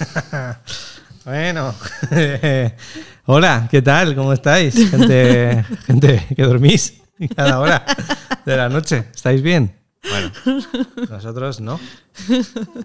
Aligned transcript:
bueno. 1.24 1.74
Hola, 3.26 3.68
¿qué 3.70 3.82
tal? 3.82 4.14
¿Cómo 4.14 4.32
estáis? 4.32 4.90
Gente, 4.90 5.64
gente 5.86 6.26
que 6.34 6.42
dormís 6.42 7.02
cada 7.36 7.60
hora 7.60 7.84
de 8.44 8.56
la 8.56 8.68
noche. 8.68 9.06
¿Estáis 9.14 9.42
bien? 9.42 9.76
Bueno, 10.02 10.32
nosotros 11.10 11.60
no. 11.60 11.78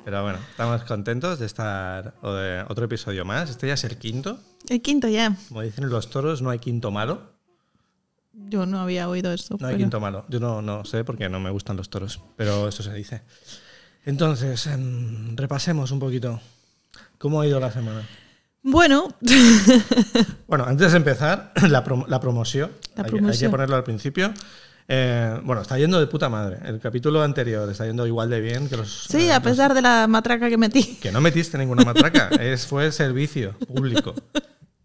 Pero 0.04 0.23
bueno, 0.23 0.39
estamos 0.49 0.83
contentos 0.83 1.39
de 1.39 1.46
estar 1.46 2.13
otro 2.22 2.86
episodio 2.86 3.24
más. 3.24 3.50
Este 3.50 3.68
ya 3.68 3.76
es 3.76 3.84
el 3.86 3.97
quinto. 3.97 4.38
El 4.68 4.82
quinto 4.82 5.08
ya. 5.08 5.36
Como 5.47 5.62
dicen 5.62 5.90
los 5.90 6.10
toros, 6.10 6.42
no 6.42 6.50
hay 6.50 6.60
quinto 6.60 6.92
malo. 6.92 7.34
Yo 8.34 8.66
no 8.66 8.82
había 8.82 9.08
oído 9.08 9.32
esto. 9.32 9.56
No 9.60 9.68
hay 9.68 9.78
quinto 9.78 10.02
malo. 10.02 10.26
Yo 10.28 10.42
no, 10.42 10.62
no 10.62 10.84
sé 10.84 11.06
porque 11.06 11.29
no 11.29 11.40
me 11.40 11.50
gustan 11.50 11.78
los 11.78 11.90
toros, 11.90 12.20
pero 12.36 12.68
eso 12.68 12.84
se 12.84 12.94
dice. 12.94 13.22
Entonces, 14.04 14.68
em, 14.68 15.36
repasemos 15.38 15.92
un 15.92 16.00
poquito. 16.00 16.41
¿Cómo 17.18 17.41
ha 17.41 17.48
ido 17.48 17.60
la 17.60 17.72
semana? 17.72 18.02
Bueno, 18.64 19.10
Bueno, 20.48 20.66
antes 20.66 20.92
de 20.92 20.98
empezar, 20.98 21.52
la, 21.70 21.84
prom- 21.84 22.08
la 22.08 22.20
promoción. 22.20 22.72
La 22.96 23.04
hay, 23.04 23.04
que- 23.04 23.04
hay 23.04 23.12
que 23.12 23.18
promoción. 23.18 23.52
ponerlo 23.52 23.76
al 23.76 23.84
principio. 23.84 24.34
Eh, 24.88 25.40
bueno, 25.44 25.62
está 25.64 25.78
yendo 25.80 26.00
de 26.00 26.06
puta 26.08 26.30
madre. 26.30 26.59
El 26.64 26.80
capítulo 26.80 27.23
anterior 27.23 27.70
está 27.70 27.86
yendo 27.88 28.06
igual 28.06 28.30
de 28.30 28.40
bien 28.42 28.70
que 28.70 28.78
los. 28.78 29.06
sí, 29.09 29.28
eh, 29.28 29.32
a 29.32 29.36
los- 29.36 29.44
pesar 29.44 29.73
de 29.73 29.82
la 29.82 30.08
matraca 30.08 30.48
que 30.50 30.58
metí. 30.58 30.98
Que 31.02 31.12
no 31.12 31.22
metiste 31.22 31.58
ninguna 31.58 31.84
matraca. 31.84 32.30
es, 32.40 32.68
fue 32.68 32.92
servicio 32.92 33.54
público. 33.68 34.14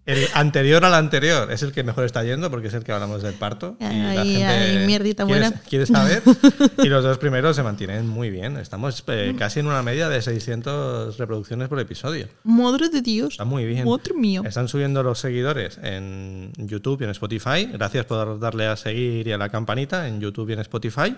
El 0.07 0.27
anterior 0.35 0.85
al 0.85 0.95
anterior 0.95 1.53
es 1.53 1.63
el 1.63 1.73
que 1.73 1.85
mejor 1.85 2.05
está 2.05 2.25
yendo 2.25 2.51
porque 2.51 2.69
es 2.69 2.75
el 2.75 2.85
que 2.85 2.93
hablamos 2.93 3.23
del 3.23 3.35
parto. 3.35 3.77
y 3.79 3.85
la 3.85 4.25
gente 4.25 4.87
mierdita 4.87 5.25
quiere, 5.25 5.41
buena. 5.41 5.61
quiere 5.69 5.87
saber. 5.87 6.23
y 6.83 6.89
los 6.89 7.05
dos 7.05 7.19
primeros 7.19 7.55
se 7.57 7.63
mantienen 7.63 8.09
muy 8.09 8.31
bien. 8.31 8.57
Estamos 8.57 9.05
eh, 9.09 9.35
casi 9.39 9.61
en 9.61 9.67
una 9.67 9.83
media 9.83 10.09
de 10.09 10.23
600 10.23 11.19
reproducciones 11.19 11.69
por 11.69 11.79
episodio. 11.79 12.29
Madre 12.45 12.89
de 12.89 13.03
Dios. 13.03 13.33
Está 13.33 13.45
muy 13.45 13.67
bien. 13.67 13.87
Madre 13.87 14.15
mío. 14.15 14.43
Están 14.45 14.69
subiendo 14.69 15.03
los 15.03 15.19
seguidores 15.19 15.79
en 15.83 16.53
YouTube 16.57 17.03
y 17.03 17.05
en 17.05 17.11
Spotify. 17.11 17.69
Gracias 17.73 18.05
por 18.07 18.41
darle 18.41 18.67
a 18.67 18.77
seguir 18.77 19.29
y 19.29 19.33
a 19.33 19.39
la 19.39 19.49
campanita 19.49 20.09
en 20.09 20.21
YouTube 20.21 20.51
y 20.51 20.53
en 20.55 20.61
Spotify. 20.61 21.17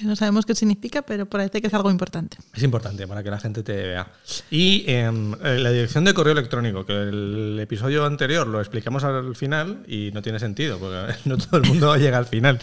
Que 0.00 0.06
no 0.06 0.16
sabemos 0.16 0.46
qué 0.46 0.54
significa, 0.54 1.02
pero 1.02 1.26
parece 1.26 1.60
que 1.60 1.66
es 1.66 1.74
algo 1.74 1.90
importante. 1.90 2.38
Es 2.54 2.62
importante 2.62 3.06
para 3.06 3.22
que 3.22 3.30
la 3.30 3.38
gente 3.38 3.62
te 3.62 3.74
vea. 3.74 4.06
Y 4.50 4.84
em, 4.90 5.34
eh, 5.44 5.58
la 5.58 5.70
dirección 5.70 6.06
de 6.06 6.14
correo 6.14 6.32
electrónico, 6.32 6.86
que 6.86 6.94
el 6.94 7.58
episodio 7.60 8.06
anterior 8.06 8.46
lo 8.46 8.60
explicamos 8.60 9.04
al 9.04 9.36
final 9.36 9.84
y 9.86 10.10
no 10.14 10.22
tiene 10.22 10.38
sentido, 10.38 10.78
porque 10.78 11.16
no 11.26 11.36
todo 11.36 11.58
el 11.58 11.68
mundo 11.68 11.94
llega 11.98 12.16
al 12.16 12.24
final. 12.24 12.58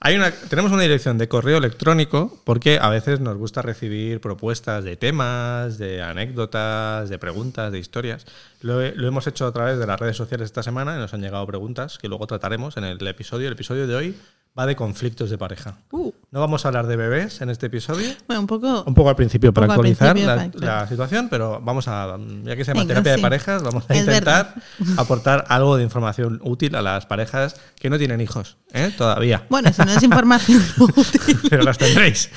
Hay 0.00 0.16
una, 0.16 0.32
tenemos 0.32 0.72
una 0.72 0.82
dirección 0.82 1.18
de 1.18 1.28
correo 1.28 1.58
electrónico 1.58 2.42
porque 2.42 2.80
a 2.82 2.88
veces 2.88 3.20
nos 3.20 3.36
gusta 3.36 3.62
recibir 3.62 4.20
propuestas 4.20 4.82
de 4.82 4.96
temas, 4.96 5.78
de 5.78 6.02
anécdotas, 6.02 7.08
de 7.08 7.16
preguntas, 7.16 7.70
de 7.70 7.78
historias. 7.78 8.26
Lo, 8.60 8.80
lo 8.80 9.06
hemos 9.06 9.28
hecho 9.28 9.46
a 9.46 9.52
través 9.52 9.78
de 9.78 9.86
las 9.86 10.00
redes 10.00 10.16
sociales 10.16 10.46
esta 10.46 10.64
semana 10.64 10.96
y 10.96 10.98
nos 10.98 11.14
han 11.14 11.20
llegado 11.20 11.46
preguntas 11.46 11.98
que 11.98 12.08
luego 12.08 12.26
trataremos 12.26 12.76
en 12.76 12.82
el 12.82 13.06
episodio. 13.06 13.46
El 13.46 13.52
episodio 13.52 13.86
de 13.86 13.94
hoy 13.94 14.16
va 14.58 14.66
de 14.66 14.76
conflictos 14.76 15.30
de 15.30 15.38
pareja. 15.38 15.76
Uh, 15.90 16.12
No 16.30 16.40
vamos 16.40 16.64
a 16.64 16.68
hablar 16.68 16.86
de 16.86 16.96
bebés 16.96 17.40
en 17.40 17.48
este 17.48 17.66
episodio. 17.66 18.06
bueno, 18.26 18.40
un 18.42 18.46
poco. 18.46 18.84
Un 18.86 18.92
poco 18.94 19.08
al 19.08 19.16
principio 19.16 19.52
para 19.52 19.66
actualizar 19.66 20.12
principio, 20.12 20.34
la, 20.36 20.50
claro. 20.50 20.82
la 20.82 20.88
situación, 20.88 21.28
pero 21.30 21.60
vamos 21.62 21.88
a, 21.88 22.18
ya 22.44 22.54
que 22.56 22.64
se 22.64 22.70
llama 22.72 22.80
Venga, 22.82 22.88
terapia 22.94 23.12
de 23.12 23.16
sí. 23.18 23.22
parejas, 23.22 23.62
vamos 23.62 23.84
a 23.88 23.94
Es 23.94 24.00
intentar 24.00 24.54
aportar 24.98 25.44
algo 25.48 25.76
de 25.78 25.84
información 25.84 26.38
útil 26.44 26.74
a 26.76 26.82
las 26.82 27.06
parejas 27.06 27.56
que 27.78 27.88
no 27.88 27.96
tienen 27.98 28.20
hijos, 28.20 28.58
¿eh? 28.72 28.92
todavía. 28.96 29.46
Bueno, 29.48 29.72
si 29.72 29.82
no 29.82 29.90
es 29.92 30.02
información 30.02 30.62
útil. 30.96 31.38
Pero 31.48 31.62
las 31.62 31.78
tendréis 31.78 32.30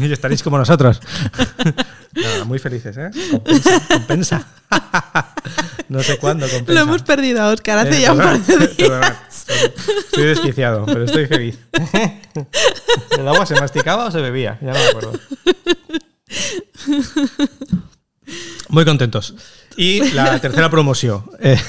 y 0.00 0.10
estaréis 0.12 0.42
como 0.42 0.56
nosotros. 0.58 1.00
Nada, 2.14 2.44
muy 2.44 2.58
felices, 2.58 2.96
¿eh? 2.96 3.10
Compensa. 3.30 3.80
compensa. 3.88 4.46
no 5.88 6.02
sé 6.02 6.18
cuándo 6.18 6.46
compensa. 6.48 6.72
Lo 6.72 6.80
hemos 6.80 7.02
perdido 7.02 7.42
a 7.42 7.48
Oscar 7.52 7.78
hace 7.78 7.98
Eh, 7.98 8.00
ya 8.02 8.12
un 8.12 8.18
par 8.18 8.38
de 8.40 8.56
días. 8.56 8.70
perdona. 8.76 9.22
Estoy 9.38 10.24
desquiciado, 10.24 10.86
pero 10.86 11.04
estoy 11.04 11.26
feliz. 11.26 11.58
¿El 13.18 13.28
agua 13.28 13.46
se 13.46 13.54
masticaba 13.60 14.06
o 14.06 14.10
se 14.10 14.20
bebía? 14.20 14.58
Ya 14.60 14.68
no 14.72 14.78
me 14.78 14.86
acuerdo. 14.86 15.12
Muy 18.68 18.84
contentos. 18.84 19.34
Y 19.76 20.10
la 20.12 20.38
tercera 20.40 20.70
promoción. 20.70 21.24
eh, 21.40 21.60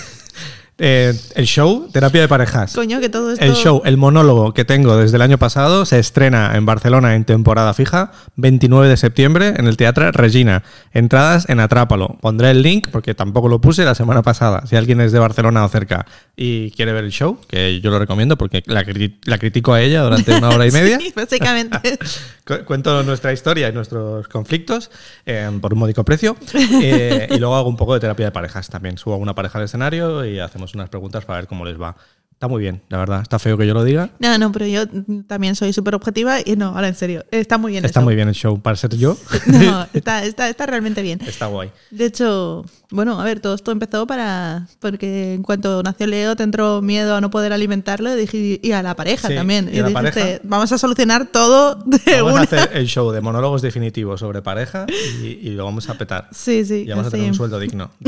eh, 0.79 1.13
el 1.35 1.45
show, 1.45 1.89
terapia 1.91 2.21
de 2.21 2.27
parejas. 2.27 2.73
Coño, 2.73 2.99
que 2.99 3.09
todo 3.09 3.31
esto. 3.33 3.43
El 3.45 3.53
show, 3.53 3.81
el 3.85 3.97
monólogo 3.97 4.53
que 4.53 4.65
tengo 4.65 4.97
desde 4.97 5.17
el 5.17 5.21
año 5.21 5.37
pasado 5.37 5.85
se 5.85 5.99
estrena 5.99 6.55
en 6.55 6.65
Barcelona 6.65 7.15
en 7.15 7.25
temporada 7.25 7.73
fija, 7.73 8.11
29 8.37 8.87
de 8.87 8.97
septiembre 8.97 9.53
en 9.57 9.67
el 9.67 9.77
Teatro 9.77 10.11
Regina. 10.11 10.63
Entradas 10.93 11.47
en 11.49 11.59
Atrápalo. 11.59 12.17
Pondré 12.21 12.51
el 12.51 12.61
link 12.61 12.87
porque 12.91 13.13
tampoco 13.13 13.47
lo 13.49 13.59
puse 13.61 13.83
la 13.85 13.95
semana 13.95 14.21
pasada. 14.21 14.65
Si 14.67 14.75
alguien 14.75 15.01
es 15.01 15.11
de 15.11 15.19
Barcelona 15.19 15.65
o 15.65 15.69
cerca 15.69 16.05
y 16.35 16.71
quiere 16.71 16.93
ver 16.93 17.03
el 17.03 17.11
show, 17.11 17.37
que 17.47 17.81
yo 17.81 17.91
lo 17.91 17.99
recomiendo 17.99 18.37
porque 18.37 18.63
la, 18.65 18.83
cri- 18.85 19.17
la 19.25 19.37
critico 19.37 19.73
a 19.73 19.81
ella 19.81 20.01
durante 20.01 20.33
una 20.35 20.49
hora 20.49 20.65
y 20.65 20.71
media. 20.79 20.97
Sí, 20.99 21.11
básicamente. 21.15 21.97
Cu- 22.47 22.63
Cuento 22.65 23.03
nuestra 23.03 23.31
historia 23.33 23.69
y 23.69 23.73
nuestros 23.73 24.27
conflictos 24.27 24.89
eh, 25.25 25.49
por 25.61 25.73
un 25.73 25.79
módico 25.79 26.03
precio. 26.03 26.35
eh, 26.81 27.27
y 27.29 27.37
luego 27.37 27.55
hago 27.55 27.69
un 27.69 27.77
poco 27.77 27.93
de 27.93 27.99
terapia 27.99 28.25
de 28.27 28.31
parejas 28.31 28.69
también. 28.69 28.97
Subo 28.97 29.15
a 29.15 29.17
una 29.17 29.35
pareja 29.35 29.57
al 29.59 29.65
escenario 29.65 30.25
y 30.25 30.39
hacemos 30.39 30.68
unas 30.75 30.89
preguntas 30.89 31.25
para 31.25 31.39
ver 31.39 31.47
cómo 31.47 31.65
les 31.65 31.79
va. 31.79 31.95
Está 32.31 32.47
muy 32.47 32.61
bien, 32.61 32.81
la 32.87 32.97
verdad. 32.99 33.21
Está 33.21 33.37
feo 33.37 33.57
que 33.57 33.67
yo 33.67 33.73
lo 33.73 33.83
diga. 33.83 34.11
No, 34.19 34.37
no, 34.37 34.49
pero 34.53 34.65
yo 34.65 34.83
también 35.27 35.57
soy 35.57 35.73
súper 35.73 35.93
objetiva 35.95 36.37
y 36.39 36.55
no, 36.55 36.67
ahora 36.67 36.87
en 36.87 36.95
serio, 36.95 37.25
está 37.31 37.57
muy 37.57 37.73
bien. 37.73 37.83
Está 37.83 37.99
eso. 37.99 38.05
muy 38.05 38.15
bien 38.15 38.29
el 38.29 38.33
show. 38.33 38.61
Para 38.61 38.77
ser 38.77 38.95
yo, 38.95 39.17
No, 39.47 39.85
está, 39.93 40.23
está, 40.23 40.47
está 40.47 40.65
realmente 40.65 41.01
bien. 41.01 41.19
está 41.27 41.47
guay. 41.47 41.69
De 41.91 42.05
hecho, 42.05 42.63
bueno, 42.91 43.19
a 43.19 43.25
ver, 43.25 43.41
todo 43.41 43.55
esto 43.55 43.73
empezó 43.73 44.07
para. 44.07 44.69
Porque 44.79 45.33
en 45.33 45.43
cuanto 45.43 45.83
nació 45.83 46.07
Leo, 46.07 46.37
te 46.37 46.43
entró 46.43 46.81
miedo 46.81 47.13
a 47.13 47.19
no 47.19 47.29
poder 47.29 47.51
alimentarlo 47.51 48.13
y, 48.15 48.21
dije, 48.21 48.57
y 48.63 48.71
a 48.71 48.81
la 48.83 48.95
pareja 48.95 49.27
Sí, 49.27 49.35
también. 49.35 49.69
y 49.73 49.79
a 49.79 49.81
la 49.81 49.89
dijiste, 49.89 50.21
pareja. 50.21 50.39
vamos 50.45 50.71
a 50.71 50.77
solucionar 50.77 51.25
todo 51.27 51.75
de 51.83 52.21
Vamos 52.21 52.31
una. 52.31 52.39
a 52.39 52.43
hacer 52.45 52.69
el 52.73 52.87
show 52.87 53.11
de 53.11 53.19
monólogos 53.19 53.61
definitivos 53.61 54.21
sobre 54.21 54.41
pareja 54.41 54.85
y, 55.21 55.25
y 55.45 55.49
lo 55.49 55.65
vamos 55.65 55.89
a 55.89 55.95
petar. 55.97 56.29
Sí, 56.31 56.63
sí. 56.63 56.83
Y 56.85 56.89
vamos 56.89 57.03
a 57.03 57.07
así. 57.09 57.17
tener 57.17 57.31
un 57.31 57.35
sueldo 57.35 57.59
digno. 57.59 57.91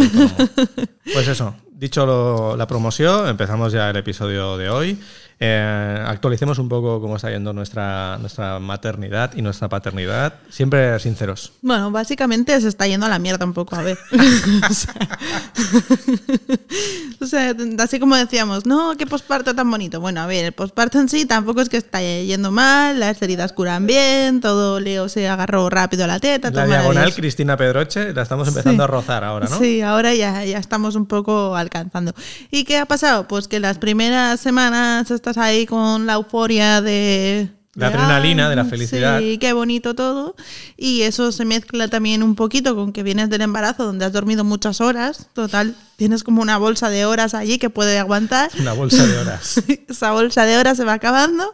Pues 1.14 1.28
eso, 1.28 1.54
dicho 1.82 2.06
lo- 2.06 2.56
la 2.56 2.68
promoción, 2.68 3.28
empezamos 3.28 3.74
ya 3.74 3.90
el 3.90 3.96
episodio 3.98 4.56
de 4.56 4.70
hoy. 4.70 5.00
Eh, 5.44 6.04
actualicemos 6.08 6.60
un 6.60 6.70
poco 6.70 7.02
cómo 7.02 7.16
está 7.16 7.32
yendo 7.32 7.52
nuestra, 7.52 8.20
nuestra 8.20 8.60
maternidad 8.60 9.32
y 9.36 9.42
nuestra 9.42 9.68
paternidad. 9.70 10.36
Siempre 10.52 11.00
sinceros. 11.00 11.54
Bueno, 11.64 11.90
básicamente 11.90 12.62
se 12.62 12.68
está 12.68 12.86
yendo 12.86 13.08
a 13.08 13.10
la 13.10 13.18
mierda 13.18 13.44
un 13.44 13.54
poco, 13.54 13.76
a 13.76 13.82
ver. 13.82 13.98
o, 14.70 14.74
sea, 14.74 14.94
o 17.22 17.26
sea, 17.26 17.56
así 17.80 18.00
como 18.00 18.16
decíamos, 18.16 18.68
no, 18.68 18.96
qué 18.98 19.08
posparto 19.08 19.56
tan 19.56 19.70
bonito. 19.72 20.00
Bueno, 20.00 20.22
a 20.22 20.28
ver, 20.28 20.46
el 20.46 20.52
posparto 20.52 21.00
en 21.00 21.10
sí 21.10 21.26
tampoco 21.26 21.62
es 21.62 21.70
que 21.70 21.78
está 21.78 22.02
yendo 22.02 22.52
mal, 22.52 23.00
las 23.00 23.20
heridas 23.24 23.52
curan 23.52 23.88
bien, 23.88 24.42
todo 24.42 24.80
Leo 24.80 25.10
se 25.10 25.28
agarró 25.28 25.72
rápido 25.72 26.04
a 26.04 26.08
la 26.08 26.20
teta, 26.20 26.52
La 26.52 26.68
diagonal. 26.68 27.16
Cristina 27.16 27.58
Pedroche 27.58 28.14
la 28.14 28.22
estamos 28.22 28.48
empezando 28.48 28.84
Sí. 28.84 28.84
a 28.84 28.88
rozar 28.88 29.24
ahora, 29.24 29.48
¿no? 29.50 29.58
Sí, 29.58 29.82
ahora 29.82 30.14
ya, 30.14 30.46
ya 30.46 30.60
estamos 30.60 30.94
un 30.96 31.08
poco 31.08 31.56
alcanzando. 31.56 32.14
¿Y 32.52 32.64
qué 32.64 32.78
ha 32.78 32.86
pasado? 32.86 33.28
Pues 33.28 33.48
que 33.48 33.60
las 33.60 33.80
primeras 33.80 34.40
semanas 34.40 35.10
estás 35.32 35.44
ahí 35.44 35.66
con 35.66 36.06
la 36.06 36.14
euforia 36.14 36.82
de... 36.82 37.50
La 37.74 37.90
de, 37.90 37.96
adrenalina, 37.96 38.50
de 38.50 38.58
la 38.58 38.64
"Ay, 38.64 38.70
felicidad". 38.70 39.20
Sí, 39.20 39.38
qué 39.38 39.54
bonito 39.54 39.96
todo. 39.96 40.36
Y 40.76 41.04
eso 41.04 41.32
se 41.32 41.46
mezcla 41.46 41.88
también 41.88 42.22
un 42.22 42.36
poquito 42.36 42.76
con 42.76 42.92
que 42.92 43.02
vienes 43.02 43.30
del 43.30 43.40
embarazo 43.40 43.86
donde 43.86 44.04
has 44.04 44.12
dormido 44.12 44.44
muchas 44.44 44.82
horas. 44.82 45.30
Total, 45.34 45.74
tienes 45.96 46.24
como 46.26 46.42
una 46.42 46.58
bolsa 46.58 46.90
de 46.90 47.06
horas 47.06 47.34
allí 47.34 47.60
que 47.60 47.70
puede 47.70 47.98
aguantar. 47.98 48.52
Una 48.60 48.74
bolsa 48.74 49.08
de 49.08 49.18
horas. 49.18 49.64
Esa 49.88 50.12
bolsa 50.12 50.44
de 50.46 50.58
horas 50.58 50.76
se 50.76 50.84
va 50.84 50.94
acabando 50.94 51.54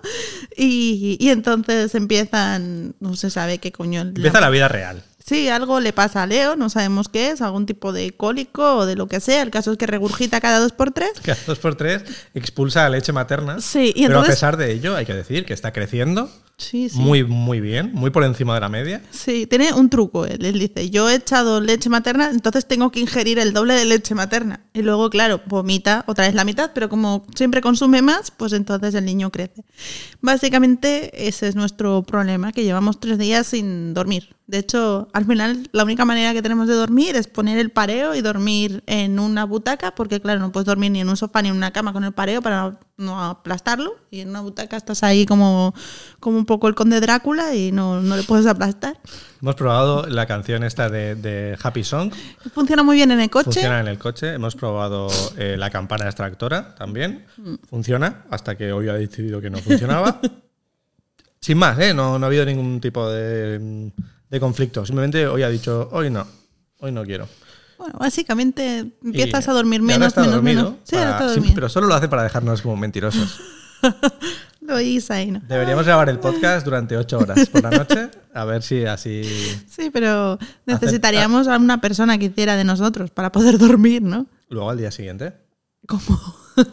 y, 0.58 1.18
y 1.20 1.30
entonces 1.30 1.94
empiezan, 1.94 2.96
no 3.00 3.16
se 3.16 3.30
sabe 3.30 3.60
qué 3.60 3.72
coño. 3.72 4.02
Empieza 4.02 4.42
la 4.42 4.50
vida 4.50 4.68
real. 4.68 5.04
Sí, 5.28 5.50
algo 5.50 5.82
le 5.82 5.92
pasa 5.92 6.24
a 6.24 6.26
Leo, 6.26 6.56
no 6.56 6.70
sabemos 6.70 7.10
qué 7.10 7.32
es, 7.32 7.42
algún 7.42 7.66
tipo 7.66 7.92
de 7.92 8.12
cólico 8.12 8.78
o 8.78 8.86
de 8.86 8.96
lo 8.96 9.08
que 9.08 9.20
sea. 9.20 9.42
El 9.42 9.52
caso 9.52 9.74
es 9.74 9.78
que 9.78 9.86
regurgita 9.86 10.40
cada 10.40 10.60
dos 10.60 10.72
por 10.72 10.92
tres. 10.92 11.12
Cada 11.22 11.38
dos 11.46 11.60
por 11.60 11.76
tres 11.76 12.04
expulsa 12.34 12.88
leche 12.88 13.12
materna. 13.12 13.60
Sí, 13.60 13.92
y 13.94 14.08
pero 14.08 14.22
a 14.22 14.24
pesar 14.24 14.56
de 14.56 14.72
ello, 14.72 14.96
hay 14.96 15.06
que 15.06 15.14
decir 15.14 15.46
que 15.46 15.54
está 15.54 15.74
creciendo 15.74 16.32
Sí, 16.58 16.88
sí. 16.88 16.98
muy, 16.98 17.26
muy 17.26 17.60
bien, 17.60 17.92
muy 17.94 18.10
por 18.10 18.24
encima 18.24 18.56
de 18.56 18.62
la 18.62 18.70
media. 18.70 19.02
Sí, 19.12 19.46
tiene 19.48 19.74
un 19.74 19.90
truco. 19.90 20.26
Él, 20.26 20.46
él 20.46 20.58
dice, 20.58 20.90
yo 20.90 21.10
he 21.10 21.16
echado 21.16 21.60
leche 21.60 21.90
materna, 21.90 22.30
entonces 22.32 22.66
tengo 22.66 22.90
que 22.90 23.02
ingerir 23.02 23.38
el 23.38 23.52
doble 23.52 23.74
de 23.74 23.84
leche 23.84 24.16
materna. 24.16 24.62
Y 24.74 24.82
luego, 24.82 25.10
claro, 25.10 25.42
vomita 25.46 26.06
otra 26.08 26.26
vez 26.26 26.36
la 26.36 26.46
mitad, 26.46 26.72
pero 26.74 26.88
como 26.88 27.26
siempre 27.36 27.60
consume 27.60 28.02
más, 28.02 28.32
pues 28.32 28.54
entonces 28.54 28.96
el 28.96 29.04
niño 29.04 29.30
crece. 29.30 29.66
Básicamente 30.22 31.28
ese 31.28 31.50
es 31.50 31.56
nuestro 31.56 32.02
problema, 32.04 32.54
que 32.54 32.64
llevamos 32.64 33.02
tres 33.02 33.18
días 33.18 33.48
sin 33.48 33.94
dormir. 33.94 34.37
De 34.48 34.60
hecho, 34.60 35.10
al 35.12 35.26
final 35.26 35.68
la 35.74 35.84
única 35.84 36.06
manera 36.06 36.32
que 36.32 36.42
tenemos 36.42 36.70
de 36.70 36.74
dormir 36.74 37.18
es 37.18 37.28
poner 37.28 37.58
el 37.58 37.70
pareo 37.70 38.16
y 38.16 38.22
dormir 38.22 38.82
en 38.88 39.20
una 39.20 39.44
butaca, 39.44 39.94
porque 39.94 40.22
claro, 40.22 40.40
no 40.40 40.54
puedes 40.54 40.66
dormir 40.66 40.90
ni 40.90 41.02
en 41.02 41.10
un 41.10 41.18
sofá 41.18 41.42
ni 41.42 41.50
en 41.50 41.56
una 41.56 41.72
cama 41.72 41.92
con 41.92 42.06
el 42.06 42.14
pareo 42.14 42.42
para 42.42 42.80
no 42.96 43.22
aplastarlo. 43.22 43.98
Y 44.10 44.22
en 44.22 44.30
una 44.30 44.40
butaca 44.40 44.78
estás 44.78 45.04
ahí 45.04 45.26
como, 45.26 45.76
como 46.22 46.38
un 46.38 46.46
poco 46.46 46.70
el 46.70 46.76
conde 46.76 47.02
Drácula 47.02 47.56
y 47.56 47.74
no, 47.74 48.02
no 48.02 48.16
le 48.16 48.24
puedes 48.24 48.48
aplastar. 48.48 48.98
Hemos 49.42 49.56
probado 49.56 50.08
la 50.08 50.26
canción 50.28 50.64
esta 50.64 50.90
de, 50.90 51.16
de 51.16 51.58
Happy 51.62 51.84
Song. 51.84 52.14
Funciona 52.54 52.84
muy 52.84 52.96
bien 52.96 53.12
en 53.12 53.20
el 53.20 53.30
coche. 53.30 53.52
Funciona 53.52 53.82
en 53.82 53.88
el 53.88 54.00
coche. 54.00 54.34
Hemos 54.34 54.56
probado 54.56 55.10
eh, 55.38 55.58
la 55.58 55.70
campana 55.72 56.06
extractora 56.06 56.74
también. 56.76 57.26
Funciona, 57.70 58.24
hasta 58.32 58.56
que 58.56 58.72
hoy 58.72 58.88
ha 58.88 58.94
decidido 58.94 59.42
que 59.42 59.50
no 59.50 59.58
funcionaba. 59.58 60.22
Sin 61.42 61.58
más, 61.58 61.78
¿eh? 61.80 61.94
no, 61.94 62.18
no 62.18 62.26
ha 62.26 62.28
habido 62.28 62.46
ningún 62.46 62.82
tipo 62.82 63.10
de, 63.10 63.92
de 64.30 64.40
conflicto. 64.40 64.86
Simplemente 64.86 65.28
hoy 65.28 65.44
ha 65.44 65.50
dicho, 65.50 65.90
hoy 65.92 66.10
no, 66.10 66.26
hoy 66.80 66.92
no 66.92 67.04
quiero. 67.04 67.28
Bueno, 67.78 67.96
básicamente 68.00 68.92
empiezas 69.04 69.46
Y- 69.46 69.50
a 69.50 69.54
dormir 69.54 69.82
menos, 69.82 70.16
menos, 70.18 70.32
dormido 70.34 70.64
menos. 70.64 70.76
Sí, 70.84 70.96
ahora 70.96 71.12
para- 71.12 71.20
está 71.20 71.30
sí, 71.30 71.36
dormido. 71.40 71.56
pero 71.56 71.70
solo 71.70 71.88
lo 71.88 71.94
hace 71.96 72.08
para 72.08 72.24
dejarnos 72.24 72.62
como 72.62 72.76
mentirosos. 72.78 73.40
Lo 74.62 74.76
oís 74.76 75.10
ahí, 75.12 75.32
¿no? 75.32 75.40
Deberíamos 75.48 75.86
grabar 75.86 76.10
el 76.10 76.20
podcast 76.20 76.66
durante 76.66 76.98
ocho 76.98 77.20
horas 77.20 77.48
por 77.48 77.64
la 77.64 77.70
noche, 77.70 78.10
a 78.34 78.44
ver 78.44 78.62
si 78.64 78.84
así... 78.86 79.22
Sí, 79.70 79.92
pero 79.94 80.38
necesitaríamos 80.66 81.48
a 81.48 81.56
una 81.58 81.80
persona 81.80 82.18
que 82.18 82.26
hiciera 82.26 82.58
de 82.58 82.66
nosotros 82.66 83.10
para 83.12 83.32
poder 83.32 83.58
dormir, 83.60 84.02
¿no? 84.02 84.26
Luego 84.50 84.70
al 84.70 84.78
día 84.78 84.92
siguiente. 84.92 85.34
Como 85.88 86.04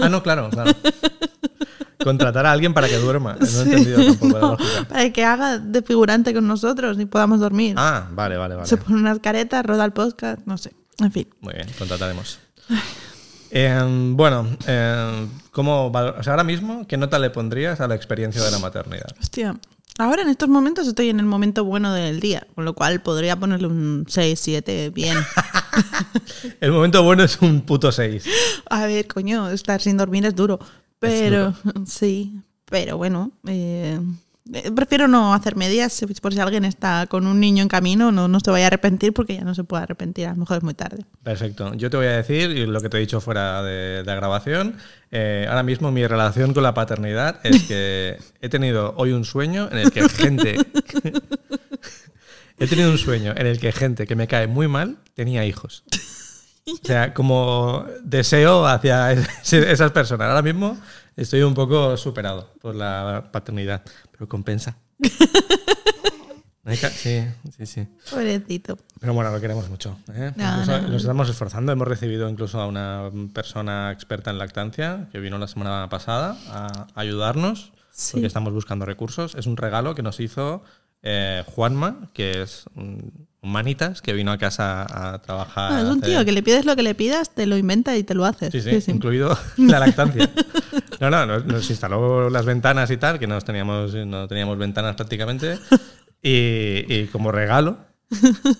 Ah, 0.01 0.09
no, 0.09 0.23
claro, 0.25 0.49
claro. 0.51 0.73
Contratar 2.05 2.47
a 2.47 2.53
alguien 2.53 2.73
para 2.75 2.89
que 2.89 2.99
duerma. 2.99 3.37
No 3.41 3.47
he 3.47 3.63
entendido 3.63 4.05
tampoco 4.05 4.33
la 4.35 4.41
no, 4.41 4.51
lógica. 4.53 4.85
para 4.89 5.11
que 5.13 5.25
haga 5.25 5.59
de 5.59 5.83
figurante 5.83 6.33
con 6.35 6.47
nosotros 6.47 6.99
y 7.01 7.07
podamos 7.07 7.41
dormir. 7.41 7.75
Ah, 7.79 8.09
vale, 8.13 8.37
vale, 8.37 8.55
vale. 8.55 8.69
Se 8.69 8.77
pone 8.77 8.97
unas 8.99 9.19
caretas, 9.21 9.65
roda 9.65 9.85
el 9.85 9.93
podcast, 9.93 10.41
no 10.47 10.57
sé. 10.59 10.73
En 11.01 11.11
fin. 11.11 11.27
Muy 11.41 11.55
bien, 11.55 11.67
contrataremos. 11.79 12.39
Eh, 13.51 14.11
bueno, 14.13 14.49
eh, 14.67 15.27
¿cómo 15.53 15.91
val- 15.91 16.15
o 16.19 16.23
sea, 16.23 16.33
ahora 16.33 16.45
mismo, 16.45 16.87
¿qué 16.87 16.97
nota 16.97 17.19
le 17.19 17.31
pondrías 17.31 17.81
a 17.81 17.89
la 17.89 17.95
experiencia 17.95 18.43
de 18.43 18.51
la 18.51 18.59
maternidad? 18.59 19.07
Hostia. 19.21 19.57
Ahora 19.97 20.23
en 20.23 20.29
estos 20.29 20.49
momentos 20.49 20.89
estoy 20.89 21.09
en 21.09 21.21
el 21.21 21.27
momento 21.27 21.65
bueno 21.65 21.93
del 21.93 22.19
día, 22.19 22.45
con 22.57 22.65
lo 22.65 22.75
cual 22.75 23.01
podría 23.01 23.39
ponerle 23.39 23.69
un 23.69 24.05
6, 24.09 24.41
7, 24.41 24.91
bien. 24.91 25.17
El 26.61 26.73
momento 26.73 27.03
bueno 27.05 27.23
es 27.23 27.41
un 27.41 27.61
puto 27.61 27.93
6. 27.93 28.25
A 28.71 28.87
ver, 28.87 29.07
coño, 29.07 29.49
estar 29.51 29.81
sin 29.81 29.97
dormir 29.97 30.27
es 30.27 30.35
duro. 30.35 30.59
Pero, 30.99 31.55
sí, 31.87 32.41
pero 32.65 32.97
bueno, 32.97 33.33
eh, 33.47 34.01
eh, 34.53 34.71
prefiero 34.73 35.09
no 35.09 35.33
hacer 35.33 35.57
medias 35.57 36.05
por 36.21 36.35
si 36.35 36.41
alguien 36.41 36.67
está 36.67 37.07
con 37.07 37.27
un 37.27 37.41
niño 37.41 37.63
en 37.63 37.69
camino, 37.69 38.13
no, 38.13 38.29
no 38.29 38.41
se 38.41 38.51
vaya 38.51 38.67
a 38.67 38.69
arrepentir 38.69 39.15
porque 39.15 39.37
ya 39.37 39.45
no 39.45 39.55
se 39.55 39.65
puede 39.65 39.85
arrepentir, 39.85 40.27
a 40.27 40.33
lo 40.33 40.37
mejor 40.37 40.59
es 40.59 40.63
muy 40.63 40.75
tarde. 40.75 41.05
Perfecto. 41.23 41.73
Yo 41.75 41.89
te 41.89 41.97
voy 41.97 42.07
a 42.07 42.17
decir 42.17 42.51
lo 42.69 42.81
que 42.83 42.91
te 42.91 42.99
he 42.99 43.01
dicho 43.01 43.21
fuera 43.21 43.63
de, 43.63 44.03
de 44.03 44.05
la 44.05 44.15
grabación. 44.15 44.77
eh, 45.11 45.47
ahora 45.49 45.63
mismo 45.63 45.91
mi 45.93 46.07
relación 46.07 46.53
con 46.53 46.63
la 46.63 46.75
paternidad 46.75 47.41
es 47.43 47.65
que 47.65 48.19
he 48.41 48.49
tenido 48.51 48.93
hoy 48.97 49.13
un 49.13 49.25
sueño 49.25 49.69
en 49.71 49.79
el 49.79 49.91
que 49.91 50.09
gente... 50.09 50.57
he 52.59 52.67
tenido 52.67 52.91
un 52.91 52.99
sueño 52.99 53.33
en 53.37 53.47
el 53.47 53.59
que 53.59 53.73
gente 53.73 54.07
que 54.07 54.15
me 54.15 54.29
cae 54.29 54.47
muy 54.47 54.69
mal 54.69 54.99
tenía 55.15 55.45
hijos. 55.47 55.85
O 56.67 56.77
sea, 56.87 57.13
como 57.15 57.85
deseo 58.03 58.67
hacia 58.67 59.13
esas 59.43 59.93
personas. 59.93 60.29
Ahora 60.29 60.43
mismo 60.43 60.77
estoy 61.17 61.43
un 61.43 61.55
poco 61.55 61.97
superado 61.97 62.51
por 62.61 62.75
la 62.75 63.29
paternidad, 63.33 63.83
pero 64.13 64.29
compensa. 64.29 64.77
Sí, 66.95 67.23
sí, 67.59 67.67
sí. 67.67 67.87
Pobrecito. 68.11 68.79
Pero 68.99 69.13
bueno, 69.13 69.31
lo 69.31 69.39
queremos 69.39 69.69
mucho. 69.69 69.99
¿eh? 70.15 70.33
No, 70.35 70.51
Incluso 70.53 70.81
no. 70.81 70.89
Nos 70.89 71.03
estamos 71.03 71.29
esforzando. 71.29 71.73
Hemos 71.73 71.87
recibido 71.87 72.27
incluso 72.27 72.59
a 72.59 72.67
una 72.67 73.11
persona 73.35 73.93
experta 73.93 74.31
en 74.31 74.39
lactancia 74.39 75.09
que 75.13 75.21
vino 75.21 75.37
la 75.37 75.47
semana 75.47 75.87
pasada 75.91 76.39
a 76.49 76.87
ayudarnos 76.95 77.73
Sí. 77.91 78.13
porque 78.13 78.27
estamos 78.29 78.55
buscando 78.55 78.87
recursos. 78.87 79.35
Es 79.35 79.47
un 79.47 79.59
regalo 79.59 79.95
que 79.95 80.03
nos 80.03 80.21
hizo 80.21 80.63
eh, 81.05 81.45
Juanma, 81.47 82.11
que 82.13 82.43
es 82.43 82.65
un 82.75 83.29
manitas, 83.45 84.01
que 84.03 84.13
vino 84.13 84.33
a 84.33 84.39
casa 84.39 84.87
a 84.89 85.21
trabajar. 85.21 85.73
Ah, 85.73 85.83
es 85.83 85.89
un 85.89 86.01
tío 86.01 86.25
que 86.25 86.33
le 86.33 86.43
pides 86.43 86.65
lo 86.65 86.75
que 86.77 86.83
le 86.83 86.95
pidas, 86.95 87.35
te 87.35 87.47
lo 87.47 87.57
inventa 87.57 87.97
y 87.97 88.03
te 88.03 88.15
lo 88.15 88.25
haces. 88.25 88.51
Sí, 88.51 88.81
sí, 88.81 88.91
incluido 88.91 89.39
la 89.57 89.79
lactancia. 89.79 90.31
No, 91.01 91.11
no, 91.11 91.27
nos, 91.27 91.71
instaló 91.71 92.31
las 92.31 92.47
ventanas 92.47 92.91
y 92.91 92.97
tal, 92.97 93.19
que 93.19 93.27
nos 93.27 93.45
teníamos, 93.45 93.95
no 93.95 94.27
teníamos 94.27 94.59
ventanas 94.59 94.97
prácticamente. 94.97 95.59
Y, 96.23 96.85
y 96.89 97.09
como 97.13 97.31
regalo, 97.33 97.77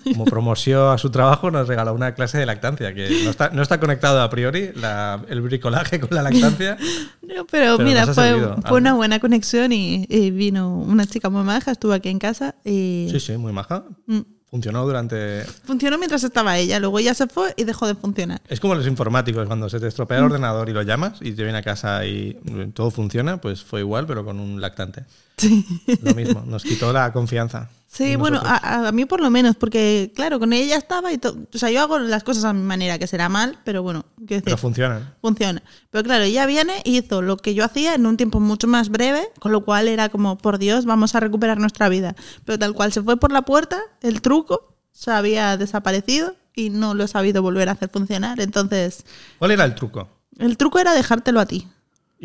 como 0.03 0.25
promoción 0.25 0.93
a 0.93 0.97
su 0.97 1.09
trabajo, 1.09 1.49
nos 1.51 1.67
regaló 1.67 1.93
una 1.93 2.13
clase 2.13 2.37
de 2.37 2.45
lactancia, 2.45 2.93
que 2.93 3.21
no 3.23 3.29
está, 3.29 3.49
no 3.49 3.61
está 3.61 3.79
conectado 3.79 4.21
a 4.21 4.29
priori 4.29 4.71
la- 4.75 5.21
el 5.29 5.41
bricolaje 5.41 5.99
con 5.99 6.09
la 6.11 6.21
lactancia. 6.23 6.77
No, 7.25 7.43
pero, 7.47 7.75
Pero 7.77 7.89
mira, 7.89 8.05
fue, 8.07 8.35
una 8.71 8.93
buena 8.93 9.19
conexión 9.19 9.71
y, 9.73 10.05
y 10.09 10.29
vino 10.31 10.77
una 10.77 11.05
chica 11.07 11.29
muy 11.29 11.43
maja, 11.43 11.71
estuvo 11.71 11.91
aquí 11.91 12.07
en 12.09 12.19
casa 12.19 12.55
y 12.63 13.07
Sí, 13.11 13.19
sí, 13.19 13.35
muy 13.37 13.51
maja. 13.51 13.83
Mm. 14.05 14.19
Funcionó 14.51 14.85
durante... 14.85 15.43
funcionó 15.65 15.97
mientras 15.97 16.23
estaba 16.23 16.57
ella, 16.57 16.79
luego 16.79 16.99
ella 16.99 17.13
se 17.15 17.27
fue 17.27 17.53
y 17.57 17.63
dejó 17.65 17.87
de 17.87 17.95
funcionar. 17.95 18.39
Es 18.47 18.59
como 18.61 18.75
los 18.75 18.85
informáticos, 18.87 19.45
cuando 19.47 19.67
se 19.69 19.79
te 19.81 19.87
estropea 19.87 20.19
el 20.19 20.25
ordenador 20.25 20.69
y 20.69 20.73
lo 20.73 20.83
llamas 20.83 21.13
y 21.19 21.31
te 21.33 21.43
viene 21.43 21.57
a 21.57 21.63
casa 21.63 22.05
y 22.05 22.37
todo 22.73 22.89
funciona, 22.91 23.41
pues 23.41 23.63
fue 23.63 23.81
igual, 23.81 24.05
pero 24.05 24.23
con 24.23 24.39
un 24.39 24.61
lactante. 24.61 25.03
Sí. 25.35 25.65
Lo 26.03 26.13
mismo, 26.13 26.43
nos 26.47 26.63
quitó 26.63 26.93
la 26.93 27.11
confianza. 27.11 27.69
Sí, 27.95 28.11
en 28.13 28.19
bueno, 28.19 28.41
a, 28.43 28.87
a 28.87 28.91
mí 28.91 29.05
por 29.05 29.21
lo 29.21 29.29
menos, 29.29 29.55
porque 29.55 30.11
claro, 30.15 30.37
con 30.39 30.51
ella 30.51 30.75
estaba 30.75 31.13
y 31.13 31.17
todo. 31.17 31.37
O 31.53 31.57
sea, 31.57 31.69
yo 31.71 31.81
hago 31.81 31.97
las 31.97 32.23
cosas 32.25 32.43
a 32.43 32.51
mi 32.53 32.61
manera, 32.61 32.99
que 32.99 33.07
será 33.07 33.29
mal, 33.29 33.57
pero 33.63 33.83
bueno, 33.83 34.03
quiero 34.27 34.43
Pero 34.43 34.55
decir, 34.55 34.57
funcionan. 34.57 35.15
funciona. 35.21 35.63
Pero 35.91 36.03
claro, 36.03 36.23
ella 36.25 36.45
viene 36.45 36.81
y 36.83 36.97
hizo 36.97 37.21
lo 37.21 37.37
que 37.37 37.53
yo 37.53 37.63
hacía 37.63 37.95
en 37.95 38.05
un 38.05 38.17
tiempo 38.17 38.39
mucho 38.41 38.67
más 38.67 38.89
breve, 38.89 39.29
con 39.39 39.51
lo 39.53 39.63
cual 39.63 39.87
era 39.87 40.09
como, 40.09 40.37
por 40.37 40.57
Dios, 40.57 40.83
vamos 40.85 41.15
a 41.15 41.21
recuperar 41.21 41.57
nuestra 41.57 41.87
vida. 41.87 42.15
Pero 42.43 42.59
tal 42.59 42.73
cual 42.73 42.91
se 42.91 43.01
fue 43.01 43.15
por 43.17 43.31
la 43.31 43.43
puerta, 43.43 43.79
el 44.01 44.21
truco 44.21 44.75
se 44.91 45.11
había 45.11 45.55
desaparecido 45.57 46.35
y 46.53 46.69
no 46.71 46.93
lo 46.95 47.05
he 47.05 47.07
sabido 47.07 47.41
volver 47.41 47.69
a 47.69 47.73
hacer 47.73 47.89
funcionar. 47.89 48.39
Entonces, 48.41 49.05
¿Cuál 49.39 49.51
era 49.51 49.63
el 49.63 49.73
truco? 49.75 50.09
el 50.37 50.57
truco 50.57 50.79
era 50.79 50.93
dejártelo 50.93 51.39
a 51.39 51.45
ti. 51.45 51.67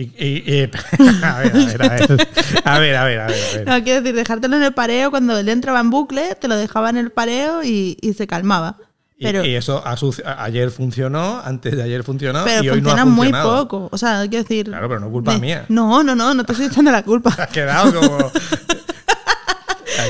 Y, 0.00 0.12
y- 0.19 0.62
y- 0.62 0.62
a 1.25 1.38
ver, 1.41 1.52
a 1.52 1.58
ver, 1.64 1.82
a 1.82 1.88
ver. 1.88 2.29
A 2.64 2.79
ver, 2.79 2.97
a 2.97 3.05
ver, 3.05 3.20
a 3.20 3.26
ver. 3.26 3.64
No, 3.67 3.82
quiero 3.85 4.00
decir, 4.00 4.14
dejártelo 4.17 4.56
en 4.56 4.62
el 4.62 4.73
pareo 4.73 5.11
cuando 5.11 5.37
él 5.38 5.49
entraba 5.49 5.81
en 5.81 5.91
bucle, 5.91 6.35
te 6.37 6.49
lo 6.49 6.56
dejaba 6.56 6.91
en 6.91 6.97
el 6.97 7.11
pareo 7.11 7.62
y, 7.62 7.99
y 8.00 8.14
se 8.14 8.26
calmaba. 8.26 8.76
Y- 9.19 9.25
Pero, 9.25 9.44
y, 9.44 9.55
eso 9.55 9.87
a 9.87 9.99
su- 9.99 10.17
a- 10.25 10.44
ayer 10.44 10.70
funcionó, 10.70 11.43
antes 11.44 11.76
de 11.76 11.82
ayer 11.82 12.02
funcionó 12.02 12.43
pero 12.44 12.64
y 12.64 12.70
hoy 12.70 12.81
no 12.81 12.91
ha 12.93 12.97
funciona 12.97 13.05
muy 13.05 13.31
poco. 13.32 13.88
O 13.93 13.99
sea, 13.99 14.20
quiero 14.29 14.44
decir. 14.44 14.64
Claro, 14.67 14.88
pero 14.88 15.00
no 15.00 15.11
culpa 15.11 15.35
de- 15.35 15.41
mía. 15.41 15.67
No, 15.69 16.02
no, 16.02 16.14
no, 16.14 16.32
no 16.32 16.44
te 16.44 16.52
estoy 16.52 16.69
echando 16.69 16.91
la 16.91 17.02
culpa. 17.02 17.35
Ha 17.38 17.47
quedado 17.49 18.00
como. 18.00 18.32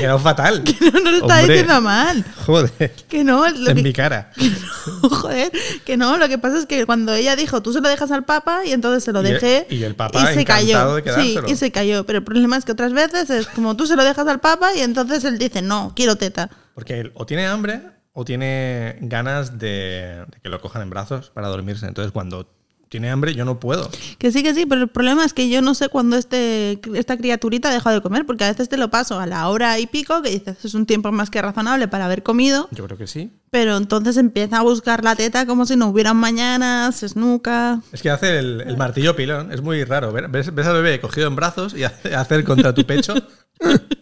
Quedado 0.01 0.19
fatal. 0.19 0.63
No, 0.81 0.99
no 0.99 1.11
lo 1.11 1.17
está 1.17 1.39
Hombre, 1.39 1.53
diciendo 1.53 1.81
mal. 1.81 2.25
Joder. 2.45 2.91
Que 3.07 3.23
no, 3.23 3.47
lo 3.49 3.69
En 3.69 3.77
que- 3.77 3.83
mi 3.83 3.93
cara. 3.93 4.31
joder, 5.01 5.51
que 5.85 5.97
no, 5.97 6.17
lo 6.17 6.27
que 6.27 6.37
pasa 6.37 6.57
es 6.59 6.65
que 6.65 6.85
cuando 6.85 7.13
ella 7.13 7.35
dijo, 7.35 7.61
tú 7.61 7.73
se 7.73 7.81
lo 7.81 7.89
dejas 7.89 8.11
al 8.11 8.25
papa, 8.25 8.65
y 8.65 8.71
entonces 8.71 9.03
se 9.03 9.11
lo 9.13 9.21
Y 9.23 9.27
el- 9.27 9.33
dejé. 9.33 9.67
y 9.69 9.83
el 9.83 9.95
papa 9.95 10.33
se 10.33 10.45
cayó. 10.45 10.95
de 10.95 11.13
sí, 11.15 11.37
y 11.47 11.55
se 11.55 11.71
cayó. 11.71 12.05
Pero 12.05 12.19
el 12.19 12.25
problema 12.25 12.57
es 12.57 12.65
que 12.65 12.71
otras 12.71 12.93
veces 12.93 13.29
es 13.29 13.47
como 13.47 13.75
tú 13.75 13.85
se 13.87 13.95
lo 13.95 14.03
dejas 14.03 14.27
al 14.27 14.39
papa 14.39 14.75
y 14.75 14.81
entonces 14.81 15.23
él 15.23 15.37
dice, 15.37 15.61
no, 15.61 15.93
quiero 15.95 16.15
teta. 16.15 16.49
Porque 16.75 16.99
él 16.99 17.11
o 17.15 17.25
tiene 17.25 17.47
hambre 17.47 17.81
o 18.13 18.25
tiene 18.25 18.97
ganas 19.01 19.57
de, 19.59 20.25
de 20.29 20.39
que 20.41 20.49
lo 20.49 20.59
cojan 20.61 20.81
en 20.81 20.89
brazos 20.89 21.31
para 21.33 21.47
dormirse. 21.47 21.85
Entonces, 21.85 22.11
cuando 22.11 22.49
tiene 22.91 23.09
hambre, 23.09 23.33
yo 23.33 23.45
no 23.45 23.57
puedo. 23.57 23.89
Que 24.17 24.33
sí, 24.33 24.43
que 24.43 24.53
sí, 24.53 24.65
pero 24.65 24.81
el 24.81 24.89
problema 24.89 25.23
es 25.23 25.31
que 25.31 25.47
yo 25.49 25.61
no 25.61 25.73
sé 25.75 25.87
cuándo 25.87 26.17
este, 26.17 26.77
esta 26.93 27.15
criaturita 27.17 27.69
ha 27.69 27.73
dejado 27.73 27.95
de 27.95 28.01
comer, 28.01 28.25
porque 28.25 28.43
a 28.43 28.49
veces 28.49 28.67
te 28.67 28.75
lo 28.75 28.89
paso 28.91 29.17
a 29.17 29.25
la 29.25 29.47
hora 29.47 29.79
y 29.79 29.87
pico, 29.87 30.21
que 30.21 30.29
dices, 30.29 30.57
es 30.65 30.73
un 30.73 30.85
tiempo 30.85 31.09
más 31.13 31.29
que 31.29 31.41
razonable 31.41 31.87
para 31.87 32.03
haber 32.03 32.21
comido, 32.21 32.67
Yo 32.71 32.83
creo 32.85 32.97
que 32.97 33.07
sí. 33.07 33.31
pero 33.49 33.77
entonces 33.77 34.17
empieza 34.17 34.57
a 34.57 34.63
buscar 34.63 35.05
la 35.05 35.15
teta 35.15 35.45
como 35.45 35.65
si 35.65 35.77
no 35.77 35.87
hubieran 35.87 36.17
mañanas, 36.17 36.97
se 36.97 37.05
esnuca. 37.05 37.79
Es 37.93 38.01
que 38.01 38.09
hace 38.09 38.39
el, 38.39 38.59
el 38.59 38.75
martillo 38.75 39.15
pilón. 39.15 39.53
Es 39.53 39.61
muy 39.61 39.85
raro. 39.85 40.11
Ver- 40.11 40.27
Ves, 40.27 40.53
ves 40.53 40.67
al 40.67 40.73
bebé 40.73 40.99
cogido 40.99 41.29
en 41.29 41.37
brazos 41.37 41.73
y 41.73 41.85
hace- 41.85 42.13
hacer 42.13 42.43
contra 42.43 42.73
tu 42.73 42.85
pecho. 42.85 43.13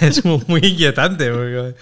es 0.00 0.24
muy, 0.24 0.42
muy 0.46 0.60
inquietante. 0.64 1.30
porque- 1.30 1.74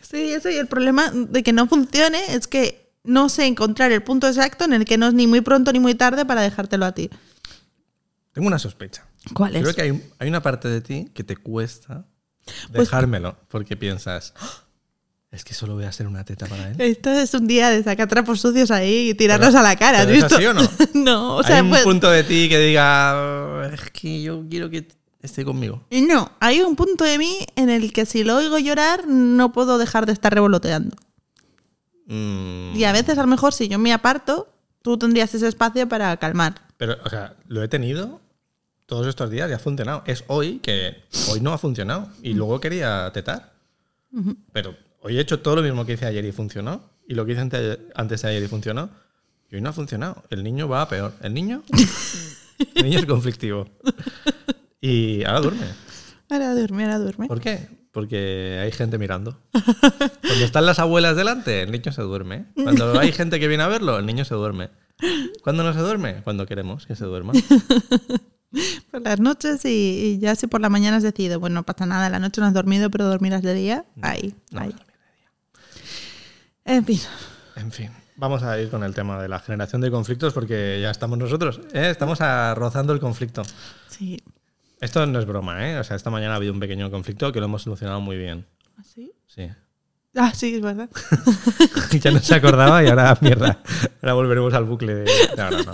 Sí, 0.00 0.32
eso 0.32 0.48
y 0.50 0.56
el 0.56 0.66
problema 0.66 1.10
de 1.12 1.42
que 1.42 1.52
no 1.52 1.66
funcione 1.66 2.18
es 2.34 2.46
que 2.46 2.83
no 3.04 3.28
sé 3.28 3.46
encontrar 3.46 3.92
el 3.92 4.02
punto 4.02 4.26
exacto 4.26 4.64
en 4.64 4.72
el 4.72 4.84
que 4.84 4.98
no 4.98 5.06
es 5.08 5.14
ni 5.14 5.26
muy 5.26 5.40
pronto 5.42 5.72
ni 5.72 5.78
muy 5.80 5.94
tarde 5.94 6.24
para 6.24 6.42
dejártelo 6.42 6.84
a 6.86 6.92
ti. 6.92 7.10
Tengo 8.32 8.48
una 8.48 8.58
sospecha. 8.58 9.06
¿Cuál 9.32 9.52
Creo 9.52 9.68
es? 9.70 9.76
que 9.76 9.82
hay, 9.82 10.02
hay 10.18 10.28
una 10.28 10.42
parte 10.42 10.68
de 10.68 10.80
ti 10.80 11.08
que 11.14 11.22
te 11.24 11.36
cuesta 11.36 12.04
Pues- 12.72 12.88
dejármelo. 12.90 13.36
Porque 13.48 13.76
piensas, 13.76 14.34
"Ah, 14.38 14.50
es 15.30 15.44
que 15.44 15.54
solo 15.54 15.74
voy 15.74 15.84
a 15.84 15.92
ser 15.92 16.06
una 16.06 16.24
teta 16.24 16.46
para 16.46 16.70
él. 16.70 16.80
Esto 16.80 17.10
es 17.10 17.32
un 17.34 17.46
día 17.46 17.70
de 17.70 17.82
sacar 17.82 18.08
trapos 18.08 18.40
sucios 18.40 18.70
ahí 18.70 19.10
y 19.10 19.14
tirarlos 19.14 19.48
Pero- 19.50 19.60
a 19.60 19.62
la 19.62 19.76
cara, 19.76 20.00
¿has 20.00 20.06
pero 20.06 20.16
¿es 20.16 20.22
visto? 20.24 20.36
así 20.36 20.46
o 20.46 20.54
no? 20.54 20.62
no, 20.94 21.36
o 21.36 21.42
sea, 21.42 21.56
hay 21.56 21.62
un 21.62 21.70
pues- 21.70 21.84
punto 21.84 22.10
de 22.10 22.24
ti 22.24 22.48
que 22.48 22.58
diga, 22.58 23.14
"Oh, 23.16 23.62
es 23.62 23.90
que 23.90 24.22
yo 24.22 24.44
quiero 24.48 24.68
que 24.68 24.88
esté 25.22 25.44
conmigo. 25.44 25.84
Y 25.90 26.02
no, 26.02 26.32
hay 26.40 26.60
un 26.60 26.76
punto 26.76 27.04
de 27.04 27.16
mí 27.18 27.34
en 27.56 27.70
el 27.70 27.92
que 27.92 28.04
si 28.04 28.24
lo 28.24 28.36
oigo 28.36 28.58
llorar 28.58 29.06
no 29.06 29.52
puedo 29.52 29.78
dejar 29.78 30.04
de 30.06 30.12
estar 30.12 30.34
revoloteando. 30.34 30.96
Mm, 32.06 32.76
Y 32.76 32.84
a 32.84 32.92
veces 32.92 33.16
a 33.18 33.22
lo 33.22 33.28
mejor 33.28 33.52
si 33.54 33.68
yo 33.68 33.78
me 33.78 33.92
aparto, 33.92 34.48
tú 34.82 34.98
tendrías 34.98 35.34
ese 35.34 35.48
espacio 35.48 35.88
para 35.88 36.16
calmar. 36.18 36.54
Pero, 36.76 36.96
o 37.04 37.08
sea, 37.10 37.34
lo 37.48 37.62
he 37.62 37.68
tenido 37.68 38.20
todos 38.86 39.06
estos 39.06 39.30
días 39.30 39.48
y 39.50 39.54
ha 39.54 39.58
funcionado. 39.58 40.02
Es 40.06 40.24
hoy 40.26 40.58
que 40.58 41.02
hoy 41.30 41.40
no 41.40 41.52
ha 41.52 41.58
funcionado. 41.58 42.08
Y 42.22 42.34
luego 42.34 42.60
quería 42.60 43.10
tetar. 43.12 43.52
Pero 44.52 44.76
hoy 45.00 45.16
he 45.16 45.20
hecho 45.20 45.40
todo 45.40 45.56
lo 45.56 45.62
mismo 45.62 45.86
que 45.86 45.94
hice 45.94 46.06
ayer 46.06 46.24
y 46.24 46.32
funcionó. 46.32 46.82
Y 47.08 47.14
lo 47.14 47.24
que 47.24 47.32
hice 47.32 47.40
ante- 47.40 47.80
antes 47.94 48.22
de 48.22 48.28
ayer 48.28 48.42
y 48.42 48.48
funcionó. 48.48 48.90
Y 49.50 49.56
hoy 49.56 49.60
no 49.62 49.70
ha 49.70 49.72
funcionado. 49.72 50.22
El 50.30 50.42
niño 50.44 50.68
va 50.68 50.82
a 50.82 50.88
peor. 50.88 51.14
El 51.22 51.32
niño. 51.34 51.62
el 52.74 52.84
niño 52.84 52.98
es 52.98 53.06
conflictivo. 53.06 53.66
Y 54.80 55.24
ahora 55.24 55.40
duerme. 55.40 55.66
Ahora 56.28 56.54
duerme, 56.54 56.84
ahora 56.84 56.98
duerme. 56.98 57.28
¿Por 57.28 57.40
qué? 57.40 57.68
Porque 57.94 58.58
hay 58.60 58.72
gente 58.72 58.98
mirando. 58.98 59.40
Cuando 59.52 60.44
están 60.44 60.66
las 60.66 60.80
abuelas 60.80 61.14
delante, 61.14 61.62
el 61.62 61.70
niño 61.70 61.92
se 61.92 62.02
duerme. 62.02 62.46
Cuando 62.54 62.98
hay 62.98 63.12
gente 63.12 63.38
que 63.38 63.46
viene 63.46 63.62
a 63.62 63.68
verlo, 63.68 63.98
el 64.00 64.04
niño 64.04 64.24
se 64.24 64.34
duerme. 64.34 64.70
¿Cuándo 65.44 65.62
no 65.62 65.72
se 65.72 65.78
duerme? 65.78 66.20
Cuando 66.24 66.44
queremos 66.44 66.86
que 66.86 66.96
se 66.96 67.04
duerma. 67.04 67.32
Por 68.90 69.00
las 69.02 69.20
noches 69.20 69.64
y, 69.64 69.68
y 69.68 70.18
ya 70.18 70.34
si 70.36 70.46
por 70.46 70.60
la 70.60 70.68
mañana 70.68 70.98
has 70.98 71.02
decidido, 71.02 71.40
bueno, 71.40 71.54
no 71.54 71.62
pasa 71.64 71.86
nada, 71.86 72.08
la 72.08 72.20
noche 72.20 72.40
no 72.40 72.46
has 72.46 72.54
dormido, 72.54 72.88
pero 72.88 73.04
dormirás 73.04 73.42
de 73.42 73.52
día, 73.52 73.84
ahí, 74.00 74.32
No, 74.52 74.60
ahí. 74.60 74.74
En 76.64 76.84
fin, 76.84 77.00
En 77.56 77.72
fin, 77.72 77.90
vamos 78.14 78.44
a 78.44 78.60
ir 78.60 78.70
con 78.70 78.84
el 78.84 78.94
tema 78.94 79.20
de 79.20 79.26
la 79.28 79.40
generación 79.40 79.80
de 79.80 79.90
conflictos 79.90 80.32
porque 80.32 80.78
ya 80.80 80.90
estamos 80.92 81.18
nosotros. 81.18 81.60
¿eh? 81.72 81.90
Estamos 81.90 82.20
rozando 82.54 82.92
el 82.92 83.00
conflicto. 83.00 83.42
sí. 83.88 84.22
Esto 84.80 85.06
no 85.06 85.18
es 85.18 85.26
broma, 85.26 85.68
¿eh? 85.68 85.78
O 85.78 85.84
sea, 85.84 85.96
esta 85.96 86.10
mañana 86.10 86.34
ha 86.34 86.36
habido 86.36 86.52
un 86.52 86.60
pequeño 86.60 86.90
conflicto 86.90 87.32
que 87.32 87.40
lo 87.40 87.46
hemos 87.46 87.62
solucionado 87.62 88.00
muy 88.00 88.16
bien. 88.16 88.46
¿Así? 88.76 89.12
Sí. 89.26 89.48
Ah, 90.16 90.32
sí, 90.32 90.54
es 90.54 90.60
verdad. 90.60 90.88
ya 92.00 92.10
no 92.12 92.20
se 92.20 92.34
acordaba 92.36 92.84
y 92.84 92.86
ahora, 92.88 93.18
mierda, 93.20 93.60
ahora 94.00 94.14
volveremos 94.14 94.54
al 94.54 94.64
bucle 94.64 94.94
de... 94.94 95.10
No, 95.36 95.50
no, 95.50 95.58
no. 95.64 95.72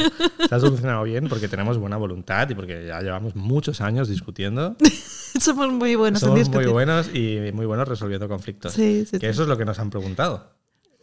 Se 0.48 0.54
ha 0.54 0.60
solucionado 0.60 1.02
bien 1.02 1.28
porque 1.28 1.46
tenemos 1.46 1.76
buena 1.76 1.98
voluntad 1.98 2.48
y 2.48 2.54
porque 2.54 2.86
ya 2.86 3.00
llevamos 3.02 3.36
muchos 3.36 3.82
años 3.82 4.08
discutiendo. 4.08 4.76
Somos 5.40 5.70
muy 5.72 5.94
buenos 5.94 6.22
en 6.22 6.28
Somos 6.28 6.38
muy 6.38 6.44
discutir. 6.44 6.70
buenos 6.70 7.14
y 7.14 7.50
muy 7.52 7.66
buenos 7.66 7.86
resolviendo 7.86 8.28
conflictos. 8.28 8.72
Sí, 8.72 9.04
sí, 9.04 9.18
que 9.18 9.26
sí. 9.26 9.26
eso 9.26 9.42
es 9.42 9.48
lo 9.48 9.58
que 9.58 9.66
nos 9.66 9.78
han 9.78 9.90
preguntado. 9.90 10.54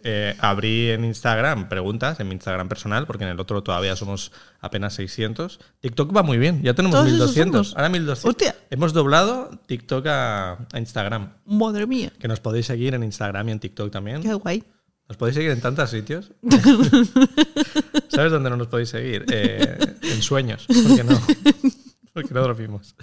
Eh, 0.09 0.37
abrí 0.39 0.89
en 0.89 1.03
Instagram 1.03 1.67
preguntas, 1.67 2.17
en 2.21 2.29
mi 2.29 2.33
Instagram 2.35 2.69
personal, 2.69 3.05
porque 3.05 3.25
en 3.25 3.29
el 3.31 3.39
otro 3.41 3.61
todavía 3.61 3.93
somos 3.97 4.31
apenas 4.61 4.93
600. 4.93 5.59
TikTok 5.81 6.15
va 6.15 6.23
muy 6.23 6.37
bien, 6.37 6.61
ya 6.63 6.73
tenemos 6.73 6.95
Todos 6.95 7.07
esos 7.07 7.19
1200. 7.35 7.67
somos. 7.67 7.75
Ahora 7.77 7.89
1200. 7.89 8.25
Hostia. 8.29 8.55
Hemos 8.69 8.93
doblado 8.93 9.49
TikTok 9.65 10.05
a, 10.07 10.53
a 10.71 10.79
Instagram. 10.79 11.33
Madre 11.45 11.87
mía, 11.87 12.13
Que 12.19 12.29
nos 12.29 12.39
podéis 12.39 12.67
seguir 12.67 12.93
en 12.93 13.03
Instagram 13.03 13.49
y 13.49 13.51
en 13.51 13.59
TikTok 13.59 13.91
también. 13.91 14.21
qué 14.21 14.33
guay. 14.33 14.63
Nos 15.09 15.17
podéis 15.17 15.35
seguir 15.35 15.51
en 15.51 15.59
tantos 15.59 15.89
sitios. 15.89 16.31
¿Sabes 18.09 18.31
dónde 18.31 18.49
no 18.49 18.57
nos 18.57 18.67
podéis 18.67 18.89
seguir? 18.89 19.25
Eh, 19.29 19.77
en 20.03 20.21
sueños, 20.21 20.65
porque 20.67 21.03
no, 21.03 21.19
porque 22.13 22.33
no 22.33 22.41
dormimos. 22.41 22.95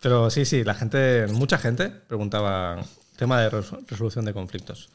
Pero 0.00 0.28
sí, 0.30 0.44
sí, 0.44 0.62
la 0.64 0.74
gente, 0.74 1.26
mucha 1.32 1.56
gente 1.58 1.88
preguntaba 1.88 2.82
tema 3.16 3.40
de 3.40 3.48
res- 3.50 3.72
resolución 3.88 4.24
de 4.26 4.34
conflictos. 4.34 4.90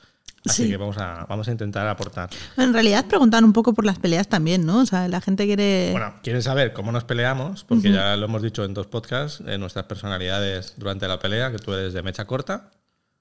Así 0.45 0.63
Sí. 0.63 0.69
que 0.69 0.77
vamos 0.77 0.97
a, 0.97 1.25
vamos 1.27 1.47
a 1.47 1.51
intentar 1.51 1.87
aportar. 1.87 2.29
En 2.57 2.71
realidad 2.73 3.05
preguntan 3.07 3.43
un 3.43 3.51
poco 3.53 3.73
por 3.73 3.85
las 3.85 3.99
peleas 3.99 4.27
también, 4.29 4.65
¿no? 4.65 4.79
O 4.81 4.85
sea, 4.85 5.07
la 5.09 5.19
gente 5.21 5.45
quiere... 5.45 5.89
Bueno, 5.91 6.13
¿quieres 6.23 6.45
saber 6.45 6.71
cómo 6.73 6.91
nos 6.93 7.03
peleamos? 7.03 7.65
Porque 7.65 7.91
ya 7.91 8.15
lo 8.15 8.25
hemos 8.25 8.41
dicho 8.41 8.63
en 8.63 8.73
dos 8.73 8.87
podcasts, 8.87 9.43
en 9.45 9.59
nuestras 9.59 9.85
personalidades 9.85 10.75
durante 10.77 11.07
la 11.07 11.19
pelea, 11.19 11.51
que 11.51 11.57
tú 11.59 11.73
eres 11.73 11.93
de 11.93 12.01
mecha 12.03 12.25
corta. 12.25 12.71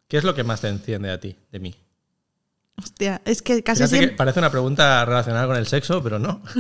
¿Qué 0.07 0.17
es 0.19 0.25
lo 0.25 0.35
que 0.35 0.45
más 0.45 0.61
te 0.61 0.69
enciende 0.69 1.11
a 1.11 1.19
ti, 1.21 1.37
de 1.51 1.59
mí? 1.59 1.75
Hostia, 2.81 3.21
es 3.25 3.43
que 3.43 3.65
casi 3.65 3.79
Fíjate 3.79 3.91
que 3.95 3.99
siempre... 3.99 4.17
parece 4.17 4.39
una 4.39 4.51
pregunta 4.51 5.05
relacionada 5.05 5.47
con 5.49 5.57
el 5.57 5.67
sexo, 5.67 6.01
pero 6.03 6.21
no. 6.21 6.41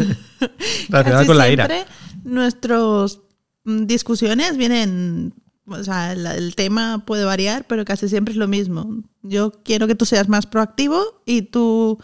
relacionada 0.88 1.18
Casi 1.20 1.26
con 1.28 1.38
la 1.38 1.48
ira. 1.48 1.66
siempre 1.66 1.94
nuestras 2.24 3.20
discusiones 3.64 4.56
vienen, 4.56 5.34
o 5.70 5.84
sea, 5.84 6.12
el, 6.12 6.26
el 6.26 6.54
tema 6.54 7.04
puede 7.06 7.24
variar, 7.24 7.66
pero 7.66 7.84
casi 7.84 8.08
siempre 8.08 8.32
es 8.32 8.38
lo 8.38 8.48
mismo. 8.48 9.02
Yo 9.22 9.52
quiero 9.64 9.86
que 9.86 9.94
tú 9.94 10.04
seas 10.04 10.28
más 10.28 10.46
proactivo 10.46 11.22
y 11.26 11.42
tú 11.42 11.98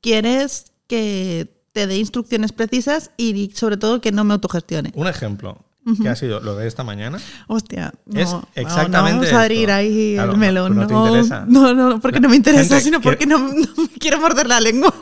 quieres 0.00 0.72
que 0.86 1.54
te 1.72 1.86
dé 1.86 1.98
instrucciones 1.98 2.52
precisas 2.52 3.10
y 3.16 3.50
sobre 3.54 3.76
todo 3.76 4.00
que 4.00 4.12
no 4.12 4.24
me 4.24 4.34
autogestione. 4.34 4.92
Un 4.94 5.06
ejemplo, 5.06 5.64
que 6.02 6.08
ha 6.08 6.16
sido 6.16 6.40
lo 6.40 6.54
de 6.56 6.66
esta 6.66 6.84
mañana. 6.84 7.18
Hostia, 7.46 7.92
no, 8.06 8.20
Es 8.20 8.30
no, 8.30 8.40
no 8.40 8.48
exactamente 8.54 9.12
vamos 9.12 9.24
a 9.24 9.26
esto. 9.28 9.38
abrir 9.38 9.70
ahí 9.70 10.14
Claro, 10.14 10.32
el 10.32 10.38
melón. 10.38 10.74
no- 10.76 10.82
No, 10.86 10.88
no 10.88 11.02
te 11.04 11.08
interesa. 11.18 11.44
no, 11.48 11.74
no, 11.74 12.00
porque 12.00 12.20
no 12.20 12.28
me 12.28 12.36
interesa, 12.36 12.80
sino 12.80 13.00
que- 13.00 13.04
porque 13.08 13.26
no, 13.26 13.38
no 13.38 13.48
me 13.76 13.88
quiero 13.98 14.20
morder 14.20 14.46
la 14.48 14.60
lengua. 14.60 14.92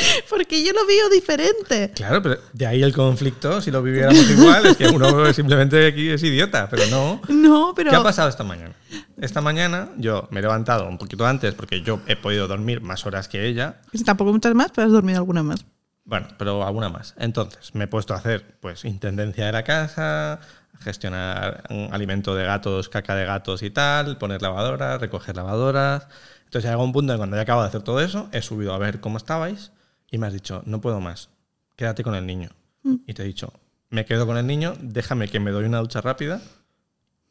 porque 0.30 0.64
yo 0.64 0.72
lo 0.72 0.86
veo 0.86 1.08
diferente. 1.08 1.92
Claro, 1.94 2.22
pero 2.22 2.38
de 2.52 2.66
ahí 2.66 2.82
el 2.82 2.92
conflicto, 2.92 3.60
si 3.60 3.70
lo 3.70 3.82
viviéramos 3.82 4.30
igual, 4.30 4.66
es 4.66 4.76
que 4.76 4.88
uno 4.88 5.32
simplemente 5.34 5.86
aquí 5.86 6.10
es 6.10 6.22
idiota, 6.22 6.68
pero 6.68 6.86
no. 6.86 7.20
No, 7.28 7.72
pero... 7.74 7.90
¿Qué 7.90 7.96
ha 7.96 8.02
pasado 8.02 8.28
esta 8.28 8.44
mañana? 8.44 8.74
Esta 9.20 9.40
mañana 9.40 9.90
yo 9.96 10.28
me 10.30 10.40
he 10.40 10.42
levantado 10.42 10.88
un 10.88 10.98
poquito 10.98 11.26
antes 11.26 11.54
porque 11.54 11.82
yo 11.82 12.00
he 12.06 12.16
podido 12.16 12.48
dormir 12.48 12.80
más 12.80 13.06
horas 13.06 13.28
que 13.28 13.46
ella. 13.46 13.80
Sí, 13.92 14.04
Tampoco 14.04 14.32
muchas 14.32 14.54
más, 14.54 14.70
pero 14.74 14.86
has 14.86 14.92
dormido 14.92 15.18
alguna 15.18 15.42
más. 15.42 15.64
Bueno, 16.04 16.28
pero 16.38 16.64
alguna 16.64 16.88
más. 16.88 17.14
Entonces, 17.18 17.74
me 17.74 17.84
he 17.84 17.88
puesto 17.88 18.14
a 18.14 18.18
hacer 18.18 18.58
pues 18.60 18.84
intendencia 18.84 19.46
de 19.46 19.52
la 19.52 19.64
casa, 19.64 20.40
gestionar 20.80 21.64
un 21.70 21.88
alimento 21.92 22.34
de 22.34 22.44
gatos, 22.44 22.88
caca 22.88 23.16
de 23.16 23.24
gatos 23.24 23.62
y 23.62 23.70
tal, 23.70 24.16
poner 24.18 24.40
lavadoras, 24.40 25.00
recoger 25.00 25.34
lavadoras. 25.34 26.06
Entonces 26.44 26.70
llega 26.70 26.82
un 26.82 26.92
punto 26.92 27.12
en 27.12 27.18
cuando 27.18 27.36
ya 27.36 27.42
acabo 27.42 27.62
de 27.62 27.68
hacer 27.68 27.82
todo 27.82 28.00
eso, 28.00 28.28
he 28.32 28.40
subido 28.40 28.72
a 28.72 28.78
ver 28.78 29.00
cómo 29.00 29.16
estabais 29.18 29.72
y 30.10 30.18
me 30.18 30.26
has 30.26 30.32
dicho, 30.32 30.62
no 30.66 30.80
puedo 30.80 31.00
más, 31.00 31.30
quédate 31.76 32.02
con 32.02 32.14
el 32.14 32.26
niño. 32.26 32.50
Y 33.06 33.14
te 33.14 33.22
he 33.22 33.26
dicho, 33.26 33.52
me 33.90 34.04
quedo 34.04 34.26
con 34.26 34.36
el 34.36 34.46
niño, 34.46 34.74
déjame 34.80 35.28
que 35.28 35.40
me 35.40 35.50
doy 35.50 35.64
una 35.64 35.78
ducha 35.78 36.00
rápida 36.00 36.40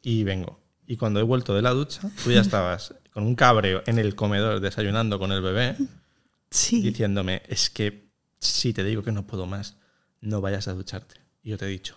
y 0.02 0.22
vengo. 0.24 0.60
Y 0.86 0.96
cuando 0.96 1.18
he 1.18 1.22
vuelto 1.22 1.54
de 1.54 1.62
la 1.62 1.70
ducha, 1.70 2.02
tú 2.22 2.30
ya 2.30 2.40
estabas 2.42 2.94
con 3.12 3.24
un 3.24 3.34
cabreo 3.34 3.82
en 3.86 3.98
el 3.98 4.14
comedor 4.14 4.60
desayunando 4.60 5.18
con 5.18 5.32
el 5.32 5.40
bebé 5.40 5.76
Sí. 6.50 6.80
diciéndome, 6.82 7.42
es 7.48 7.70
que 7.70 8.10
si 8.38 8.72
te 8.72 8.84
digo 8.84 9.02
que 9.02 9.12
no 9.12 9.26
puedo 9.26 9.46
más, 9.46 9.76
no 10.20 10.40
vayas 10.40 10.68
a 10.68 10.74
ducharte. 10.74 11.16
Y 11.42 11.50
yo 11.50 11.58
te 11.58 11.64
he 11.64 11.68
dicho, 11.68 11.96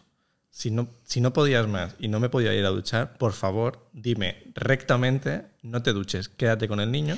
si 0.49 0.71
no, 0.71 0.87
si 1.03 1.19
no 1.21 1.33
podías 1.33 1.67
más 1.67 1.95
y 1.99 2.07
no 2.07 2.19
me 2.19 2.29
podía 2.29 2.53
ir 2.53 2.65
a 2.65 2.69
duchar, 2.69 3.17
por 3.17 3.33
favor, 3.33 3.89
dime 3.93 4.43
rectamente, 4.55 5.45
no 5.61 5.83
te 5.83 5.91
duches, 5.93 6.29
quédate 6.29 6.67
con 6.67 6.79
el 6.79 6.91
niño, 6.91 7.17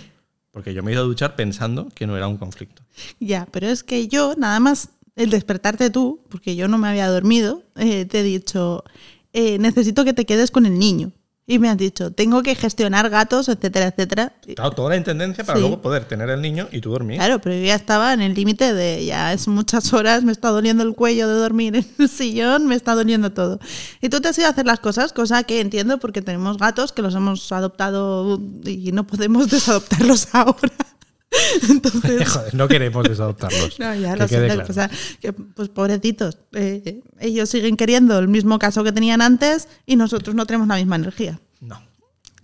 porque 0.51 0.74
yo 0.74 0.84
me 0.84 0.91
he 0.91 0.93
ido 0.93 1.03
a 1.03 1.08
duchar 1.08 1.36
pensando 1.36 1.89
que 1.96 2.08
no 2.08 2.17
era 2.17 2.27
un 2.27 2.38
conflicto. 2.38 2.84
Ya, 3.20 3.48
pero 3.51 3.67
es 3.67 3.84
que 3.84 4.08
yo, 4.08 4.36
nada 4.38 4.60
más 4.60 4.89
el 5.15 5.29
despertarte 5.29 5.89
tú, 5.89 6.22
porque 6.29 6.55
yo 6.55 6.67
no 6.67 6.77
me 6.77 6.88
había 6.88 7.08
dormido, 7.10 7.63
eh, 7.75 8.05
te 8.05 8.20
he 8.20 8.24
dicho, 8.24 8.84
eh, 9.34 9.58
necesito 9.60 10.05
que 10.05 10.13
te 10.13 10.25
quedes 10.25 10.51
con 10.51 10.65
el 10.65 10.77
niño. 10.77 11.12
Y 11.51 11.60
me 11.60 11.67
has 11.67 11.75
dicho, 11.77 12.12
tengo 12.12 12.41
que 12.43 12.55
gestionar 12.55 13.10
gatos, 13.10 13.50
etcétera, 13.50 13.88
etcétera. 13.88 14.31
Claro, 14.55 14.72
toda 14.72 14.89
la 14.91 14.96
intendencia 14.96 15.43
para 15.43 15.58
Sí. 15.58 15.62
luego 15.62 15.81
poder 15.81 16.05
tener 16.05 16.29
el 16.29 16.41
niño 16.41 16.70
y 16.72 16.79
tú 16.79 16.91
dormir. 16.91 17.17
Claro, 17.17 17.39
pero 17.41 17.53
yo 17.55 17.63
ya 17.65 17.75
estaba 17.75 18.13
en 18.13 18.22
el 18.22 18.34
límite 18.34 18.74
de 18.74 19.03
ya 19.05 19.34
es 19.34 19.50
muchas 19.50 19.91
horas, 19.91 20.24
me 20.24 20.31
está 20.31 20.48
doliendo 20.48 20.81
el 20.84 20.96
cuello 20.96 21.27
de 21.27 21.34
dormir 21.34 21.75
en 21.75 21.86
el 22.00 22.08
sillón, 22.08 22.67
me 22.67 22.75
está 22.75 22.96
doliendo 22.96 23.34
todo. 23.34 23.60
Y 24.01 24.08
tú 24.08 24.22
te 24.22 24.29
has 24.29 24.38
ido 24.38 24.48
a 24.48 24.51
hacer 24.51 24.65
las 24.65 24.79
cosas, 24.79 25.12
cosa 25.12 25.43
que 25.43 25.60
entiendo 25.60 25.98
porque 25.98 26.22
tenemos 26.22 26.58
gatos 26.58 26.93
que 26.93 27.01
los 27.01 27.15
hemos 27.15 27.51
adoptado 27.51 28.39
y 28.65 28.93
no 28.93 29.05
podemos 29.05 29.50
desadoptarlos 29.50 30.29
ahora. 30.34 30.72
Entonces, 31.70 32.30
Joder, 32.34 32.56
no 32.56 32.68
queremos 32.68 33.04
desadoptarlos. 33.04 33.80
no, 33.80 33.96
ya 33.96 34.14
Que 34.14 34.20
lo 34.20 34.28
quede 34.28 34.50
sé. 34.50 34.56
claro. 34.56 34.70
O 34.70 34.74
sea, 34.74 34.90
que, 35.20 35.34
pues 35.34 35.70
pobrecitos, 35.70 36.38
eh, 36.54 37.02
ellos 37.20 37.50
siguen 37.50 37.78
queriendo 37.78 38.18
el 38.20 38.28
mismo 38.28 38.60
caso 38.60 38.84
que 38.84 38.92
tenían 38.92 39.22
antes 39.22 39.68
y 39.86 39.96
nosotros 39.96 40.36
no 40.36 40.46
tenemos 40.46 40.68
la 40.68 40.76
misma 40.76 40.96
energía. 40.96 41.40
No. 41.60 41.82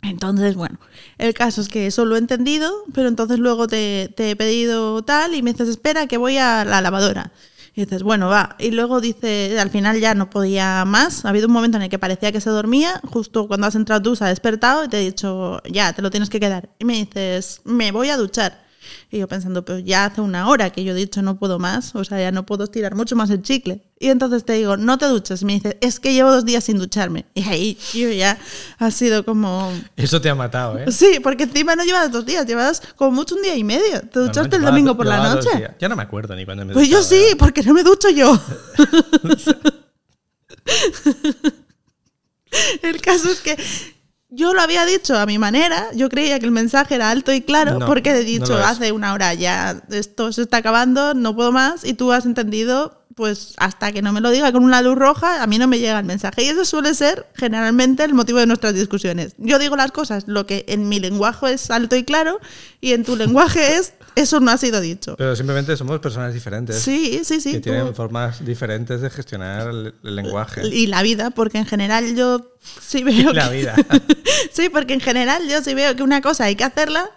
Entonces, 0.04 0.56
bueno, 0.56 0.80
el 1.18 1.34
caso 1.34 1.60
es 1.60 1.68
que 1.70 1.88
eso 1.88 2.06
lo 2.06 2.16
he 2.16 2.20
entendido, 2.20 2.72
pero 2.94 3.08
entonces 3.08 3.40
luego 3.40 3.68
te, 3.68 4.14
te 4.16 4.32
he 4.32 4.36
pedido 4.36 5.02
tal 5.04 5.36
y 5.36 5.42
me 5.42 5.52
dices, 5.52 5.68
espera, 5.68 6.08
que 6.08 6.18
voy 6.18 6.38
a 6.38 6.64
la 6.64 6.82
lavadora. 6.82 7.32
Y 7.74 7.82
dices, 7.82 8.02
bueno, 8.02 8.28
va. 8.28 8.56
Y 8.58 8.72
luego 8.72 9.02
dice, 9.02 9.60
al 9.60 9.70
final 9.70 10.00
ya 10.00 10.16
no 10.16 10.30
podía 10.32 10.84
más. 10.86 11.26
Ha 11.26 11.30
habido 11.30 11.46
un 11.48 11.54
momento 11.54 11.78
en 11.78 11.84
el 11.84 11.90
que 11.90 12.00
parecía 12.00 12.32
que 12.32 12.42
se 12.42 12.50
dormía. 12.50 13.00
Justo 13.04 13.48
cuando 13.48 13.68
has 13.68 13.76
entrado 13.76 14.02
tú 14.02 14.16
se 14.16 14.24
ha 14.24 14.30
despertado 14.30 14.86
y 14.86 14.88
te 14.88 14.98
he 14.98 15.06
dicho, 15.06 15.62
ya, 15.70 15.94
te 15.94 16.02
lo 16.02 16.10
tienes 16.10 16.30
que 16.32 16.40
quedar. 16.40 16.70
Y 16.80 16.86
me 16.86 16.94
dices, 16.94 17.62
me 17.66 17.92
voy 17.92 18.10
a 18.10 18.18
duchar. 18.18 18.66
Y 19.12 19.20
yo 19.20 19.28
pensando, 19.28 19.64
pero 19.66 19.80
ya 19.80 20.06
hace 20.06 20.22
una 20.22 20.48
hora 20.50 20.70
que 20.72 20.84
yo 20.84 20.94
he 20.94 20.96
dicho 20.96 21.22
no 21.22 21.38
puedo 21.38 21.60
más, 21.60 21.96
o 21.96 22.04
sea, 22.04 22.20
ya 22.20 22.32
no 22.32 22.46
puedo 22.46 22.64
estirar 22.66 22.96
mucho 22.96 23.16
más 23.16 23.30
el 23.30 23.42
chicle. 23.42 23.84
Y 24.00 24.10
entonces 24.10 24.46
te 24.46 24.54
digo, 24.54 24.78
no 24.78 24.98
te 24.98 25.06
duches. 25.08 25.42
Y 25.42 25.46
me 25.46 25.54
dices, 25.54 25.76
es 25.82 26.00
que 26.00 26.14
llevo 26.14 26.32
dos 26.32 26.46
días 26.46 26.64
sin 26.64 26.78
ducharme. 26.78 27.26
Y 27.34 27.44
ahí 27.48 27.78
yo 27.94 28.10
ya 28.12 28.38
ha 28.78 28.92
sido 28.92 29.26
como, 29.26 29.72
Eso 29.96 30.22
te 30.22 30.30
ha 30.30 30.36
matado, 30.36 30.78
¿eh? 30.78 30.92
Sí, 30.92 31.20
porque 31.24 31.44
encima 31.44 31.76
no 31.76 31.84
llevas 31.84 32.12
dos 32.12 32.26
días, 32.26 32.46
llevas 32.46 32.82
como 32.96 33.12
mucho 33.12 33.36
un 33.36 33.42
día 33.42 33.56
y 33.56 33.64
medio. 33.64 34.02
¿Te 34.02 34.20
No, 34.20 34.22
no, 34.22 34.28
duchaste 34.28 34.56
el 34.58 34.62
domingo 34.64 34.92
do- 34.92 34.98
por 34.98 35.06
la 35.08 35.34
noche? 35.34 35.50
Ya 35.80 35.90
no 35.90 35.96
me 35.96 36.04
acuerdo 36.04 36.36
ni 36.36 36.46
cuándo 36.46 36.66
me 36.66 36.74
Pues 36.74 36.90
yo 36.90 37.02
sí, 37.02 37.22
porque 37.40 37.64
no 37.64 37.74
me 37.74 37.84
ducho 37.84 38.10
yo. 38.10 38.38
El 42.82 43.02
caso 43.02 43.30
es 43.30 43.40
que 43.42 43.58
yo 44.30 44.54
lo 44.54 44.62
había 44.62 44.86
dicho 44.86 45.18
a 45.18 45.26
mi 45.26 45.38
manera, 45.38 45.88
yo 45.94 46.10
creía 46.10 46.40
que 46.40 46.46
el 46.46 46.52
mensaje 46.52 46.96
era 46.96 47.10
alto 47.10 47.32
y 47.32 47.42
claro, 47.42 47.80
No, 47.80 47.86
porque 47.86 48.12
he 48.12 48.24
dicho 48.24 48.58
hace 48.58 48.92
una 48.92 49.14
hora 49.14 49.34
ya, 49.34 49.82
esto 49.90 50.32
se 50.34 50.42
está 50.42 50.58
acabando, 50.58 51.14
no 51.14 51.36
puedo 51.36 51.52
más, 51.52 51.86
y 51.86 51.94
tú 51.94 52.12
has 52.12 52.26
entendido, 52.26 53.06
pues 53.16 53.54
hasta 53.58 53.92
que 53.94 54.02
no 54.02 54.12
me 54.12 54.20
lo 54.20 54.30
diga 54.30 54.52
con 54.52 54.64
una 54.64 54.82
luz 54.82 54.96
roja, 54.96 55.42
a 55.42 55.48
mí 55.48 55.58
no 55.58 55.68
me 55.68 55.80
llega 55.80 55.98
el 55.98 56.06
mensaje. 56.06 56.44
Y 56.44 56.50
eso 56.50 56.66
suele 56.66 56.94
ser 56.94 57.26
generalmente 57.36 58.04
el 58.04 58.14
motivo 58.14 58.40
de 58.40 58.48
nuestras 58.48 58.74
discusiones. 58.74 59.34
Yo 59.38 59.60
digo 59.60 59.76
las 59.76 59.92
cosas, 59.92 60.26
lo 60.28 60.46
que 60.46 60.66
en 60.68 60.90
mi 60.90 61.00
lenguaje 61.00 61.54
es 61.54 61.72
alto 61.72 61.96
y 61.96 62.04
claro, 62.04 62.40
y 62.82 62.94
en 62.94 63.06
tu 63.06 63.16
lenguaje 63.16 63.78
es, 63.78 63.94
eso 64.20 64.40
no 64.40 64.52
ha 64.52 64.58
sido 64.58 64.82
dicho. 64.82 65.16
Pero 65.18 65.36
simplemente 65.36 65.76
somos 65.78 66.00
personas 66.00 66.34
diferentes. 66.34 66.78
Sí, 66.80 67.22
sí, 67.24 67.40
sí. 67.42 67.52
que 67.52 67.58
tú- 67.60 67.64
tienen 67.72 67.94
formas 67.96 68.44
diferentes 68.46 69.02
de 69.02 69.10
gestionar 69.10 69.70
el, 69.70 69.94
el 70.04 70.16
lenguaje. 70.16 70.62
y 70.68 70.88
la 70.88 71.02
vida, 71.04 71.30
porque 71.32 71.58
en 71.58 71.66
general 71.66 72.16
yo 72.16 72.54
sí 72.82 73.04
veo 73.04 73.34
La 73.34 73.50
que- 73.50 73.56
vida. 73.58 73.76
sí, 74.52 74.70
porque 74.70 74.94
en 74.94 75.00
general 75.02 75.48
yo 75.48 75.62
si 75.62 75.74
veo 75.74 75.96
que 75.96 76.04
una 76.04 76.22
cosa 76.22 76.46
hay 76.46 76.56
que 76.56 76.64
hacerla 76.64 77.10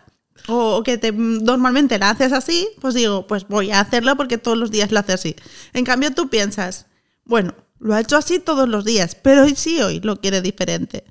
o 0.48 0.82
que 0.82 0.96
te, 0.98 1.12
normalmente 1.12 1.98
la 1.98 2.10
haces 2.10 2.32
así, 2.32 2.68
pues 2.80 2.94
digo, 2.94 3.26
pues 3.26 3.46
voy 3.48 3.70
a 3.70 3.80
hacerlo 3.80 4.16
porque 4.16 4.38
todos 4.38 4.56
los 4.56 4.70
días 4.70 4.90
lo 4.90 4.98
hace 5.00 5.12
así. 5.12 5.36
En 5.74 5.84
cambio 5.84 6.12
tú 6.14 6.28
piensas, 6.30 6.86
bueno, 7.24 7.54
lo 7.78 7.94
ha 7.94 8.00
hecho 8.00 8.16
así 8.16 8.38
todos 8.38 8.68
los 8.68 8.84
días, 8.84 9.14
pero 9.14 9.44
hoy 9.44 9.54
sí 9.56 9.80
hoy 9.82 10.00
lo 10.00 10.16
quiere 10.20 10.40
diferente. 10.42 11.04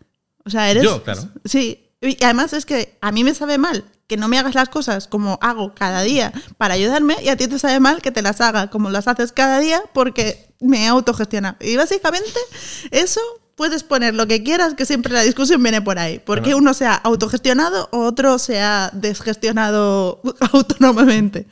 O 0.45 0.49
sea, 0.49 0.69
eres... 0.71 0.83
Yo, 0.83 1.03
claro. 1.03 1.29
Sí, 1.45 1.89
y 2.01 2.23
además 2.23 2.53
es 2.53 2.65
que 2.65 2.97
a 3.01 3.11
mí 3.11 3.23
me 3.23 3.33
sabe 3.35 3.57
mal 3.57 3.83
que 4.09 4.17
no 4.17 4.27
me 4.27 4.37
hagas 4.39 4.55
las 4.55 4.67
cosas 4.69 5.07
como 5.07 5.37
hago 5.41 5.73
cada 5.75 6.01
día 6.01 6.33
para 6.57 6.73
ayudarme 6.73 7.15
y 7.23 7.29
a 7.29 7.37
ti 7.37 7.47
te 7.47 7.59
sabe 7.59 7.79
mal 7.79 8.01
que 8.01 8.11
te 8.11 8.21
las 8.23 8.41
haga 8.41 8.69
como 8.69 8.89
las 8.89 9.07
haces 9.07 9.31
cada 9.31 9.59
día 9.59 9.81
porque 9.93 10.51
me 10.59 10.87
autogestiona. 10.87 11.55
Y 11.61 11.77
básicamente 11.77 12.39
eso 12.91 13.21
puedes 13.55 13.83
poner 13.83 14.15
lo 14.15 14.25
que 14.25 14.41
quieras, 14.43 14.73
que 14.73 14.85
siempre 14.85 15.13
la 15.13 15.21
discusión 15.21 15.61
viene 15.61 15.81
por 15.81 15.99
ahí. 15.99 16.17
Porque 16.19 16.41
Bueno. 16.53 16.57
uno 16.57 16.73
sea 16.73 16.95
autogestionado 16.95 17.87
o 17.91 17.99
otro 17.99 18.39
sea 18.39 18.89
desgestionado 18.93 20.21
autónomamente. 20.53 21.45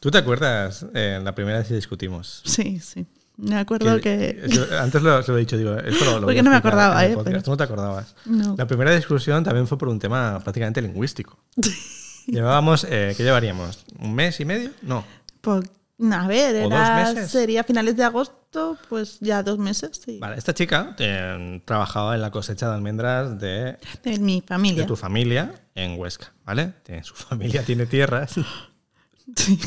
¿Tú 0.00 0.10
te 0.10 0.18
acuerdas 0.18 0.86
eh, 0.94 1.20
la 1.22 1.34
primera 1.34 1.58
vez 1.58 1.68
que 1.68 1.74
discutimos? 1.74 2.40
Sí, 2.46 2.80
sí. 2.80 3.04
Me 3.38 3.56
acuerdo 3.56 4.00
que... 4.00 4.42
antes 4.80 5.00
lo, 5.00 5.22
se 5.22 5.30
lo 5.30 5.36
he 5.38 5.40
dicho, 5.40 5.56
digo, 5.56 5.76
esto 5.76 6.04
lo, 6.04 6.20
lo 6.20 6.26
Porque 6.26 6.42
no 6.42 6.50
me 6.50 6.56
acordaba, 6.56 7.06
¿eh? 7.06 7.16
Pero- 7.24 7.40
Tú 7.42 7.50
no 7.52 7.56
te 7.56 7.62
acordabas. 7.64 8.14
No. 8.26 8.54
La 8.58 8.66
primera 8.66 8.94
discusión 8.94 9.44
también 9.44 9.66
fue 9.66 9.78
por 9.78 9.88
un 9.88 9.98
tema 9.98 10.40
prácticamente 10.40 10.82
lingüístico. 10.82 11.38
Llevábamos, 12.26 12.84
eh, 12.90 13.14
¿qué 13.16 13.22
llevaríamos? 13.22 13.84
¿Un 14.00 14.14
mes 14.14 14.38
y 14.40 14.44
medio? 14.44 14.70
No. 14.82 15.04
Pues, 15.40 15.64
a 16.12 16.26
ver, 16.28 16.64
¿O 16.66 16.68
dos 16.68 16.78
era, 16.78 17.26
sería 17.26 17.64
finales 17.64 17.96
de 17.96 18.04
agosto, 18.04 18.76
pues 18.88 19.18
ya 19.20 19.42
dos 19.42 19.58
meses, 19.58 20.00
sí. 20.04 20.18
Vale, 20.20 20.36
esta 20.36 20.52
chica 20.52 20.94
eh, 20.98 21.62
trabajaba 21.64 22.14
en 22.16 22.20
la 22.22 22.30
cosecha 22.30 22.68
de 22.68 22.74
almendras 22.74 23.38
de, 23.40 23.78
De 24.04 24.18
mi 24.18 24.42
familia. 24.46 24.82
de 24.82 24.86
tu 24.88 24.96
familia 24.96 25.54
en 25.74 25.98
Huesca, 25.98 26.32
¿vale? 26.44 26.72
Tiene- 26.82 27.02
su 27.04 27.14
familia 27.14 27.62
tiene 27.62 27.86
tierras 27.86 28.32
Sí. 29.36 29.58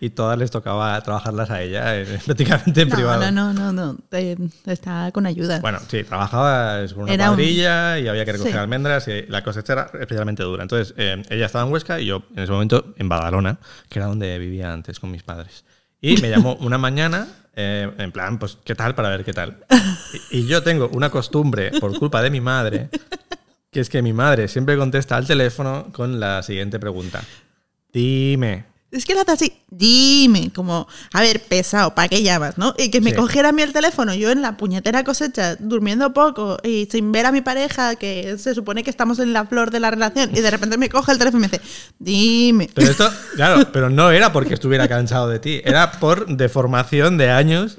Y 0.00 0.10
todas 0.10 0.38
les 0.38 0.50
tocaba 0.50 0.98
trabajarlas 1.02 1.50
a 1.50 1.60
ella, 1.62 1.96
eh, 2.00 2.18
prácticamente 2.24 2.82
en 2.82 2.88
No, 2.88 2.94
privado. 2.96 3.20
no, 3.30 3.52
no, 3.52 3.52
no, 3.52 3.72
no. 3.72 3.98
eh, 4.12 4.36
Está 4.66 5.10
con 5.12 5.26
ayuda. 5.26 5.60
Bueno, 5.60 5.78
sí, 5.88 6.02
trabajaba 6.04 6.86
con 6.94 7.02
una 7.04 7.12
Era 7.14 7.30
un- 7.30 7.36
cuadrilla 7.36 7.98
y 7.98 8.08
había 8.08 8.24
que 8.24 8.32
recoger 8.32 8.52
Sí. 8.52 8.58
almendras 8.58 9.06
y 9.08 9.22
la 9.28 9.44
cosecha 9.44 9.72
era 9.74 9.90
especialmente 10.00 10.42
dura. 10.42 10.62
Entonces, 10.62 10.94
eh, 10.96 11.22
ella 11.28 11.46
estaba 11.46 11.66
en 11.66 11.72
Huesca 11.72 12.00
y 12.00 12.06
yo 12.06 12.22
en 12.34 12.42
ese 12.42 12.50
momento 12.52 12.94
en 12.96 13.08
Badalona, 13.08 13.58
que 13.88 13.98
era 13.98 14.06
donde 14.06 14.38
vivía 14.38 14.72
antes 14.72 14.98
con 14.98 15.10
mis 15.10 15.22
padres. 15.22 15.64
Y 16.00 16.16
me 16.22 16.30
llamó 16.30 16.54
una 16.60 16.78
mañana, 16.78 17.28
eh, 17.54 17.90
en 17.98 18.10
plan, 18.10 18.38
pues, 18.38 18.56
¿qué 18.64 18.74
tal? 18.74 18.94
Para 18.94 19.10
ver 19.10 19.22
qué 19.22 19.34
tal. 19.34 19.58
Y, 20.30 20.38
y 20.38 20.46
yo 20.46 20.62
tengo 20.62 20.88
una 20.94 21.10
costumbre, 21.10 21.72
por 21.78 21.98
culpa 21.98 22.22
de 22.22 22.30
mi 22.30 22.40
madre, 22.40 22.88
que 23.70 23.80
es 23.80 23.90
que 23.90 24.00
mi 24.00 24.14
madre 24.14 24.48
siempre 24.48 24.78
contesta 24.78 25.16
al 25.18 25.26
teléfono 25.26 25.88
con 25.92 26.18
la 26.18 26.42
siguiente 26.42 26.78
pregunta. 26.78 27.20
Dime. 27.92 28.64
Es 28.92 29.04
que 29.04 29.14
la 29.14 29.20
hace 29.20 29.30
así, 29.32 29.52
dime, 29.70 30.50
como, 30.52 30.88
a 31.12 31.20
ver, 31.20 31.40
pesado, 31.42 31.94
¿para 31.94 32.08
qué 32.08 32.24
llamas, 32.24 32.58
no? 32.58 32.74
Y 32.76 32.90
que 32.90 33.00
me 33.00 33.10
Sí. 33.10 33.16
cogiera 33.16 33.50
a 33.50 33.52
mí 33.52 33.62
el 33.62 33.72
teléfono, 33.72 34.12
yo 34.14 34.30
en 34.32 34.42
la 34.42 34.56
puñetera 34.56 35.04
cosecha, 35.04 35.54
durmiendo 35.60 36.12
poco 36.12 36.58
y 36.64 36.88
sin 36.90 37.12
ver 37.12 37.26
a 37.26 37.30
mi 37.32 37.40
pareja, 37.40 37.94
que 37.94 38.36
se 38.36 38.52
supone 38.52 38.82
que 38.82 38.90
estamos 38.90 39.20
en 39.20 39.32
la 39.32 39.44
flor 39.46 39.70
de 39.70 39.78
la 39.78 39.92
relación, 39.92 40.30
y 40.36 40.40
de 40.40 40.50
repente 40.50 40.76
me 40.76 40.88
coge 40.88 41.12
el 41.12 41.18
teléfono 41.18 41.44
y 41.46 41.48
me 41.48 41.56
dice, 41.56 41.62
dime. 42.00 42.68
Pero 42.74 42.90
esto, 42.90 43.12
claro, 43.36 43.68
pero 43.72 43.90
no 43.90 44.10
era 44.10 44.32
porque 44.32 44.54
estuviera 44.54 44.88
cansado 44.88 45.28
de 45.28 45.38
ti, 45.38 45.60
era 45.64 45.92
por 45.92 46.26
deformación 46.26 47.16
de 47.16 47.30
años 47.30 47.78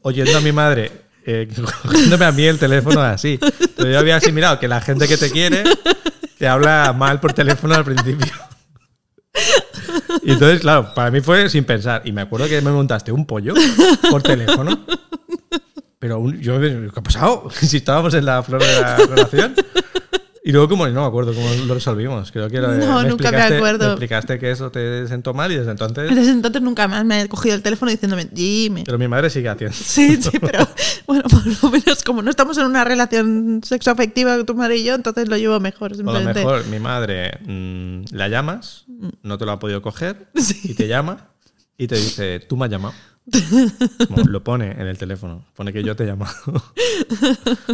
oyendo 0.00 0.38
a 0.38 0.40
mi 0.40 0.52
madre 0.52 0.90
eh, 1.26 1.48
cogiéndome 1.82 2.24
a 2.24 2.32
mí 2.32 2.44
el 2.44 2.58
teléfono 2.58 3.02
así. 3.02 3.38
Pero 3.76 3.90
yo 3.90 3.98
había 3.98 4.16
asimilado 4.16 4.58
que 4.58 4.68
la 4.68 4.80
gente 4.80 5.06
que 5.06 5.18
te 5.18 5.30
quiere 5.30 5.64
te 6.38 6.48
habla 6.48 6.94
mal 6.96 7.20
por 7.20 7.34
teléfono 7.34 7.74
al 7.74 7.84
principio. 7.84 8.32
Y 10.22 10.32
entonces, 10.32 10.60
claro, 10.60 10.92
para 10.94 11.10
mí 11.10 11.20
fue 11.20 11.48
sin 11.48 11.64
pensar. 11.64 12.02
Y 12.04 12.12
me 12.12 12.22
acuerdo 12.22 12.48
que 12.48 12.60
me 12.60 12.70
montaste 12.72 13.12
un 13.12 13.26
pollo 13.26 13.54
por 14.10 14.22
teléfono. 14.22 14.84
Pero 15.98 16.18
un- 16.20 16.40
yo, 16.40 16.60
¿qué 16.60 16.90
ha 16.94 17.02
pasado? 17.02 17.48
Si 17.60 17.78
estábamos 17.78 18.14
en 18.14 18.24
la 18.24 18.42
flor 18.42 18.62
de 18.62 18.80
la 18.80 18.96
relación. 18.96 19.54
Y 20.44 20.52
luego, 20.52 20.68
como 20.68 20.86
no 20.86 21.00
me 21.00 21.06
acuerdo 21.08 21.34
cómo 21.34 21.48
lo 21.66 21.74
resolvimos. 21.74 22.30
Creo 22.30 22.48
que 22.48 22.60
de- 22.60 22.78
No, 22.86 23.02
nunca 23.02 23.32
me 23.32 23.42
acuerdo. 23.42 23.86
me 23.86 23.90
explicaste 23.94 24.38
que 24.38 24.52
eso 24.52 24.70
te 24.70 25.08
sentó 25.08 25.34
mal 25.34 25.50
y 25.50 25.56
desde 25.56 25.72
entonces. 25.72 26.14
Desde 26.14 26.30
entonces 26.30 26.62
nunca 26.62 26.86
más 26.86 27.04
me 27.04 27.22
he 27.22 27.28
cogido 27.28 27.56
el 27.56 27.62
teléfono 27.62 27.90
diciéndome, 27.90 28.28
dime. 28.30 28.84
Pero 28.86 28.96
mi 28.96 29.08
madre 29.08 29.28
sigue 29.28 29.48
haciendo. 29.48 29.76
Sí, 29.76 30.22
sí, 30.22 30.38
pero 30.38 30.68
bueno, 31.08 31.24
por 31.24 31.44
lo 31.44 31.70
menos 31.70 32.04
como 32.04 32.22
no 32.22 32.30
estamos 32.30 32.56
en 32.58 32.66
una 32.66 32.84
relación 32.84 33.60
sexoafectiva 33.64 34.44
tu 34.44 34.54
madre 34.54 34.76
y 34.76 34.84
yo, 34.84 34.94
entonces 34.94 35.28
lo 35.28 35.36
llevo 35.36 35.58
mejor. 35.58 35.90
O 35.90 35.94
a 35.94 35.96
lo 35.96 35.96
Simplemente. 35.96 36.38
mejor 36.44 36.64
mi 36.66 36.78
madre 36.78 37.38
mm, 37.44 38.04
la 38.14 38.28
llamas, 38.28 38.84
no 39.22 39.38
te 39.38 39.44
lo 39.44 39.52
ha 39.52 39.58
podido 39.58 39.82
coger 39.82 40.28
Sí. 40.36 40.60
y 40.64 40.74
te 40.74 40.88
llama 40.88 41.30
y 41.78 41.86
te 41.86 41.96
dice, 41.96 42.40
tú 42.40 42.56
me 42.56 42.64
has 42.66 42.70
llamado. 42.70 42.94
Lo 44.26 44.44
pone 44.44 44.70
en 44.72 44.86
el 44.86 44.98
teléfono, 44.98 45.44
pone 45.54 45.72
que 45.72 45.82
yo 45.82 45.96
te 45.96 46.04
he 46.04 46.06
llamado. 46.06 46.34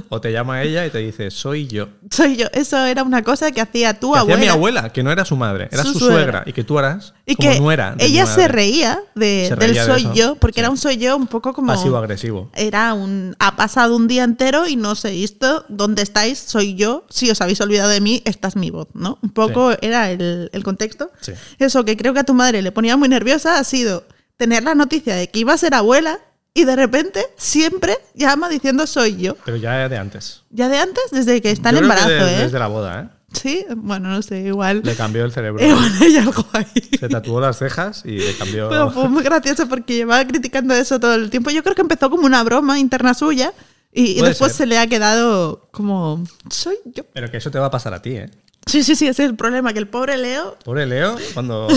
o 0.08 0.20
te 0.20 0.32
llama 0.32 0.62
ella 0.62 0.86
y 0.86 0.90
te 0.90 0.98
dice, 0.98 1.30
soy 1.30 1.66
yo. 1.66 1.88
Soy 2.10 2.36
yo. 2.36 2.46
Eso 2.52 2.84
era 2.86 3.02
una 3.02 3.22
cosa 3.22 3.50
que 3.52 3.60
hacía 3.60 3.98
tu 4.00 4.12
Que 4.12 4.18
hacía 4.18 4.34
abuela. 4.34 4.40
mi 4.40 4.48
abuela, 4.48 4.88
que 4.92 5.02
no 5.02 5.12
era 5.12 5.24
su 5.24 5.36
madre, 5.36 5.68
era 5.70 5.82
Su 5.84 5.92
su, 5.92 5.98
suegra. 6.00 6.14
suegra. 6.22 6.42
y 6.46 6.52
que 6.52 6.64
tú 6.64 6.78
eras 6.78 7.14
Y 7.26 7.36
como 7.36 7.50
que 7.50 7.60
nuera. 7.60 7.94
ella 7.98 8.26
se 8.26 8.48
reía, 8.48 9.00
de, 9.14 9.46
Se 9.48 9.56
del 9.56 9.70
reía 9.70 9.84
soy 9.86 10.08
yo, 10.14 10.36
porque 10.36 10.54
sí. 10.54 10.60
era 10.60 10.70
un 10.70 10.78
soy 10.78 10.96
yo 10.96 11.16
un 11.16 11.26
poco 11.26 11.52
como... 11.52 11.68
Pasivo-agresivo. 11.72 12.50
Era 12.54 12.94
un... 12.94 13.36
Ha 13.38 13.56
pasado 13.56 13.94
un 13.96 14.08
día 14.08 14.24
entero 14.24 14.66
y 14.66 14.76
no 14.76 14.94
sé 14.94 15.10
visto 15.10 15.64
dónde 15.68 16.02
estáis, 16.02 16.38
soy 16.38 16.74
yo. 16.74 17.04
Si 17.10 17.30
os 17.30 17.40
habéis 17.40 17.60
olvidado 17.60 17.90
de 17.90 18.00
mí, 18.00 18.22
esta 18.24 18.48
es 18.48 18.56
mi 18.56 18.70
voz, 18.70 18.88
¿no? 18.94 19.18
Un 19.22 19.30
poco 19.30 19.72
era 19.82 20.10
el, 20.10 20.48
el 20.52 20.64
contexto. 20.64 21.10
Sí. 21.20 21.32
Eso 21.58 21.84
que 21.84 21.96
creo 21.96 22.14
que 22.14 22.20
a 22.20 22.24
tu 22.24 22.34
madre 22.34 22.62
le 22.62 22.72
ponía 22.72 22.96
muy 22.96 23.08
nerviosa 23.08 23.58
ha 23.58 23.64
sido 23.64 24.04
tener 24.37 24.62
la 24.62 24.75
noticia 24.75 25.14
de 25.14 25.29
que 25.29 25.40
iba 25.40 25.53
a 25.53 25.59
ser 25.59 25.75
abuela 25.75 26.18
y 26.55 26.64
de 26.64 26.77
repente 26.77 27.25
siempre 27.37 27.97
llama 28.14 28.49
diciendo 28.49 28.87
soy 28.87 29.16
yo. 29.16 29.37
Pero 29.45 29.57
ya 29.57 29.88
de 29.88 29.97
antes. 29.97 30.42
Ya 30.51 30.68
de 30.68 30.79
antes, 30.79 31.05
desde 31.11 31.40
que 31.40 31.51
está 31.51 31.71
en 31.71 31.77
que 31.77 31.83
embarazo, 31.83 32.09
de- 32.09 32.35
¿eh? 32.37 32.38
Desde 32.42 32.59
la 32.59 32.66
boda, 32.66 33.03
¿eh? 33.03 33.23
Sí, 33.33 33.64
bueno, 33.77 34.11
no 34.11 34.21
sé, 34.21 34.40
igual. 34.40 34.83
Le 34.85 34.95
cambió 34.95 35.25
el 35.25 35.33
cerebro. 35.33 35.64
Igual 35.66 35.90
hay 36.01 36.16
algo 36.18 36.45
ahí. 36.53 36.66
Se 37.01 37.09
tatuó 37.09 37.40
las 37.40 37.59
cejas 37.59 38.03
y 38.05 38.18
le 38.18 38.37
cambió. 38.37 38.68
Pero 38.68 38.90
fue 38.90 39.09
muy 39.09 39.23
gracioso 39.23 39.66
porque 39.68 39.95
llevaba 39.95 40.23
criticando 40.27 40.75
eso 40.75 41.01
todo 41.01 41.14
el 41.14 41.31
tiempo. 41.31 41.51
Yo 41.51 41.62
creo 41.62 41.75
que 41.75 41.81
empezó 41.81 42.11
como 42.11 42.27
una 42.27 42.42
broma 42.42 42.79
interna 42.79 43.14
suya 43.14 43.55
y, 43.90 44.21
después 44.21 44.53
ser. 44.53 44.59
se 44.59 44.66
le 44.66 44.79
ha 44.79 44.87
quedado 44.87 45.68
como, 45.71 46.23
soy 46.51 46.77
yo. 46.85 47.05
Pero 47.12 47.31
que 47.31 47.38
eso 47.38 47.51
te 47.51 47.59
va 47.59 47.66
a 47.66 47.71
pasar 47.71 47.95
a 47.95 48.03
ti, 48.03 48.16
¿eh? 48.16 48.31
Sí, 48.66 48.83
sí, 48.85 48.94
sí, 48.94 49.07
ese 49.09 49.25
es 49.25 49.29
el 49.31 49.37
problema, 49.37 49.72
que 49.72 49.79
el 49.81 49.88
pobre 49.88 50.16
Leo... 50.16 50.57
Pobre 50.64 50.87
Leo, 50.87 51.16
cuando, 51.35 51.68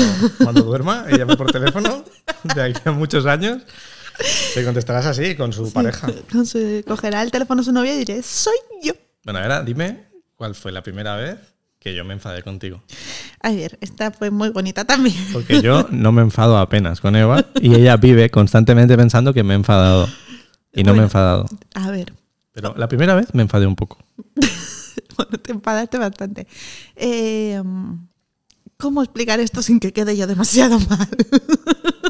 cuando 0.44 0.64
duerma 0.64 1.06
y 1.12 1.18
llame 1.18 1.36
por 1.36 1.52
teléfono, 1.52 2.04
de 2.56 2.62
aquí 2.64 2.80
a 2.86 2.92
muchos 2.92 3.26
años, 3.26 3.64
te 4.54 4.64
contestarás 4.64 5.06
así 5.08 5.36
con 5.36 5.52
su 5.52 5.74
pareja. 5.74 6.08
no 6.34 6.46
sé, 6.46 6.84
cogerá 6.88 7.22
el 7.24 7.32
teléfono 7.32 7.62
de 7.62 7.66
su 7.66 7.72
novia 7.72 7.96
y 7.96 7.98
diré, 8.00 8.22
soy 8.24 8.54
yo. 8.84 8.94
Bueno, 9.24 9.40
ahora 9.40 9.64
dime 9.64 10.06
cuál 10.36 10.54
fue 10.56 10.72
la 10.72 10.84
primera 10.84 11.16
vez 11.16 11.38
que 11.80 11.96
yo 11.96 12.06
me 12.06 12.14
enfadé 12.14 12.44
contigo. 12.44 12.82
A 13.42 13.52
ver, 13.52 13.78
esta 13.82 14.12
fue 14.12 14.30
muy 14.32 14.50
bonita 14.50 14.86
también. 14.86 15.16
Porque 15.34 15.62
yo 15.62 15.88
no 15.92 16.12
me 16.12 16.22
enfado 16.22 16.58
apenas 16.58 17.02
con 17.02 17.16
Eva 17.16 17.46
y 17.62 17.76
ella 17.76 17.98
vive 17.98 18.30
constantemente 18.30 18.96
pensando 18.96 19.34
que 19.34 19.44
me 19.44 19.54
he 19.54 19.58
enfadado. 19.58 20.08
Y 20.74 20.84
no 20.84 20.92
me 20.92 20.98
he 21.00 21.02
Bueno. 21.02 21.04
enfadado. 21.04 21.46
A 21.74 21.90
ver, 21.92 22.14
Pero 22.52 22.74
la 22.78 22.88
primera 22.88 23.16
vez 23.16 23.34
me 23.34 23.42
enfadé 23.44 23.66
un 23.68 23.76
poco. 23.76 23.98
te 25.42 25.52
enfadaste 25.52 25.98
bastante. 25.98 26.48
Eh, 26.96 27.62
¿Cómo 28.78 29.02
explicar 29.02 29.40
esto 29.40 29.62
sin 29.62 29.80
que 29.80 29.94
quede 29.94 30.18
yo 30.18 30.28
demasiado 30.28 30.80
mal? 30.80 31.10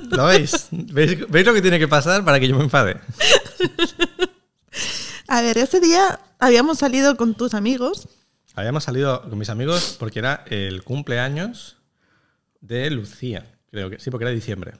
¿Lo 0.10 0.26
veis? 0.26 0.68
¿Veis? 0.72 1.30
¿Veis 1.30 1.46
lo 1.46 1.54
que 1.54 1.62
tiene 1.62 1.78
que 1.78 1.88
pasar 1.88 2.26
para 2.26 2.40
que 2.40 2.48
yo 2.48 2.58
me 2.58 2.64
enfade? 2.64 3.00
A 5.28 5.42
ver, 5.42 5.58
ese 5.58 5.80
día 5.80 6.20
habíamos 6.40 6.80
salido 6.80 7.18
con 7.18 7.36
tus 7.36 7.54
amigos. 7.54 8.08
Habíamos 8.56 8.84
salido 8.84 9.22
con 9.30 9.38
mis 9.38 9.50
amigos 9.50 9.96
porque 10.00 10.20
era 10.20 10.46
el 10.50 10.84
cumpleaños 10.84 11.78
de 12.62 12.90
Lucía, 12.90 13.60
creo 13.70 13.90
que 13.90 14.00
sí, 14.00 14.10
porque 14.10 14.26
era 14.26 14.32
diciembre. 14.32 14.74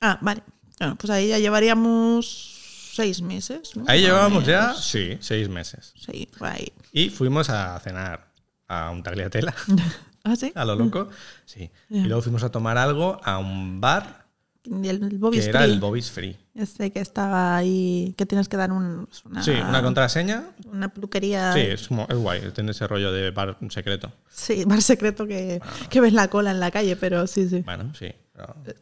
Ah, 0.00 0.18
vale. 0.20 0.42
Bueno, 0.78 0.96
pues 0.96 1.10
ahí 1.10 1.28
ya 1.28 1.38
llevaríamos 1.38 2.51
seis 2.92 3.22
meses. 3.22 3.76
¿no? 3.76 3.84
Ahí 3.88 4.02
llevábamos 4.02 4.44
ya, 4.46 4.74
sí, 4.74 5.16
seis 5.20 5.48
meses. 5.48 5.92
Sí, 5.96 6.28
por 6.38 6.48
ahí. 6.48 6.72
Y 6.92 7.10
fuimos 7.10 7.50
a 7.50 7.78
cenar 7.80 8.30
a 8.68 8.90
un 8.90 9.02
tagliatela, 9.02 9.54
¿Ah, 10.24 10.36
sí? 10.36 10.52
a 10.54 10.64
lo 10.64 10.76
loco. 10.76 11.08
Sí. 11.44 11.70
Y 11.90 12.00
luego 12.00 12.22
fuimos 12.22 12.42
a 12.44 12.50
tomar 12.50 12.78
algo 12.78 13.20
a 13.24 13.38
un 13.38 13.80
bar 13.80 14.26
Y 14.64 14.88
el, 14.88 15.02
el 15.02 15.18
Bobby's 15.18 15.44
que 15.44 15.50
era 15.50 15.60
Free. 15.62 15.72
el 15.72 15.80
Bobby's 15.80 16.10
Free. 16.10 16.36
Este 16.54 16.92
que 16.92 17.00
estaba 17.00 17.56
ahí, 17.56 18.14
que 18.16 18.26
tienes 18.26 18.46
que 18.48 18.56
dar 18.58 18.70
un, 18.72 19.08
una, 19.24 19.42
Sí, 19.42 19.50
una 19.52 19.82
contraseña. 19.82 20.44
una 20.66 20.88
peluquería. 20.92 21.52
Sí, 21.54 21.60
es, 21.60 21.88
es 21.90 22.16
guay, 22.16 22.50
tiene 22.54 22.70
ese 22.72 22.86
rollo 22.86 23.10
de 23.10 23.30
bar 23.30 23.56
secreto. 23.70 24.12
Sí, 24.30 24.64
bar 24.66 24.82
secreto 24.82 25.26
que, 25.26 25.60
que 25.90 26.00
ves 26.00 26.12
la 26.12 26.28
cola 26.28 26.50
en 26.50 26.60
la 26.60 26.70
calle, 26.70 26.94
pero 26.96 27.26
sí, 27.26 27.48
sí. 27.48 27.62
Bueno, 27.62 27.92
sí. 27.98 28.12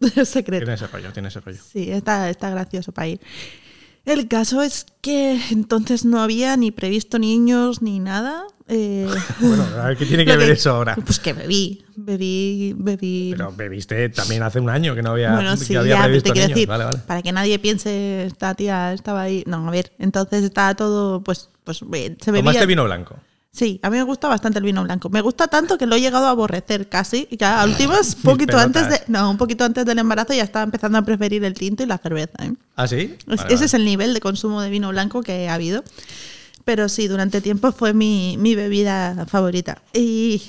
pero 0.00 0.24
secreto. 0.26 0.64
tiene 0.64 0.74
ese 0.74 0.86
rollo, 0.88 1.12
tiene 1.12 1.28
ese 1.28 1.40
rollo. 1.40 1.60
Sí, 1.64 1.90
está, 1.92 2.28
está 2.28 2.50
gracioso 2.50 2.90
para 2.92 3.06
ir. 3.08 3.20
El 4.12 4.28
caso 4.28 4.62
es 4.62 4.86
que 5.00 5.40
entonces 5.50 6.04
no 6.04 6.20
había 6.20 6.56
ni 6.56 6.70
previsto 6.70 7.18
niños 7.18 7.80
ni 7.82 8.00
nada. 8.00 8.44
eh, 8.68 9.06
Bueno, 9.40 9.64
a 9.80 9.86
ver 9.88 9.96
qué 9.96 10.06
tiene 10.06 10.24
que 10.24 10.36
ver 10.36 10.50
eso 10.50 10.70
ahora. 10.72 10.96
Pues 10.96 11.18
que 11.20 11.32
bebí, 11.32 11.84
bebí, 11.96 12.74
bebí. 12.76 13.30
Pero 13.36 13.52
bebiste 13.52 14.08
también 14.08 14.42
hace 14.42 14.58
un 14.60 14.68
año 14.68 14.94
que 14.94 15.02
no 15.02 15.10
había, 15.12 15.34
bueno, 15.34 15.52
que 15.52 15.64
sí, 15.64 15.76
había 15.76 15.96
ya, 15.96 16.02
previsto 16.04 16.28
te 16.28 16.32
quiero 16.32 16.48
niños. 16.48 16.56
decir, 16.56 16.68
Vale, 16.68 16.84
vale. 16.84 16.98
para 17.06 17.22
que 17.22 17.32
nadie 17.32 17.58
piense, 17.58 18.24
esta 18.24 18.54
tía 18.54 18.92
estaba 18.92 19.22
ahí. 19.22 19.44
No, 19.46 19.68
a 19.68 19.70
ver, 19.70 19.92
entonces 19.98 20.42
estaba 20.44 20.74
todo, 20.74 21.22
pues, 21.22 21.48
pues 21.64 21.80
eh, 21.92 22.16
se 22.20 22.30
bebía. 22.32 22.42
Tomaste 22.50 22.66
vino 22.66 22.84
blanco. 22.84 23.16
Sí, 23.52 23.80
a 23.82 23.90
mí 23.90 23.96
me 23.96 24.04
gusta 24.04 24.28
bastante 24.28 24.58
el 24.60 24.64
vino 24.64 24.84
blanco. 24.84 25.08
Me 25.10 25.20
gusta 25.22 25.48
tanto 25.48 25.76
que 25.76 25.86
lo 25.86 25.96
he 25.96 26.00
llegado 26.00 26.26
a 26.26 26.30
aborrecer 26.30 26.88
casi. 26.88 27.26
Ya 27.32 27.60
a 27.60 27.64
últimas, 27.64 28.14
poquito 28.22 28.56
antes 28.56 28.88
de, 28.88 29.00
no, 29.08 29.28
un 29.28 29.36
poquito 29.38 29.64
antes 29.64 29.84
del 29.84 29.98
embarazo 29.98 30.32
ya 30.34 30.44
estaba 30.44 30.62
empezando 30.62 30.98
a 30.98 31.02
preferir 31.02 31.42
el 31.44 31.54
tinto 31.54 31.82
y 31.82 31.86
la 31.86 31.98
cerveza. 31.98 32.44
¿eh? 32.44 32.52
¿Ah, 32.76 32.86
sí? 32.86 33.16
Es- 33.18 33.26
Vale, 33.26 33.42
ese 33.42 33.54
vale. 33.54 33.66
es 33.66 33.74
el 33.74 33.84
nivel 33.84 34.14
de 34.14 34.20
consumo 34.20 34.60
de 34.62 34.70
vino 34.70 34.88
blanco 34.90 35.22
que 35.22 35.48
ha 35.48 35.54
habido. 35.54 35.82
Pero 36.64 36.88
sí, 36.88 37.08
durante 37.08 37.40
tiempo 37.40 37.72
fue 37.72 37.92
mi, 37.92 38.36
mi 38.38 38.54
bebida 38.54 39.26
favorita. 39.26 39.82
Y 39.94 40.40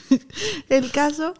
el 0.70 0.90
caso 0.90 1.34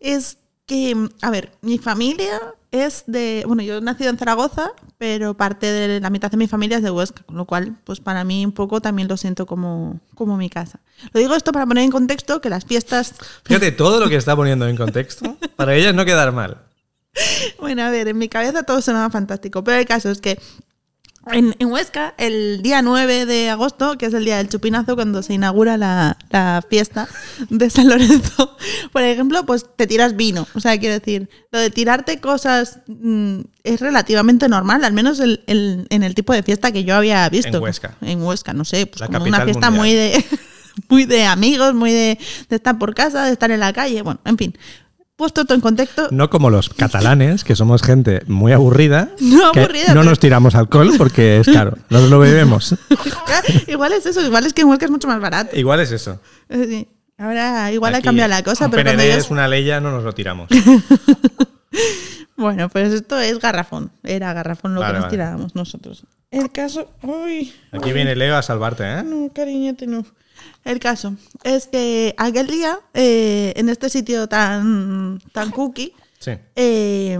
es 0.00 0.36
que, 0.66 1.08
a 1.22 1.30
ver, 1.30 1.52
mi 1.62 1.78
familia 1.78 2.38
es 2.74 3.04
de. 3.06 3.44
Bueno, 3.46 3.62
yo 3.62 3.78
he 3.78 3.80
nacido 3.80 4.10
en 4.10 4.18
Zaragoza, 4.18 4.72
pero 4.98 5.34
parte 5.34 5.70
de 5.70 6.00
la 6.00 6.10
mitad 6.10 6.30
de 6.30 6.36
mi 6.36 6.48
familia 6.48 6.78
es 6.78 6.82
de 6.82 6.90
Huesca, 6.90 7.22
con 7.22 7.36
lo 7.36 7.44
cual, 7.44 7.76
pues 7.84 8.00
para 8.00 8.24
mí 8.24 8.44
un 8.44 8.52
poco 8.52 8.80
también 8.80 9.06
lo 9.06 9.16
siento 9.16 9.46
como, 9.46 10.00
como 10.14 10.36
mi 10.36 10.50
casa. 10.50 10.80
Lo 11.12 11.20
digo 11.20 11.34
esto 11.34 11.52
para 11.52 11.66
poner 11.66 11.84
en 11.84 11.90
contexto 11.90 12.40
que 12.40 12.50
las 12.50 12.64
fiestas 12.64 13.14
Fíjate 13.44 13.72
todo 13.72 14.00
lo 14.00 14.08
que 14.08 14.16
está 14.16 14.34
poniendo 14.34 14.66
en 14.66 14.76
contexto 14.76 15.36
para 15.56 15.74
ellas 15.74 15.94
no 15.94 16.04
quedar 16.04 16.32
mal. 16.32 16.58
Bueno, 17.60 17.82
a 17.82 17.90
ver, 17.90 18.08
en 18.08 18.18
mi 18.18 18.28
cabeza 18.28 18.64
todo 18.64 18.80
sonaba 18.82 19.08
fantástico, 19.08 19.62
pero 19.62 19.78
el 19.78 19.86
caso 19.86 20.10
es 20.10 20.20
que 20.20 20.40
en, 21.32 21.54
en 21.58 21.72
Huesca, 21.72 22.14
el 22.18 22.60
día 22.62 22.82
9 22.82 23.26
de 23.26 23.50
agosto, 23.50 23.96
que 23.98 24.06
es 24.06 24.14
el 24.14 24.24
día 24.24 24.36
del 24.38 24.48
chupinazo, 24.48 24.94
cuando 24.94 25.22
se 25.22 25.34
inaugura 25.34 25.76
la, 25.76 26.16
la 26.30 26.62
fiesta 26.68 27.08
de 27.50 27.70
San 27.70 27.88
Lorenzo, 27.88 28.56
por 28.92 29.02
ejemplo, 29.02 29.44
pues 29.46 29.66
te 29.76 29.86
tiras 29.86 30.16
vino. 30.16 30.46
O 30.54 30.60
sea, 30.60 30.78
quiero 30.78 30.94
decir, 30.98 31.28
lo 31.50 31.58
de 31.58 31.70
tirarte 31.70 32.20
cosas 32.20 32.80
mm, 32.86 33.40
es 33.64 33.80
relativamente 33.80 34.48
normal, 34.48 34.84
al 34.84 34.92
menos 34.92 35.20
el- 35.20 35.42
el- 35.46 35.86
en 35.90 36.02
el 36.02 36.14
tipo 36.14 36.32
de 36.32 36.42
fiesta 36.42 36.72
que 36.72 36.84
yo 36.84 36.94
había 36.96 37.28
visto. 37.28 37.56
En 37.56 37.62
Huesca. 37.62 37.94
En 38.00 38.22
Huesca, 38.22 38.52
no 38.52 38.64
sé, 38.64 38.86
pues 38.86 39.00
La 39.00 39.06
como 39.06 39.24
una 39.24 39.40
fiesta 39.44 39.70
mundial. 39.70 39.78
muy 39.80 39.92
de, 39.94 40.24
muy 40.88 41.04
de 41.06 41.24
amigos, 41.24 41.74
muy 41.74 41.92
de, 41.92 42.18
de 42.48 42.56
estar 42.56 42.78
por 42.78 42.94
casa, 42.94 43.24
de 43.26 43.32
estar 43.32 43.50
en 43.50 43.60
la 43.60 43.72
calle, 43.72 44.02
bueno, 44.02 44.20
en 44.24 44.36
fin. 44.36 44.58
Puesto 45.16 45.44
todo 45.44 45.54
en 45.54 45.60
contexto, 45.60 46.08
No 46.10 46.28
como 46.28 46.50
los 46.50 46.68
catalanes, 46.70 47.44
que 47.44 47.54
somos 47.54 47.82
gente 47.82 48.22
muy 48.26 48.50
aburrida. 48.52 49.10
No 49.20 49.52
que 49.52 49.60
aburrida, 49.60 49.88
No 49.88 50.00
pero- 50.00 50.04
nos 50.04 50.18
tiramos 50.18 50.54
alcohol 50.56 50.92
porque 50.98 51.38
es 51.38 51.46
caro. 51.46 51.78
Nos 51.88 52.10
lo 52.10 52.18
bebemos. 52.18 52.74
igual 53.68 53.92
es 53.92 54.06
eso, 54.06 54.20
igual 54.22 54.44
es 54.44 54.52
que 54.52 54.62
en 54.62 54.68
Huesca 54.68 54.86
es 54.86 54.90
mucho 54.90 55.06
más 55.06 55.20
barato. 55.20 55.56
Igual 55.56 55.80
es 55.80 55.92
eso. 55.92 56.20
Eh, 56.48 56.66
sí. 56.68 56.88
Ahora 57.16 57.70
igual 57.70 57.94
ha 57.94 58.02
cambiado 58.02 58.28
la 58.28 58.42
cosa, 58.42 58.68
pero 58.68 58.82
cuando 58.82 59.02
es 59.04 59.30
una 59.30 59.46
ley 59.46 59.64
ya 59.64 59.80
no 59.80 59.92
nos 59.92 60.02
lo 60.02 60.12
tiramos. 60.14 60.48
Bueno, 62.36 62.68
pues 62.68 62.92
esto 62.92 63.18
es 63.20 63.38
garrafón. 63.38 63.90
Era 64.02 64.32
garrafón 64.32 64.74
lo 64.74 64.80
Vale, 64.80 64.92
que 64.92 64.94
nos 64.94 65.02
vale. 65.04 65.10
tirábamos 65.10 65.54
nosotros. 65.54 66.04
El 66.30 66.50
caso. 66.50 66.90
Uy, 67.02 67.52
Aquí 67.70 67.92
viene 67.92 68.16
Leo 68.16 68.36
a 68.36 68.42
salvarte, 68.42 68.82
¿eh? 68.84 69.02
no, 69.04 69.30
cariñete, 69.32 69.86
no. 69.86 70.04
El 70.64 70.80
caso 70.80 71.14
es 71.44 71.66
que 71.68 72.14
aquel 72.18 72.48
día, 72.48 72.78
eh, 72.92 73.52
en 73.56 73.68
este 73.68 73.88
sitio 73.88 74.28
tan, 74.28 75.20
tan 75.32 75.50
cookie, 75.50 75.92
Sí. 76.18 76.32
eh, 76.56 77.18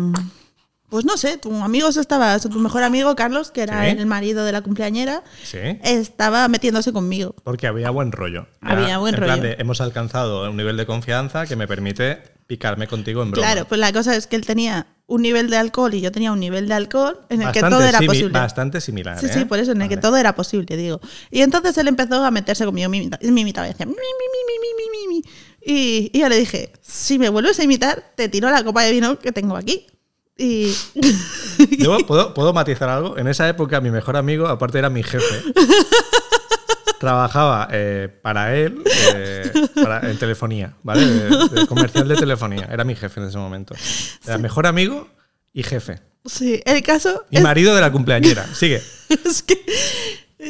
pues 0.88 1.04
no 1.04 1.16
sé, 1.16 1.36
tu 1.38 1.52
amigo 1.62 1.90
se 1.92 2.00
estaba, 2.00 2.38
tu 2.40 2.48
mejor 2.58 2.82
amigo 2.82 3.14
Carlos, 3.16 3.50
que 3.50 3.62
era 3.62 3.84
Sí. 3.84 3.90
el 3.98 4.06
marido 4.06 4.44
de 4.44 4.52
la 4.52 4.62
cumpleañera, 4.62 5.22
Sí. 5.44 5.58
estaba 5.82 6.48
metiéndose 6.48 6.92
conmigo. 6.92 7.34
Porque 7.44 7.66
había 7.66 7.90
buen 7.90 8.12
rollo. 8.12 8.46
Había 8.60 8.98
buen 8.98 9.14
en 9.14 9.20
plan 9.22 9.38
rollo. 9.40 9.50
de, 9.50 9.56
hemos 9.60 9.80
alcanzado 9.80 10.50
un 10.50 10.56
nivel 10.56 10.76
de 10.76 10.86
confianza 10.86 11.46
que 11.46 11.54
me 11.56 11.66
permite 11.68 12.22
picarme 12.46 12.86
contigo 12.86 13.22
en 13.22 13.30
broma. 13.30 13.46
Claro, 13.46 13.66
pues 13.66 13.78
la 13.80 13.92
cosa 13.92 14.14
es 14.16 14.26
que 14.26 14.36
él 14.36 14.44
tenía 14.46 14.86
un 15.06 15.22
nivel 15.22 15.50
de 15.50 15.56
alcohol 15.58 15.92
y 15.94 16.00
yo 16.00 16.10
tenía 16.12 16.32
un 16.32 16.40
nivel 16.40 16.66
de 16.68 16.74
alcohol 16.74 17.20
en 17.28 17.42
el 17.42 17.52
que 17.52 17.60
Bastante 17.60 17.76
todo 17.76 17.88
era 17.88 18.00
posible. 18.00 18.38
Bastante 18.38 18.80
similar. 18.80 19.18
Sí, 19.20 19.26
¿eh? 19.26 19.30
sí, 19.34 19.44
por 19.44 19.58
eso, 19.58 19.72
en 19.72 19.82
el 19.82 19.88
que 19.88 19.96
todo 19.98 20.16
era 20.16 20.34
posible, 20.34 20.76
digo. 20.76 21.00
Y 21.30 21.42
entonces 21.42 21.76
él 21.78 21.88
empezó 21.88 22.24
a 22.24 22.30
meterse 22.30 22.64
conmigo, 22.64 22.88
me 22.88 22.98
imita- 23.02 23.18
me 23.22 23.40
imitaba 23.42 23.66
y 23.66 23.70
decía, 23.70 23.86
mi, 23.86 23.92
mi, 23.92 23.98
mi, 23.98 24.58
mi, 24.58 24.74
mi, 24.76 25.08
mi, 25.08 25.14
mi. 25.16 25.24
Y, 25.66 26.10
y 26.12 26.20
yo 26.20 26.28
le 26.28 26.36
dije, 26.38 26.72
si 26.82 27.18
me 27.18 27.28
vuelves 27.28 27.58
a 27.58 27.64
imitar, 27.64 28.12
te 28.14 28.28
tiro 28.28 28.50
la 28.50 28.62
copa 28.64 28.82
de 28.82 28.92
vino 28.92 29.18
que 29.18 29.32
tengo 29.32 29.56
aquí. 29.56 29.86
Y 30.36 30.74
Yo, 31.78 31.98
¿puedo, 32.06 32.34
¿Puedo 32.34 32.52
matizar 32.52 32.88
algo? 32.88 33.16
En 33.18 33.28
esa 33.28 33.48
época 33.48 33.80
mi 33.80 33.90
mejor 33.90 34.16
amigo, 34.16 34.48
aparte 34.48 34.78
era 34.78 34.90
mi 34.90 35.02
jefe, 35.02 35.42
trabajaba 36.98 37.68
eh, 37.70 38.08
para 38.22 38.56
él 38.56 38.82
eh, 39.14 39.52
para- 39.74 40.10
en 40.10 40.18
telefonía, 40.18 40.74
¿vale? 40.82 41.06
De, 41.06 41.48
de 41.48 41.66
comercial 41.66 42.08
de 42.08 42.16
telefonía. 42.16 42.68
Era 42.70 42.84
mi 42.84 42.94
jefe 42.94 43.20
en 43.20 43.26
ese 43.28 43.38
momento. 43.38 43.74
Era 44.26 44.38
mejor 44.38 44.66
amigo 44.66 45.08
y 45.52 45.62
jefe. 45.62 46.00
sí, 46.24 46.60
el 46.64 46.82
caso 46.82 47.24
Y 47.30 47.36
es, 47.38 47.42
marido 47.42 47.74
de 47.74 47.80
la 47.80 47.92
cumpleañera. 47.92 48.46
Sigue. 48.54 48.82
es 49.24 49.42
que 49.42 49.64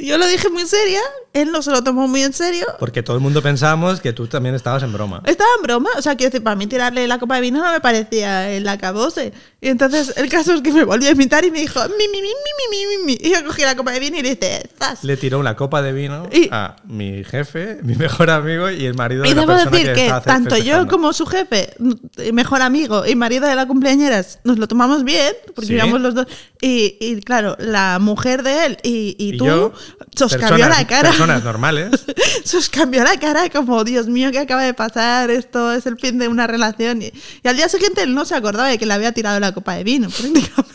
yo 0.02 0.18
lo 0.18 0.26
dije 0.26 0.48
muy 0.48 0.66
seria, 0.66 1.00
él 1.34 1.52
no 1.52 1.62
se 1.62 1.70
lo 1.70 1.84
tomó 1.84 2.08
muy 2.08 2.22
en 2.22 2.32
serio. 2.32 2.66
Porque 2.80 3.02
todo 3.04 3.16
el 3.16 3.22
mundo 3.22 3.42
pensábamos 3.42 4.00
que 4.00 4.12
tú 4.12 4.26
también 4.26 4.54
estabas 4.56 4.82
en 4.82 4.92
broma. 4.92 5.22
Estaba 5.24 5.50
en 5.56 5.62
broma, 5.62 5.90
o 5.96 6.02
sea, 6.02 6.16
quiero 6.16 6.30
decir, 6.30 6.42
para 6.42 6.56
mí 6.56 6.66
tirarle 6.66 7.06
la 7.06 7.18
copa 7.18 7.36
de 7.36 7.42
vino 7.42 7.62
no 7.62 7.70
me 7.70 7.80
parecía 7.80 8.50
el 8.50 8.66
acabose. 8.66 9.32
Y 9.64 9.68
entonces 9.70 10.12
el 10.16 10.28
caso 10.28 10.52
es 10.52 10.60
que 10.60 10.70
me 10.72 10.84
volvió 10.84 11.08
a 11.08 11.12
imitar 11.12 11.42
y 11.44 11.50
me 11.50 11.60
dijo, 11.60 11.80
mi, 11.88 12.06
mi, 12.08 12.20
mi, 12.20 12.28
mi, 12.28 12.68
mi, 12.70 12.96
mi, 12.98 13.04
mi. 13.06 13.18
Y 13.28 13.32
yo 13.32 13.42
cogí 13.46 13.62
la 13.62 13.74
copa 13.74 13.92
de 13.92 14.00
vino 14.00 14.18
y 14.18 14.22
le 14.22 14.32
hice, 14.32 14.68
¡zas! 14.78 15.02
Le 15.04 15.16
tiró 15.16 15.38
una 15.38 15.56
copa 15.56 15.80
de 15.80 15.92
vino 15.92 16.28
Y- 16.30 16.48
a 16.52 16.76
mi 16.84 17.24
jefe, 17.24 17.78
mi 17.82 17.94
mejor 17.94 18.28
amigo 18.28 18.70
y 18.70 18.84
el 18.84 18.94
marido 18.94 19.22
de 19.22 19.30
Y 19.30 19.34
la 19.34 19.40
debo 19.40 19.52
persona 19.54 19.70
decir 19.70 19.86
que, 19.94 20.02
que, 20.06 20.12
tanto 20.24 20.50
yo 20.50 20.56
festejando. 20.56 20.88
como 20.90 21.12
su 21.14 21.24
jefe, 21.26 21.72
mm, 21.78 21.92
mejor 22.34 22.60
amigo 22.60 23.06
y 23.06 23.14
marido 23.16 23.46
de 23.48 23.54
la 23.54 23.66
cumpleañeras, 23.66 24.40
nos 24.44 24.58
lo 24.58 24.68
tomamos 24.68 25.02
bien, 25.02 25.32
porque 25.54 25.68
Sí. 25.68 25.74
íbamos 25.74 26.00
los 26.02 26.14
dos. 26.14 26.26
Y, 26.60 26.96
y, 27.00 27.20
claro, 27.22 27.56
la 27.58 27.98
mujer 27.98 28.42
de 28.42 28.66
él 28.66 28.78
y, 28.82 29.16
y 29.18 29.38
tú, 29.38 29.46
yo, 29.46 29.72
se 30.14 30.24
os 30.24 30.32
personas- 30.32 30.48
cambió 30.50 30.68
la 30.68 30.86
cara. 30.86 31.08
Personas 31.08 31.42
normales. 31.52 31.90
Se 32.44 32.58
os 32.58 32.68
cambió 32.68 33.02
la 33.02 33.18
cara 33.18 33.48
como, 33.50 33.82
Dios 33.84 34.08
mío, 34.08 34.30
¿qué 34.30 34.40
acaba 34.40 34.62
de 34.62 34.74
pasar? 34.74 35.30
Esto 35.30 35.72
es 35.72 35.86
el 35.86 35.98
fin 35.98 36.18
de 36.18 36.28
una 36.28 36.46
relación. 36.46 37.00
Y, 37.00 37.12
y 37.42 37.48
al 37.48 37.56
día 37.56 37.68
siguiente 37.70 38.02
él 38.02 38.14
no 38.14 38.24
se 38.26 38.34
acordaba 38.34 38.68
de 38.68 38.76
que 38.78 38.84
le 38.84 38.92
había 38.94 39.12
tirado 39.12 39.40
la 39.40 39.53
copa 39.54 39.74
de 39.74 39.84
vino, 39.84 40.08
prácticamente. 40.18 40.74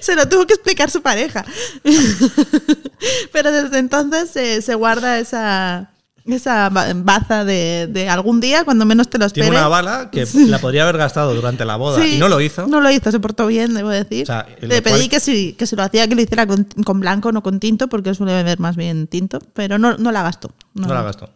Se 0.00 0.16
lo 0.16 0.28
tuvo 0.28 0.46
que 0.46 0.54
explicar 0.54 0.90
su 0.90 1.02
pareja. 1.02 1.44
Pero 3.32 3.52
desde 3.52 3.78
entonces 3.78 4.30
se- 4.30 4.60
se 4.62 4.74
guarda 4.74 5.18
esa, 5.18 5.90
esa 6.24 6.68
ba- 6.68 6.92
baza 6.94 7.44
de, 7.44 7.86
de 7.88 8.08
algún 8.08 8.40
día, 8.40 8.64
cuando 8.64 8.84
menos 8.84 9.08
te 9.08 9.18
lo 9.18 9.28
Tiene 9.30 9.48
esperes. 9.48 9.60
una 9.60 9.68
bala 9.68 10.10
que 10.10 10.26
la 10.34 10.58
podría 10.58 10.82
haber 10.82 10.96
gastado 10.98 11.34
durante 11.34 11.64
la 11.64 11.76
boda 11.76 12.02
Sí, 12.02 12.14
y 12.16 12.18
no 12.18 12.28
lo 12.28 12.40
hizo. 12.40 12.66
No 12.66 12.80
lo 12.80 12.90
hizo, 12.90 13.10
se 13.12 13.20
portó 13.20 13.46
bien, 13.46 13.72
debo 13.74 13.90
decir. 13.90 14.24
O 14.24 14.26
sea, 14.26 14.46
lo 14.60 14.68
Le 14.68 14.82
pedí 14.82 14.94
cual- 14.98 15.08
que, 15.10 15.20
si, 15.20 15.52
que 15.52 15.66
si 15.66 15.76
lo 15.76 15.82
hacía, 15.82 16.08
que 16.08 16.14
lo 16.14 16.22
hiciera 16.22 16.46
con, 16.46 16.64
con 16.84 17.00
blanco, 17.00 17.30
no 17.32 17.42
con 17.42 17.60
tinto, 17.60 17.88
porque 17.88 18.14
suele 18.14 18.32
beber 18.32 18.58
más 18.58 18.74
bien 18.76 19.06
tinto, 19.06 19.38
pero 19.54 19.78
no, 19.78 19.96
no 19.96 20.10
la 20.12 20.22
gastó. 20.22 20.52
No 20.74 20.92
la 20.92 21.02
gastó. 21.02 21.30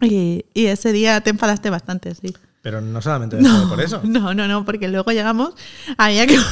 Y, 0.00 0.44
y 0.54 0.66
ese 0.66 0.92
día 0.92 1.20
te 1.20 1.30
enfadaste 1.30 1.70
bastante, 1.70 2.14
sí. 2.14 2.34
Pero 2.66 2.80
no 2.80 3.00
solamente 3.00 3.38
fue 3.38 3.68
por 3.68 3.80
eso. 3.80 4.00
No, 4.02 4.34
no, 4.34 4.48
no, 4.48 4.64
porque 4.64 4.88
luego 4.88 5.12
llegamos, 5.12 5.54
había 5.96 6.26
que... 6.26 6.36
O 6.36 6.42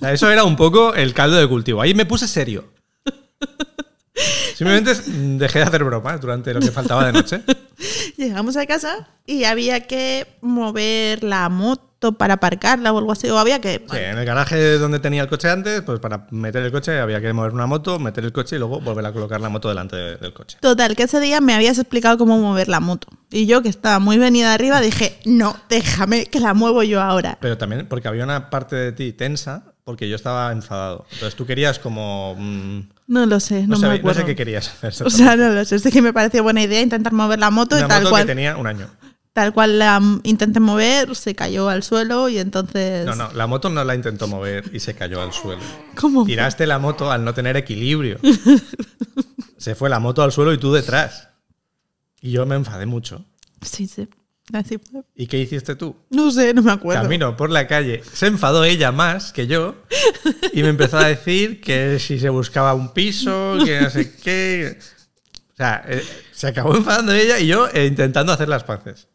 sea, 0.00 0.12
eso 0.12 0.28
era 0.28 0.42
un 0.42 0.56
poco 0.56 0.92
el 0.92 1.14
caldo 1.14 1.36
de 1.36 1.46
cultivo. 1.46 1.80
Ahí 1.80 1.94
me 1.94 2.04
puse 2.04 2.26
serio. 2.26 2.64
Simplemente 4.56 4.92
dejé 5.38 5.60
de 5.60 5.64
hacer 5.66 5.84
bromas 5.84 6.20
durante 6.20 6.52
lo 6.52 6.58
que 6.58 6.72
faltaba 6.72 7.06
de 7.06 7.12
noche. 7.12 7.42
llegamos 8.16 8.56
a 8.56 8.66
casa 8.66 9.08
y 9.24 9.44
había 9.44 9.86
que 9.86 10.26
mover 10.40 11.22
la 11.22 11.48
moto 11.48 11.95
para 12.12 12.34
aparcarla 12.34 12.92
o 12.92 12.98
algo 12.98 13.12
así, 13.12 13.28
o 13.28 13.38
había 13.38 13.60
que... 13.60 13.84
Sí, 13.90 13.96
en 13.96 14.18
el 14.18 14.24
garaje 14.24 14.78
donde 14.78 14.98
tenía 14.98 15.22
el 15.22 15.28
coche 15.28 15.48
antes, 15.50 15.82
pues 15.82 15.98
para 16.00 16.26
meter 16.30 16.62
el 16.62 16.72
coche 16.72 16.98
había 17.00 17.20
que 17.20 17.32
mover 17.32 17.52
una 17.52 17.66
moto, 17.66 17.98
meter 17.98 18.24
el 18.24 18.32
coche 18.32 18.56
y 18.56 18.58
luego 18.58 18.80
volver 18.80 19.04
a 19.06 19.12
colocar 19.12 19.40
la 19.40 19.48
moto 19.48 19.68
delante 19.68 19.96
de- 19.96 20.16
del 20.16 20.32
coche. 20.32 20.58
Total, 20.60 20.94
que 20.96 21.04
ese 21.04 21.20
día 21.20 21.40
me 21.40 21.54
habías 21.54 21.78
explicado 21.78 22.18
cómo 22.18 22.38
mover 22.38 22.68
la 22.68 22.80
moto. 22.80 23.08
Y 23.30 23.46
yo, 23.46 23.62
que 23.62 23.68
estaba 23.68 23.98
muy 23.98 24.18
venida 24.18 24.54
arriba, 24.54 24.80
dije, 24.80 25.18
no, 25.24 25.56
déjame 25.68 26.26
que 26.26 26.40
la 26.40 26.54
muevo 26.54 26.82
yo 26.82 27.00
ahora. 27.02 27.38
Pero 27.40 27.58
también 27.58 27.86
porque 27.88 28.08
había 28.08 28.24
una 28.24 28.50
parte 28.50 28.76
de 28.76 28.92
ti 28.92 29.12
tensa 29.12 29.64
porque 29.84 30.08
yo 30.08 30.16
estaba 30.16 30.50
enfadado. 30.52 31.04
Entonces 31.12 31.36
tú 31.36 31.46
querías 31.46 31.78
como... 31.78 32.34
mm, 32.38 32.80
No 33.06 33.24
lo 33.26 33.38
sé, 33.38 33.62
no, 33.68 33.68
no, 33.68 33.74
me 33.74 33.76
sé, 33.78 33.86
no 33.86 33.92
acuerdo. 33.94 34.20
sé 34.20 34.26
qué 34.26 34.34
querías 34.34 34.68
hacer. 34.82 35.06
O 35.06 35.10
sea, 35.10 35.36
no 35.36 35.48
lo 35.50 35.64
sé. 35.64 35.78
Sé 35.78 35.92
que 35.92 36.02
me 36.02 36.12
pareció 36.12 36.42
buena 36.42 36.60
idea 36.62 36.80
intentar 36.80 37.12
mover 37.12 37.38
la 37.38 37.50
moto 37.50 37.76
Una 37.76 37.84
y 37.84 37.88
tal 37.88 38.02
moto 38.02 38.10
cual, 38.10 38.22
que 38.24 38.28
tenía 38.34 38.56
un 38.56 38.66
año. 38.66 38.88
Tal 39.36 39.52
cual 39.52 39.78
la 39.78 40.00
intenté 40.22 40.60
mover, 40.60 41.14
se 41.14 41.34
cayó 41.34 41.68
al 41.68 41.82
suelo 41.82 42.30
y 42.30 42.38
entonces. 42.38 43.04
No, 43.04 43.14
no, 43.14 43.30
la 43.34 43.46
moto 43.46 43.68
no 43.68 43.84
la 43.84 43.94
intentó 43.94 44.26
mover 44.28 44.70
y 44.72 44.80
se 44.80 44.94
cayó 44.94 45.20
al 45.20 45.34
suelo. 45.34 45.60
¿Cómo? 45.94 46.24
Tiraste 46.24 46.66
la 46.66 46.78
moto 46.78 47.12
al 47.12 47.22
no 47.22 47.34
tener 47.34 47.54
equilibrio. 47.58 48.18
Se 49.58 49.74
fue 49.74 49.90
la 49.90 50.00
moto 50.00 50.22
al 50.22 50.32
suelo 50.32 50.54
y 50.54 50.58
tú 50.58 50.72
detrás. 50.72 51.28
Y 52.22 52.30
yo 52.30 52.46
me 52.46 52.54
enfadé 52.54 52.86
mucho. 52.86 53.26
Sí, 53.60 53.86
sí. 53.86 54.08
Así 54.54 54.78
fue. 54.78 55.02
¿Y 55.14 55.26
qué 55.26 55.38
hiciste 55.38 55.76
tú? 55.76 55.94
No 56.08 56.30
sé, 56.30 56.54
no 56.54 56.62
me 56.62 56.72
acuerdo. 56.72 57.02
Camino 57.02 57.36
por 57.36 57.50
la 57.50 57.66
calle. 57.66 58.02
Se 58.10 58.28
enfadó 58.28 58.64
ella 58.64 58.90
más 58.90 59.34
que 59.34 59.46
yo 59.46 59.74
y 60.54 60.62
me 60.62 60.70
empezó 60.70 60.96
a 60.96 61.08
decir 61.08 61.60
que 61.60 61.98
si 61.98 62.18
se 62.18 62.30
buscaba 62.30 62.72
un 62.72 62.94
piso, 62.94 63.58
que 63.62 63.82
no 63.82 63.90
sé 63.90 64.16
qué. 64.16 64.78
O 65.52 65.56
sea, 65.56 65.84
eh, 65.86 66.02
se 66.32 66.46
acabó 66.46 66.74
enfadando 66.74 67.12
ella 67.12 67.38
y 67.38 67.48
yo 67.48 67.68
eh, 67.74 67.84
intentando 67.84 68.32
hacer 68.32 68.48
las 68.48 68.64
paces. 68.64 69.08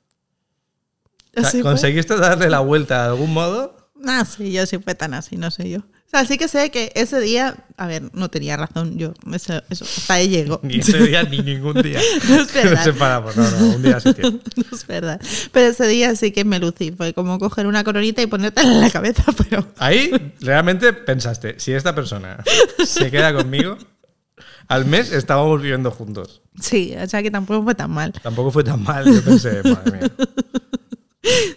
O 1.36 1.44
sea. 1.44 1.62
¿Conseguiste 1.62 2.18
darle 2.18 2.50
la 2.50 2.60
vuelta 2.60 3.04
de 3.04 3.10
algún 3.10 3.34
modo? 3.34 3.78
Ah, 4.06 4.26
sí, 4.26 4.52
yo 4.52 4.66
sí 4.66 4.78
fue 4.80 4.96
tan 4.96 5.14
así, 5.14 5.38
no 5.38 5.52
sé 5.52 5.70
yo. 5.70 5.80
O 5.80 6.10
sea, 6.12 6.26
sí 6.26 6.38
que 6.38 6.50
sé 6.50 6.72
que 6.72 6.92
ese 6.96 7.22
día, 7.22 7.56
a 7.78 7.88
ver, 7.88 8.04
no 8.14 8.30
tenía 8.30 8.58
razón 8.58 8.98
yo, 8.98 9.14
eso, 9.34 9.62
eso 9.70 9.86
hasta 9.86 10.16
ahí 10.16 10.28
llego. 10.28 10.60
Ni 10.64 10.80
ese 10.80 10.98
día 10.98 11.24
ni 11.24 11.40
ningún 11.40 11.82
día. 11.82 12.02
No 12.28 12.42
es 12.42 12.54
verdad. 12.54 12.72
Nos 12.74 12.84
separamos. 12.84 13.38
No, 13.38 13.50
no, 13.50 13.76
un 13.76 13.82
día 13.82 13.98
sí 14.02 14.14
tiene. 14.14 14.32
No 14.32 14.66
es 14.78 14.86
verdad. 14.88 15.22
Pero 15.54 15.68
ese 15.68 15.88
día 15.88 16.14
sí 16.18 16.32
que 16.32 16.44
me 16.44 16.60
lucí. 16.60 16.92
Fue 16.92 17.14
como 17.14 17.40
coger 17.40 17.66
una 17.66 17.86
coronita 17.86 18.22
y 18.22 18.28
ponértela 18.28 18.74
en 18.74 18.82
la 18.82 18.90
cabeza, 18.90 19.24
pero. 19.38 19.66
Ahí 19.78 20.34
realmente 20.42 20.92
pensaste, 20.92 21.56
si 21.60 21.72
esta 21.72 21.96
persona 21.96 22.44
se 22.86 23.10
queda 23.10 23.34
conmigo, 23.34 23.78
al 24.68 24.84
mes 24.86 25.14
estábamos 25.14 25.62
viviendo 25.62 25.92
juntos. 25.92 26.42
Sí, 26.60 26.94
o 27.02 27.08
sea 27.08 27.24
que 27.24 27.32
tampoco 27.32 27.64
fue 27.64 27.76
tan 27.76 27.92
mal. 27.92 28.12
Tampoco 28.22 28.52
fue 28.52 28.66
tan 28.66 28.84
mal. 28.84 29.06
Yo 29.06 29.24
pensé, 29.24 29.62
madre 29.64 29.92
mía. 29.92 30.12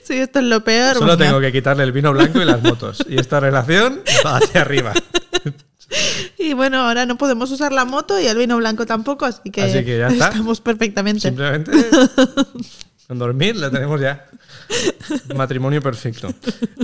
Sí, 0.03 0.15
esto 0.15 0.41
es 0.41 0.45
lo 0.45 0.63
peor. 0.63 0.97
Solo 0.97 1.17
tengo 1.17 1.41
que 1.41 1.51
quitarle 1.51 1.85
el 1.85 1.93
vino 1.93 2.13
blanco 2.13 2.41
y 2.41 2.45
las 2.45 2.63
motos. 2.63 3.05
Y 3.09 3.19
esta 3.19 3.41
relación 3.41 4.01
va 4.25 4.37
hacia 4.37 4.61
arriba. 4.61 4.93
Y 6.39 6.55
bueno, 6.55 6.87
ahora 6.87 7.07
no 7.07 7.17
podemos 7.17 7.51
usar 7.51 7.73
la 7.73 7.85
moto 7.85 8.21
y 8.21 8.27
el 8.27 8.37
vino 8.37 8.57
blanco 8.57 8.85
tampoco, 8.85 9.25
así 9.25 9.51
que, 9.51 9.63
Así 9.63 9.85
que 9.85 9.99
ya 9.99 10.09
está. 10.09 10.29
estamos 10.29 10.61
perfectamente. 10.61 11.21
Simplemente 11.21 11.73
con 13.07 13.19
dormir 13.19 13.57
lo 13.57 13.71
tenemos 13.71 14.01
ya. 14.01 14.27
Matrimonio 15.35 15.81
perfecto. 15.83 16.29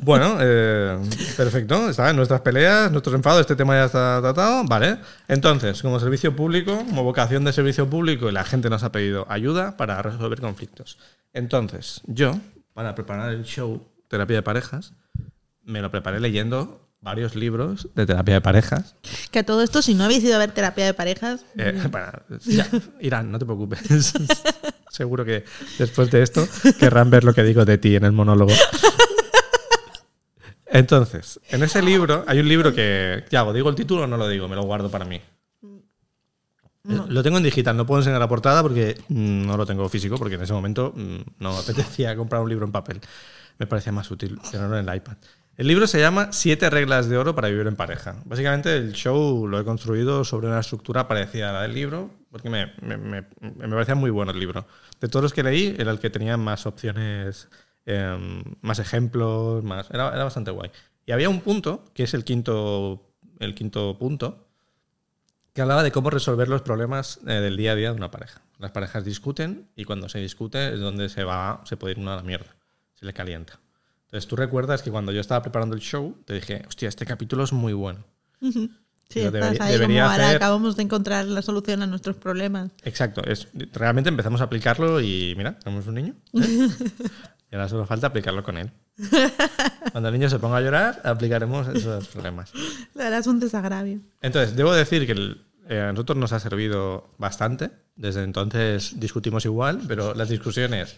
Bueno, 0.02 0.36
eh, 0.40 0.98
perfecto. 1.36 1.88
Está, 1.88 2.12
nuestras 2.12 2.40
peleas, 2.42 2.90
nuestros 2.92 3.14
enfados, 3.14 3.40
este 3.40 3.56
tema 3.56 3.74
ya 3.74 3.84
está 3.86 4.20
tratado. 4.20 4.64
Vale. 4.64 4.98
Entonces, 5.28 5.80
como 5.82 5.98
servicio 5.98 6.36
público, 6.36 6.76
como 6.76 7.02
vocación 7.04 7.44
de 7.44 7.52
servicio 7.52 7.88
público, 7.88 8.28
y 8.28 8.32
la 8.32 8.44
gente 8.44 8.70
nos 8.70 8.82
ha 8.82 8.92
pedido 8.92 9.26
ayuda 9.30 9.76
para 9.76 10.00
resolver 10.02 10.40
conflictos. 10.40 10.98
Entonces, 11.32 12.02
yo, 12.06 12.38
para 12.80 12.94
preparar 12.94 13.30
el 13.34 13.44
show 13.44 13.86
Terapia 14.08 14.36
de 14.36 14.42
Parejas, 14.42 14.94
me 15.64 15.82
lo 15.82 15.90
preparé 15.90 16.18
leyendo 16.18 16.88
varios 17.02 17.34
libros 17.34 17.88
de 17.94 18.06
terapia 18.06 18.32
de 18.36 18.40
parejas. 18.40 18.96
Que 19.30 19.40
a 19.40 19.44
todo 19.44 19.62
esto, 19.62 19.82
si 19.82 19.94
no 19.94 20.04
habéis 20.04 20.24
ido 20.24 20.34
a 20.34 20.38
ver 20.38 20.52
terapia 20.52 20.86
de 20.86 20.94
parejas, 20.94 21.44
Eh, 21.58 21.78
para- 21.92 22.24
ya, 22.46 22.66
Irán, 23.00 23.30
no 23.30 23.38
te 23.38 23.44
preocupes. 23.44 24.14
Seguro 24.90 25.26
que 25.26 25.44
después 25.78 26.10
de 26.10 26.22
esto 26.22 26.48
querrán 26.78 27.10
ver 27.10 27.24
lo 27.24 27.34
que 27.34 27.42
digo 27.42 27.66
de 27.66 27.76
ti 27.76 27.96
en 27.96 28.04
el 28.04 28.12
monólogo. 28.12 28.52
Entonces, 30.66 31.38
en 31.50 31.62
ese 31.62 31.82
libro, 31.82 32.24
hay 32.26 32.38
un 32.40 32.48
libro 32.48 32.72
que. 32.74 33.24
¿Qué 33.28 33.36
hago? 33.36 33.52
¿Digo 33.52 33.68
el 33.68 33.74
título 33.74 34.04
o 34.04 34.06
no 34.06 34.16
lo 34.16 34.26
digo? 34.26 34.48
Me 34.48 34.56
lo 34.56 34.62
guardo 34.62 34.90
para 34.90 35.04
mí. 35.04 35.20
Eh, 36.88 36.98
Lo 37.08 37.22
tengo 37.22 37.36
en 37.36 37.42
digital, 37.44 37.76
no 37.76 37.86
puedo 37.86 38.00
enseñar 38.00 38.20
la 38.20 38.28
portada 38.28 38.62
porque 38.62 38.96
mm, 39.08 39.46
no 39.46 39.56
lo 39.56 39.66
tengo 39.66 39.88
físico, 39.88 40.16
porque 40.16 40.36
en 40.36 40.42
ese 40.42 40.52
momento 40.52 40.92
mm, 40.96 41.16
no 41.38 41.52
me 41.52 41.58
apetecía 41.62 42.16
comprar 42.16 42.40
un 42.42 42.48
libro 42.48 42.64
en 42.66 42.72
papel. 42.72 43.00
Me 43.58 43.66
parecía 43.66 43.92
más 43.92 44.10
útil 44.10 44.38
tenerlo 44.50 44.78
en 44.78 44.88
el 44.88 44.96
iPad. 44.96 45.16
El 45.56 45.66
libro 45.66 45.86
se 45.86 46.00
llama 46.00 46.32
Siete 46.32 46.70
reglas 46.70 47.08
de 47.10 47.18
oro 47.18 47.34
para 47.34 47.48
vivir 47.48 47.66
en 47.66 47.76
pareja. 47.76 48.16
Básicamente 48.24 48.74
el 48.76 48.92
show 48.94 49.46
lo 49.46 49.60
he 49.60 49.64
construido 49.64 50.24
sobre 50.24 50.46
una 50.46 50.60
estructura 50.60 51.06
parecida 51.06 51.50
a 51.50 51.52
la 51.52 51.62
del 51.62 51.74
libro, 51.74 52.10
porque 52.30 52.48
me, 52.48 52.72
me, 52.80 52.96
me- 52.96 53.26
me 53.40 53.68
parecía 53.68 53.94
muy 53.94 54.10
bueno 54.10 54.32
el 54.32 54.40
libro. 54.40 54.66
De 55.00 55.08
todos 55.08 55.22
los 55.24 55.34
que 55.34 55.42
leí, 55.42 55.74
era 55.78 55.90
el 55.90 55.98
que 55.98 56.08
tenía 56.08 56.38
más 56.38 56.64
opciones, 56.64 57.48
em, 57.84 58.42
más 58.62 58.78
ejemplos, 58.78 59.62
más, 59.62 59.90
era, 59.90 60.08
era 60.14 60.24
bastante 60.24 60.50
guay. 60.50 60.70
Y 61.04 61.12
había 61.12 61.28
un 61.28 61.40
punto, 61.42 61.84
que 61.92 62.04
es 62.04 62.14
el 62.14 62.24
quinto, 62.24 63.12
el 63.38 63.54
quinto 63.54 63.98
punto, 63.98 64.46
que 65.52 65.62
hablaba 65.62 65.82
de 65.82 65.90
cómo 65.92 66.10
resolver 66.10 66.48
los 66.48 66.62
problemas 66.62 67.20
eh, 67.26 67.32
del 67.34 67.56
día 67.56 67.72
a 67.72 67.74
día 67.74 67.90
de 67.90 67.96
una 67.96 68.10
pareja. 68.10 68.40
Las 68.58 68.70
parejas 68.72 69.04
discuten 69.04 69.68
y 69.76 69.84
cuando 69.84 70.08
se 70.08 70.18
discute 70.18 70.74
es 70.74 70.80
donde 70.80 71.08
se 71.08 71.24
va, 71.24 71.62
se 71.64 71.76
puede 71.76 71.92
ir 71.92 71.98
uno 71.98 72.12
a 72.12 72.16
la 72.16 72.22
mierda, 72.22 72.54
se 72.94 73.06
le 73.06 73.12
calienta. 73.12 73.58
Entonces 74.06 74.28
tú 74.28 74.36
recuerdas 74.36 74.82
que 74.82 74.90
cuando 74.90 75.12
yo 75.12 75.20
estaba 75.20 75.42
preparando 75.42 75.74
el 75.74 75.80
show, 75.80 76.16
te 76.24 76.34
dije, 76.34 76.64
hostia, 76.68 76.88
este 76.88 77.06
capítulo 77.06 77.44
es 77.44 77.52
muy 77.52 77.72
bueno. 77.72 78.04
sí, 78.40 78.50
Pero 79.14 79.26
estás 79.26 79.32
debería- 79.32 79.64
ahí 79.64 79.72
debería 79.72 80.02
como 80.02 80.12
ahora 80.12 80.30
acabamos 80.30 80.76
de 80.76 80.82
encontrar 80.82 81.24
la 81.26 81.42
solución 81.42 81.82
a 81.82 81.86
nuestros 81.86 82.16
problemas. 82.16 82.70
Exacto, 82.82 83.22
es, 83.24 83.48
realmente 83.72 84.08
empezamos 84.10 84.40
a 84.40 84.44
aplicarlo 84.44 85.00
y 85.00 85.34
mira, 85.36 85.58
tenemos 85.58 85.86
un 85.86 85.94
niño. 85.94 86.14
¿eh? 86.34 86.68
y 87.52 87.54
ahora 87.54 87.68
solo 87.68 87.86
falta 87.86 88.08
aplicarlo 88.08 88.42
con 88.42 88.56
él. 88.58 88.70
Cuando 89.92 90.08
el 90.08 90.14
niño 90.14 90.28
se 90.28 90.38
ponga 90.38 90.58
a 90.58 90.60
llorar, 90.60 91.00
aplicaremos 91.04 91.68
esos 91.68 92.06
problemas. 92.08 92.52
Verdad 92.94 93.18
es 93.20 93.26
un 93.26 93.40
desagravio. 93.40 94.00
Entonces, 94.20 94.56
debo 94.56 94.72
decir 94.72 95.06
que 95.06 95.12
el- 95.12 95.42
eh, 95.68 95.80
a 95.80 95.92
nosotros 95.92 96.18
nos 96.18 96.32
ha 96.32 96.40
servido 96.40 97.10
bastante. 97.18 97.70
Desde 97.96 98.22
entonces 98.24 98.98
discutimos 98.98 99.44
igual, 99.44 99.80
pero 99.86 100.14
las 100.14 100.28
discusiones 100.28 100.96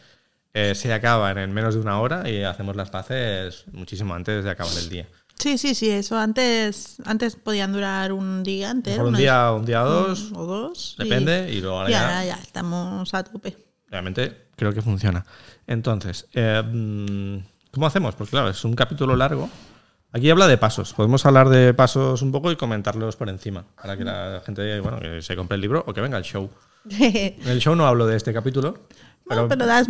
eh, 0.54 0.74
se 0.74 0.92
acaban 0.92 1.38
en 1.38 1.52
menos 1.52 1.74
de 1.74 1.80
una 1.80 1.98
hora 2.00 2.28
y 2.28 2.42
hacemos 2.44 2.76
las 2.76 2.90
paces 2.90 3.64
muchísimo 3.72 4.14
antes 4.14 4.44
de 4.44 4.50
acabar 4.50 4.72
el 4.78 4.88
día. 4.88 5.08
Sí, 5.38 5.58
sí, 5.58 5.74
sí, 5.74 5.90
eso 5.90 6.16
antes, 6.18 6.96
antes 7.04 7.34
podían 7.36 7.72
durar 7.72 8.12
un 8.12 8.42
día. 8.44 8.72
Mejor 8.74 9.06
un 9.06 9.14
día, 9.16 9.50
un 9.52 9.64
día 9.64 9.82
o 9.84 9.88
dos, 9.90 10.30
o 10.34 10.44
dos. 10.46 10.94
depende, 10.98 11.50
y 11.52 11.60
luego 11.60 11.78
ahora 11.78 11.88
Y 11.88 11.92
ya- 11.92 12.02
ahora 12.04 12.24
ya 12.26 12.34
estamos 12.36 13.12
a 13.14 13.24
tope. 13.24 13.56
realmente 13.90 14.36
creo 14.56 14.72
que 14.72 14.82
funciona. 14.82 15.24
Entonces, 15.66 16.26
eh, 16.34 16.62
mm, 16.62 17.38
¿cómo 17.72 17.86
hacemos? 17.86 18.14
Pues 18.14 18.30
claro, 18.30 18.48
es 18.48 18.64
un 18.64 18.74
capítulo 18.74 19.16
largo. 19.16 19.48
Aquí 20.12 20.28
habla 20.30 20.46
de 20.46 20.58
pasos. 20.58 20.92
Podemos 20.92 21.24
hablar 21.24 21.48
de 21.48 21.72
pasos 21.72 22.20
un 22.22 22.32
poco 22.32 22.52
y 22.52 22.56
comentarlos 22.56 23.16
por 23.16 23.28
encima 23.30 23.64
para 23.80 23.96
que 23.96 24.04
la 24.04 24.42
gente 24.44 24.80
bueno, 24.80 25.00
que 25.00 25.22
se 25.22 25.34
compre 25.36 25.54
el 25.56 25.62
libro 25.62 25.82
o 25.86 25.94
que 25.94 26.00
venga 26.02 26.18
al 26.18 26.22
show. 26.24 26.50
En 26.90 27.36
el 27.48 27.60
show 27.60 27.74
no 27.74 27.86
hablo 27.86 28.06
de 28.06 28.16
este 28.16 28.32
capítulo. 28.32 28.78
Pero, 29.26 29.48
pero 29.48 29.64
das 29.66 29.86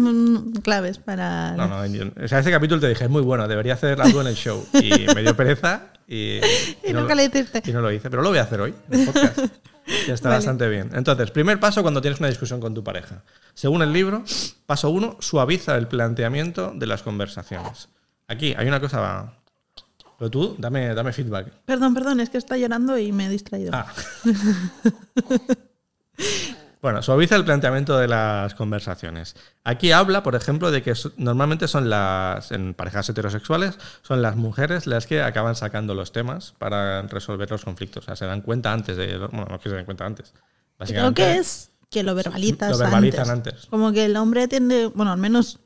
claves 0.62 0.98
para... 0.98 1.52
No, 1.56 1.66
no, 1.66 1.86
yo- 1.86 2.04
o 2.22 2.28
sea, 2.28 2.38
ese 2.40 2.50
capítulo 2.50 2.80
te 2.80 2.88
dije, 2.88 3.04
es 3.04 3.10
muy 3.10 3.22
bueno, 3.22 3.48
debería 3.48 3.72
hacer 3.74 4.00
algo 4.00 4.20
en 4.20 4.26
el 4.28 4.34
show. 4.34 4.64
Y 4.74 5.06
me 5.14 5.22
dio 5.22 5.34
pereza 5.34 5.88
y, 6.06 6.36
Y 6.86 6.92
no 6.92 7.00
nunca 7.00 7.14
lo- 7.16 7.22
le 7.22 7.46
y 7.64 7.72
no 7.72 7.80
lo 7.80 7.90
hice, 7.90 8.10
pero 8.10 8.22
lo 8.22 8.28
voy 8.28 8.38
a 8.38 8.42
hacer 8.42 8.60
hoy, 8.60 8.74
en 8.90 9.00
el 9.00 9.06
podcast. 9.06 9.38
Ya 10.06 10.14
está 10.14 10.28
Vale. 10.28 10.38
bastante 10.38 10.68
bien. 10.68 10.90
Entonces, 10.94 11.30
primer 11.30 11.58
paso 11.60 11.82
cuando 11.82 12.00
tienes 12.00 12.20
una 12.20 12.28
discusión 12.28 12.60
con 12.60 12.74
tu 12.74 12.84
pareja. 12.84 13.22
Según 13.54 13.82
el 13.82 13.92
libro, 13.92 14.24
paso 14.66 14.90
uno, 14.90 15.16
suaviza 15.20 15.76
el 15.76 15.88
planteamiento 15.88 16.72
de 16.74 16.86
las 16.86 17.02
conversaciones. 17.02 17.88
Aquí 18.28 18.54
hay 18.56 18.68
una 18.68 18.80
cosa... 18.80 19.34
Pero 20.18 20.30
tú, 20.30 20.54
dame, 20.58 20.94
dame 20.94 21.12
feedback. 21.12 21.48
Perdón, 21.64 21.94
perdón, 21.94 22.20
es 22.20 22.30
que 22.30 22.38
está 22.38 22.56
llorando 22.56 22.96
y 22.96 23.10
me 23.10 23.26
he 23.26 23.28
distraído. 23.28 23.72
Ah. 23.74 23.86
Bueno, 26.82 27.00
suaviza 27.00 27.36
el 27.36 27.44
planteamiento 27.44 27.96
de 27.96 28.08
las 28.08 28.56
conversaciones. 28.56 29.36
Aquí 29.62 29.92
habla, 29.92 30.24
por 30.24 30.34
ejemplo, 30.34 30.72
de 30.72 30.82
que 30.82 30.94
normalmente 31.16 31.68
son 31.68 31.88
las, 31.88 32.50
en 32.50 32.74
parejas 32.74 33.08
heterosexuales, 33.08 33.78
son 34.02 34.20
las 34.20 34.34
mujeres 34.34 34.88
las 34.88 35.06
que 35.06 35.22
acaban 35.22 35.54
sacando 35.54 35.94
los 35.94 36.10
temas 36.10 36.54
para 36.58 37.02
resolver 37.02 37.48
los 37.52 37.64
conflictos. 37.64 38.02
O 38.02 38.06
sea, 38.06 38.16
se 38.16 38.26
dan 38.26 38.40
cuenta 38.40 38.72
antes 38.72 38.96
de. 38.96 39.16
Bueno, 39.16 39.46
no 39.48 39.60
que 39.60 39.68
se 39.68 39.76
den 39.76 39.84
cuenta 39.84 40.04
antes. 40.04 40.34
Creo 40.78 41.14
que 41.14 41.36
es 41.36 41.70
que 41.88 42.02
lo 42.02 42.16
verbalizas 42.16 42.72
Lo 42.72 42.78
verbalizan 42.78 43.30
antes. 43.30 43.52
antes. 43.54 43.66
Como 43.66 43.92
que 43.92 44.06
el 44.06 44.16
hombre 44.16 44.48
tiende, 44.48 44.86
bueno, 44.86 45.12
al 45.12 45.18
menos 45.18 45.60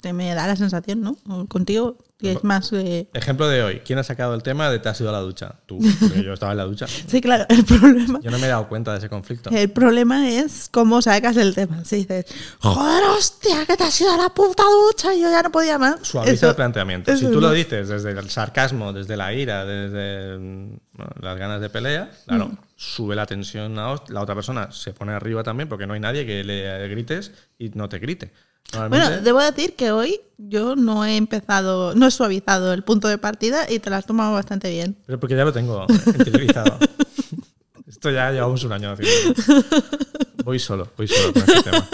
te 0.00 0.12
me 0.12 0.32
da 0.36 0.46
la 0.46 0.54
sensación, 0.54 1.00
¿no? 1.00 1.16
Contigo, 1.48 1.96
que 2.18 2.32
es 2.32 2.42
más... 2.44 2.72
eh, 2.72 3.08
Ejemplo 3.14 3.46
de 3.48 3.62
hoy. 3.62 3.80
¿Quién 3.84 3.98
ha 4.00 4.02
sacado 4.02 4.34
el 4.34 4.42
tema 4.42 4.68
de 4.70 4.80
te 4.80 4.88
has 4.88 5.00
ido 5.00 5.08
a 5.10 5.12
la 5.12 5.20
ducha? 5.20 5.54
Tú, 5.66 5.78
porque 6.00 6.22
yo 6.24 6.32
estaba 6.32 6.52
en 6.52 6.58
la 6.58 6.64
ducha. 6.64 6.86
Sí, 6.88 7.20
claro, 7.20 7.46
el 7.48 7.64
problema... 7.64 8.20
Yo 8.22 8.30
no 8.30 8.38
me 8.38 8.46
he 8.46 8.50
dado 8.50 8.68
cuenta 8.68 8.92
de 8.92 8.98
ese 8.98 9.08
conflicto. 9.08 9.50
El 9.50 9.70
problema 9.70 10.28
es 10.28 10.68
cómo 10.70 11.00
sacas 11.00 11.36
el 11.36 11.54
tema. 11.54 11.84
Si 11.84 11.96
dices, 11.96 12.26
joder, 12.58 13.04
hostia, 13.16 13.64
que 13.66 13.76
te 13.76 13.84
has 13.84 14.00
ido 14.00 14.12
a 14.12 14.16
la 14.16 14.28
puta 14.30 14.64
ducha 14.64 15.14
y 15.14 15.20
yo 15.22 15.30
ya 15.30 15.42
no 15.42 15.52
podía 15.52 15.78
más. 15.78 16.00
Suaviza 16.02 16.32
Eso- 16.32 16.48
el 16.50 16.56
planteamiento. 16.56 17.16
Si 17.16 17.26
tú 17.26 17.40
lo 17.40 17.52
dices 17.52 17.88
desde 17.88 18.10
el 18.10 18.30
sarcasmo, 18.30 18.92
desde 18.92 19.16
la 19.16 19.32
ira, 19.32 19.64
desde 19.64 20.38
mm, 20.38 20.76
bueno, 20.94 21.12
las 21.20 21.38
ganas 21.38 21.60
de 21.60 21.70
pelea, 21.70 22.10
claro, 22.26 22.50
sube 22.74 23.14
la 23.14 23.26
tensión 23.26 23.78
a 23.78 23.94
la 24.08 24.20
otra 24.20 24.34
persona 24.34 24.70
se 24.72 24.92
pone 24.92 25.12
arriba 25.12 25.42
también 25.44 25.68
porque 25.68 25.86
no 25.86 25.94
hay 25.94 26.00
nadie 26.00 26.26
que 26.26 26.42
le 26.42 26.88
grites 26.88 27.30
y 27.58 27.68
no 27.70 27.88
te 27.88 27.98
grite. 28.00 28.32
Bueno, 28.88 29.22
debo 29.22 29.40
decir 29.40 29.74
que 29.76 29.92
hoy 29.92 30.20
yo 30.36 30.76
no 30.76 31.04
he 31.04 31.16
empezado, 31.16 31.94
no 31.94 32.06
he 32.06 32.10
suavizado 32.10 32.72
el 32.72 32.84
punto 32.84 33.08
de 33.08 33.18
partida 33.18 33.70
y 33.70 33.78
te 33.78 33.90
lo 33.90 33.96
has 33.96 34.06
tomado 34.06 34.34
bastante 34.34 34.70
bien. 34.70 34.96
Pero 35.06 35.18
porque 35.18 35.36
ya 35.36 35.44
lo 35.44 35.52
tengo 35.52 35.86
interiorizado. 36.06 36.78
Esto 37.86 38.10
ya 38.10 38.30
llevamos 38.30 38.62
un 38.64 38.72
año 38.72 38.92
haciendo. 38.92 39.42
Voy 40.44 40.58
solo, 40.58 40.92
voy 40.96 41.08
solo 41.08 41.32
con 41.32 41.42
este 41.42 41.62
tema. 41.62 41.88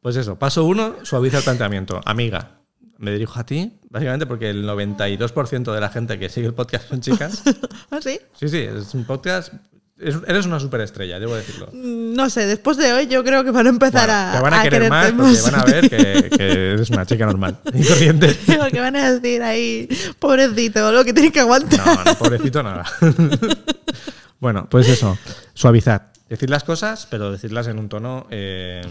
Pues 0.00 0.16
eso, 0.16 0.38
paso 0.38 0.64
uno, 0.64 0.96
suaviza 1.02 1.38
el 1.38 1.44
planteamiento. 1.44 2.00
Amiga, 2.04 2.60
me 2.98 3.10
dirijo 3.10 3.38
a 3.40 3.46
ti, 3.46 3.78
básicamente 3.90 4.26
porque 4.26 4.50
el 4.50 4.64
92% 4.64 5.72
de 5.72 5.80
la 5.80 5.88
gente 5.88 6.18
que 6.18 6.28
sigue 6.28 6.46
el 6.46 6.54
podcast 6.54 6.88
son 6.88 7.00
chicas. 7.00 7.42
¿Ah, 7.90 8.00
sí? 8.00 8.20
Sí, 8.34 8.48
sí, 8.48 8.58
es 8.58 8.94
un 8.94 9.04
podcast. 9.04 9.52
Es- 10.00 10.16
eres 10.26 10.46
una 10.46 10.58
superestrella, 10.60 11.18
debo 11.18 11.34
decirlo. 11.34 11.68
Mm, 11.72 12.14
No 12.14 12.30
sé, 12.30 12.46
después 12.46 12.76
de 12.76 12.92
hoy 12.92 13.06
yo 13.06 13.22
creo 13.24 13.44
que 13.44 13.50
van 13.50 13.66
a 13.66 13.70
empezar 13.70 14.06
Bueno, 14.08 14.28
a. 14.28 14.32
te 14.36 14.42
van 14.42 14.54
a, 14.54 14.62
querer 14.62 14.90
más 14.90 15.12
porque 15.12 15.40
van 15.42 15.54
a 15.54 15.64
ver 15.64 15.90
que, 15.90 16.30
que 16.36 16.72
eres 16.72 16.90
una 16.90 17.06
chica 17.06 17.26
normal 17.26 17.58
y 17.72 17.84
corriente. 17.86 18.36
Porque 18.58 18.80
van 18.80 18.96
a 18.96 19.12
decir 19.12 19.42
ahí, 19.42 19.88
pobrecito, 20.18 20.90
lo 20.92 21.04
que 21.04 21.12
tiene 21.12 21.30
que 21.32 21.40
aguantar. 21.40 21.86
No, 21.86 22.04
no, 22.04 22.14
pobrecito 22.18 22.62
nada. 22.62 22.84
bueno, 24.40 24.68
pues 24.70 24.88
eso, 24.88 25.18
suavizar. 25.54 26.12
Decir 26.28 26.50
las 26.50 26.62
cosas, 26.64 27.06
pero 27.10 27.32
decirlas 27.32 27.68
en 27.68 27.78
un 27.78 27.88
tono 27.88 28.26
eh, 28.30 28.82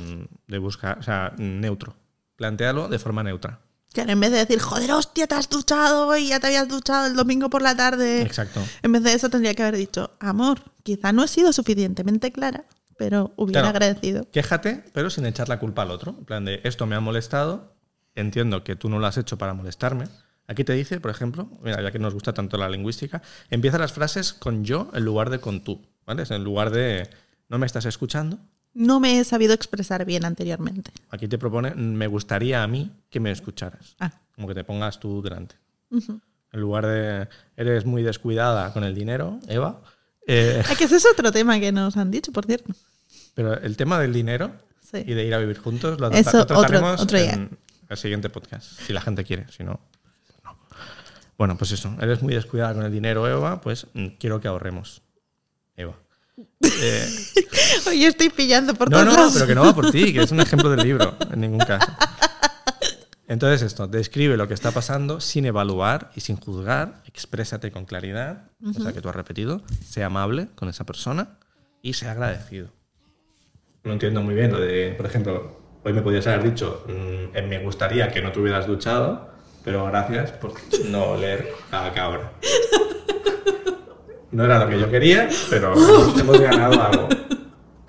de 0.47 0.57
buscar, 0.57 0.97
o 0.99 1.03
sea, 1.03 1.33
neutro. 1.37 1.95
Plantéalo 2.35 2.87
de 2.87 2.99
forma 2.99 3.23
neutra. 3.23 3.59
Que 4.05 4.11
en 4.11 4.19
vez 4.19 4.31
de 4.31 4.37
decir, 4.37 4.59
joder, 4.59 4.91
hostia, 4.91 5.25
te 5.27 5.33
has 5.35 5.49
duchado 5.49 6.07
hoy, 6.07 6.27
ya 6.27 6.39
te 6.39 6.47
habías 6.47 6.67
duchado 6.67 7.07
el 7.07 7.15
domingo 7.15 7.49
por 7.49 7.61
la 7.61 7.75
tarde. 7.75 8.21
Exacto. 8.21 8.61
En 8.83 8.91
vez 8.91 9.01
de 9.03 9.13
eso 9.13 9.29
tendría 9.29 9.53
que 9.55 9.63
haber 9.63 9.75
dicho, 9.77 10.11
amor, 10.19 10.61
quizá 10.83 11.11
no 11.13 11.23
he 11.23 11.27
sido 11.27 11.51
suficientemente 11.51 12.31
clara, 12.31 12.65
pero 12.97 13.33
hubiera 13.37 13.61
Claro. 13.61 13.75
agradecido. 13.75 14.27
Quéjate, 14.31 14.83
pero 14.93 15.09
sin 15.09 15.25
echar 15.25 15.49
la 15.49 15.59
culpa 15.59 15.81
al 15.81 15.91
otro. 15.91 16.15
En 16.19 16.25
plan 16.25 16.45
de, 16.45 16.61
esto 16.63 16.85
me 16.85 16.95
ha 16.95 16.99
molestado, 16.99 17.75
entiendo 18.15 18.63
que 18.63 18.75
tú 18.75 18.87
no 18.89 18.99
lo 18.99 19.07
has 19.07 19.17
hecho 19.17 19.37
para 19.37 19.53
molestarme. 19.55 20.05
Aquí 20.47 20.63
te 20.63 20.73
dice, 20.73 20.99
por 20.99 21.11
ejemplo, 21.11 21.49
mira, 21.63 21.81
ya 21.81 21.91
que 21.91 21.99
nos 21.99 22.13
gusta 22.13 22.33
tanto 22.33 22.57
la 22.57 22.69
lingüística, 22.69 23.21
empieza 23.49 23.77
las 23.79 23.93
frases 23.93 24.31
con 24.33 24.63
yo 24.63 24.89
en 24.93 25.03
lugar 25.05 25.29
de 25.29 25.39
con 25.39 25.63
tú. 25.63 25.85
¿Vale? 26.05 26.23
Es 26.23 26.31
en 26.31 26.43
lugar 26.43 26.69
de 26.71 27.09
no 27.49 27.57
me 27.57 27.65
estás 27.65 27.85
escuchando, 27.85 28.37
No 28.79 28.99
me 28.99 29.19
he 29.19 29.23
sabido 29.23 29.53
expresar 29.53 30.05
bien 30.05 30.23
anteriormente. 30.23 30.91
Aquí 31.09 31.27
te 31.27 31.37
propone, 31.39 31.73
me 31.73 32.05
gustaría 32.05 32.61
a 32.61 32.67
mí 32.67 32.91
que 33.09 33.19
me 33.19 33.31
escucharas. 33.31 33.95
Ah. 33.99 34.11
Como 34.35 34.47
que 34.47 34.53
te 34.53 34.63
pongas 34.63 34.99
tú 34.99 35.21
delante. 35.23 35.55
Ujú. 35.89 36.21
En 36.51 36.59
lugar 36.61 36.85
de, 36.85 37.27
eres 37.55 37.85
muy 37.85 38.03
descuidada 38.03 38.71
con 38.73 38.83
el 38.83 38.93
dinero, 38.93 39.39
Eva. 39.47 39.81
Eh, 40.27 40.61
que 40.77 40.83
ese 40.83 40.97
es 40.97 41.05
otro 41.11 41.31
tema 41.31 41.59
que 41.59 41.71
nos 41.71 41.97
han 41.97 42.11
dicho, 42.11 42.31
por 42.31 42.45
cierto. 42.45 42.71
pero 43.33 43.55
el 43.55 43.75
tema 43.77 43.99
del 43.99 44.13
dinero 44.13 44.51
Sí. 44.81 45.03
y 45.05 45.13
de 45.15 45.25
ir 45.25 45.33
a 45.33 45.39
vivir 45.39 45.57
juntos 45.57 45.99
lo, 45.99 46.09
Eso, 46.11 46.37
lo 46.37 46.43
otro- 46.43 46.59
trataremos 46.61 47.01
otro 47.01 47.19
día. 47.19 47.33
en 47.33 47.57
el 47.89 47.97
siguiente 47.97 48.29
podcast. 48.29 48.79
Si 48.81 48.93
la 48.93 49.01
gente 49.01 49.23
quiere, 49.25 49.45
si 49.51 49.63
no, 49.63 49.79
no. 50.45 50.57
Bueno, 51.37 51.57
pues 51.57 51.71
eso. 51.71 51.93
Eres 51.99 52.21
muy 52.21 52.33
descuidada 52.33 52.73
con 52.75 52.83
el 52.85 52.91
dinero, 52.91 53.27
Eva. 53.27 53.59
Pues 53.59 53.87
mm, 53.93 54.07
quiero 54.19 54.39
que 54.39 54.47
ahorremos. 54.47 55.01
Eva. 55.75 55.95
Eh, 56.61 57.09
Hoy 57.87 58.05
estoy 58.05 58.29
pillando 58.29 58.73
por 58.75 58.89
No, 58.91 58.97
todos 58.97 59.07
no, 59.13 59.13
lados. 59.19 59.33
pero 59.33 59.47
que 59.47 59.55
no 59.55 59.63
va 59.63 59.73
por 59.73 59.91
ti, 59.91 60.13
que 60.13 60.21
es 60.21 60.31
un 60.31 60.39
ejemplo 60.39 60.69
del 60.69 60.85
libro, 60.85 61.15
en 61.31 61.41
ningún 61.41 61.59
caso. 61.59 61.91
Entonces 63.27 63.61
esto, 63.63 63.87
describe 63.87 64.37
lo 64.37 64.47
que 64.47 64.53
está 64.53 64.71
pasando 64.71 65.19
sin 65.19 65.45
evaluar 65.45 66.11
y 66.15 66.21
sin 66.21 66.37
juzgar, 66.37 67.01
exprésate 67.05 67.71
con 67.71 67.85
claridad, 67.85 68.51
o 68.63 68.71
sea 68.81 68.93
que 68.93 69.01
tú 69.01 69.09
has 69.09 69.15
repetido, 69.15 69.61
sea 69.85 70.05
amable 70.05 70.47
con 70.55 70.69
esa 70.69 70.85
persona 70.85 71.37
y 71.81 71.93
sea 71.93 72.11
agradecido. 72.13 72.69
No 73.83 73.93
entiendo 73.93 74.21
muy 74.21 74.33
bien 74.35 74.51
lo 74.51 74.59
de, 74.61 74.93
por 74.95 75.05
ejemplo, 75.07 75.59
hoy 75.83 75.91
me 75.93 76.01
podías 76.01 76.25
haber 76.27 76.43
dicho, 76.51 76.85
mm, 76.87 77.35
eh, 77.35 77.41
me 77.47 77.59
gustaría 77.63 78.09
que 78.11 78.21
no 78.21 78.31
te 78.31 78.39
hubieras 78.39 78.65
duchado, 78.67 79.29
pero 79.65 79.85
gracias 79.87 80.31
por 80.31 80.53
no 80.89 81.17
leer 81.17 81.49
a 81.71 81.91
cabra. 81.93 82.31
No 84.37 84.45
era 84.45 84.59
lo 84.63 84.69
que 84.69 84.79
yo 84.79 84.87
quería, 84.87 85.27
pero 85.49 85.73
hemos, 86.19 86.39
ganado 86.39 86.79
algo. 86.79 87.09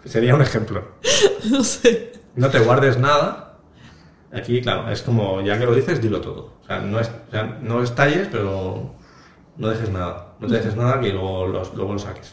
Sería 0.07 0.35
un 0.35 0.41
ejemplo. 0.41 0.83
No 1.51 1.63
sé. 1.63 2.13
No 2.37 2.49
te 2.49 2.59
guardes 2.59 2.97
nada. 2.99 3.59
Aquí, 4.33 4.63
claro, 4.63 4.91
es 4.91 5.03
como, 5.03 5.43
ya 5.43 5.59
que 5.59 5.67
lo 5.67 5.75
dices, 5.75 6.01
dilo 6.01 6.23
todo. 6.23 6.55
O 6.63 6.67
sea, 6.67 6.81
no, 6.81 6.99
es, 7.01 7.09
o 7.29 7.31
sea, 7.31 7.59
no 7.61 7.83
estalles, 7.83 8.29
pero 8.33 8.95
no 9.59 9.69
dejes 9.69 9.91
nada. 9.91 10.33
No 10.41 10.47
te 10.49 10.55
dejes 10.55 10.75
nada 10.75 11.01
que 11.01 11.11
luego, 11.13 11.47
los- 11.49 11.75
luego 11.75 11.93
lo 11.93 11.99
saques. 11.99 12.33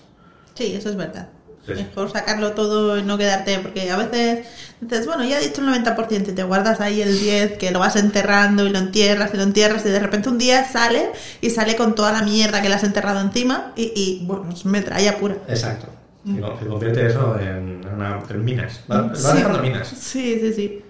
Sí, 0.53 0.73
eso 0.73 0.89
es 0.89 0.95
verdad. 0.95 1.27
Sí. 1.65 1.73
Mejor 1.73 2.11
sacarlo 2.11 2.51
todo 2.51 2.97
y 2.97 3.03
no 3.03 3.17
quedarte, 3.17 3.57
porque 3.59 3.89
a 3.89 3.97
veces 3.97 4.45
dices, 4.81 5.05
bueno, 5.07 5.23
ya 5.25 5.39
he 5.39 5.47
dicho 5.47 5.61
el 5.61 5.67
90% 5.83 6.29
y 6.29 6.31
te 6.33 6.43
guardas 6.43 6.79
ahí 6.79 7.01
el 7.01 7.17
10% 7.19 7.57
que 7.57 7.71
lo 7.71 7.79
vas 7.79 7.95
enterrando 7.95 8.65
y 8.65 8.69
lo 8.69 8.77
entierras 8.77 9.31
y 9.33 9.37
lo 9.37 9.43
entierras 9.43 9.83
y 9.85 9.89
de 9.89 9.99
repente 9.99 10.29
un 10.29 10.37
día 10.37 10.63
sale 10.65 11.09
y 11.41 11.49
sale 11.49 11.75
con 11.75 11.95
toda 11.95 12.11
la 12.11 12.21
mierda 12.21 12.61
que 12.61 12.69
le 12.69 12.75
has 12.75 12.83
enterrado 12.83 13.19
encima 13.19 13.73
y, 13.75 13.91
y, 13.95 14.25
bueno, 14.25 14.49
es 14.53 14.63
metralla 14.65 15.17
pura. 15.17 15.37
Exacto. 15.47 15.87
Se 16.25 16.39
con- 16.41 16.59
se 16.59 16.65
convierte 16.67 17.07
eso 17.07 17.39
en, 17.39 17.81
una- 17.87 18.19
en 18.29 18.45
minas. 18.45 18.81
Va, 18.91 19.01
va 19.01 19.15
Sí. 19.15 19.37
dejando 19.37 19.59
minas. 19.61 19.87
Sí, 19.87 20.37
sí, 20.41 20.53
sí. 20.53 20.81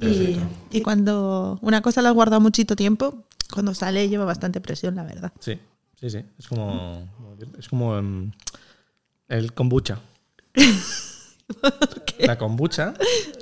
Y, 0.00 0.38
y 0.70 0.80
cuando 0.82 1.58
una 1.62 1.80
cosa 1.82 2.02
la 2.02 2.08
has 2.08 2.14
guardado 2.14 2.40
muchito 2.40 2.74
tiempo, 2.76 3.24
cuando 3.52 3.74
sale 3.74 4.08
lleva 4.08 4.24
bastante 4.24 4.60
presión, 4.60 4.96
la 4.96 5.04
verdad. 5.04 5.32
Sí, 5.38 5.58
sí, 6.00 6.10
sí. 6.10 6.24
Es 6.38 6.48
como, 6.48 7.08
es 7.58 7.68
como 7.68 7.96
em, 7.96 8.32
el 9.28 9.52
kombucha. 9.54 9.98
La 12.18 12.38
kombucha 12.38 12.94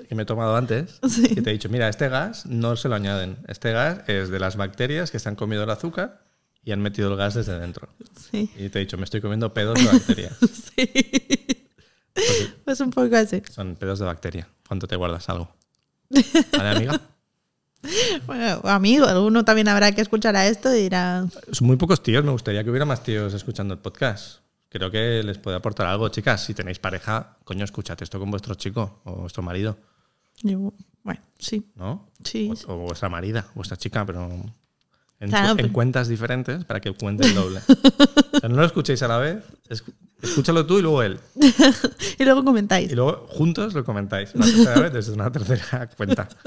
que 0.09 0.14
me 0.14 0.23
he 0.23 0.27
tomado 0.27 0.57
antes, 0.57 0.99
Sí. 1.09 1.35
que 1.35 1.42
te 1.42 1.51
he 1.51 1.53
dicho, 1.53 1.68
mira, 1.68 1.88
este 1.88 2.09
gas 2.09 2.46
no 2.46 2.77
se 2.77 2.88
lo 2.88 2.94
añaden. 2.94 3.38
Este 3.46 3.73
gas 3.73 4.01
es 4.09 4.31
de 4.31 4.38
las 4.40 4.57
bacterias 4.57 5.11
que 5.11 5.18
se 5.18 5.29
han 5.29 5.37
comido 5.37 5.62
el 5.64 5.70
azúcar 5.70 6.25
y 6.64 6.73
han 6.73 6.81
metido 6.81 7.11
el 7.11 7.16
gas 7.16 7.35
desde 7.35 7.59
dentro. 7.59 7.88
Sí. 8.31 8.51
Y 8.57 8.68
te 8.68 8.79
he 8.79 8.83
dicho, 8.83 8.96
me 8.99 9.05
estoy 9.05 9.20
comiendo 9.20 9.53
pedos 9.55 9.79
de 9.79 9.87
bacteria. 9.87 10.31
sí. 10.77 10.90
Pues 12.64 12.81
un 12.81 12.90
poco 12.90 13.14
así. 13.16 13.42
Son 13.51 13.77
pedos 13.77 13.99
de 13.99 14.05
bacteria. 14.07 14.49
cuando 14.66 14.87
te 14.87 14.96
guardas 14.96 15.29
algo? 15.29 15.55
¿Vale, 16.53 16.68
amiga? 16.70 17.01
Bueno, 18.27 18.61
amigo, 18.64 19.07
alguno 19.07 19.44
también 19.44 19.68
habrá 19.68 19.92
que 19.92 20.03
escuchar 20.03 20.37
a 20.37 20.46
esto 20.46 20.75
y 20.75 20.83
dirá, 20.83 21.27
Son 21.53 21.66
muy 21.66 21.77
pocos 21.77 22.03
tíos, 22.03 22.23
me 22.25 22.31
gustaría 22.33 22.62
que 22.62 22.68
hubiera 22.70 22.85
más 22.85 23.03
tíos 23.03 23.33
escuchando 23.33 23.73
el 23.73 23.81
podcast. 23.81 24.39
Creo 24.71 24.91
que 24.91 25.23
les 25.23 25.37
puede 25.39 25.57
aportar 25.59 25.87
algo, 25.87 26.09
chicas. 26.09 26.43
Si 26.45 26.55
tenéis 26.55 26.79
pareja, 26.79 27.37
coño, 27.45 27.65
escuchad 27.65 28.03
esto 28.03 28.19
con 28.19 28.31
vuestro 28.31 28.55
chico 28.55 29.01
o 29.05 29.17
vuestro 29.17 29.43
marido, 29.43 29.77
yo, 30.43 30.73
bueno, 31.03 31.21
sí, 31.39 31.71
¿no? 31.75 32.09
sí. 32.25 32.51
O, 32.67 32.73
o 32.73 32.77
vuestra 32.87 33.09
marida, 33.11 33.47
vuestra 33.55 33.77
chica, 33.77 34.07
pero 34.07 34.27
en, 35.19 35.29
Claro, 35.29 35.51
en 35.51 35.57
pero- 35.57 35.73
cuentas 35.73 36.09
diferentes 36.09 36.65
para 36.65 36.81
que 36.81 36.93
cuente 36.93 37.27
el 37.27 37.35
doble. 37.35 37.61
O 38.33 38.39
sea, 38.41 38.49
no 38.49 38.57
lo 38.57 38.65
escuchéis 38.65 39.03
a 39.03 39.09
la 39.09 39.19
vez, 39.19 39.45
escúchalo 40.23 40.65
tú 40.65 40.79
y 40.79 40.83
luego 40.83 41.03
él. 41.03 41.19
Y 42.19 42.25
luego 42.25 42.45
comentáis. 42.45 42.91
Y 42.93 42.95
luego 42.95 43.27
juntos 43.29 43.75
lo 43.75 43.85
comentáis. 43.85 44.35
Una 44.35 44.47
tercera 44.47 44.81
vez 44.81 44.93
desde 44.93 45.13
una 45.13 45.31
tercera 45.33 45.89
cuenta. 45.97 46.29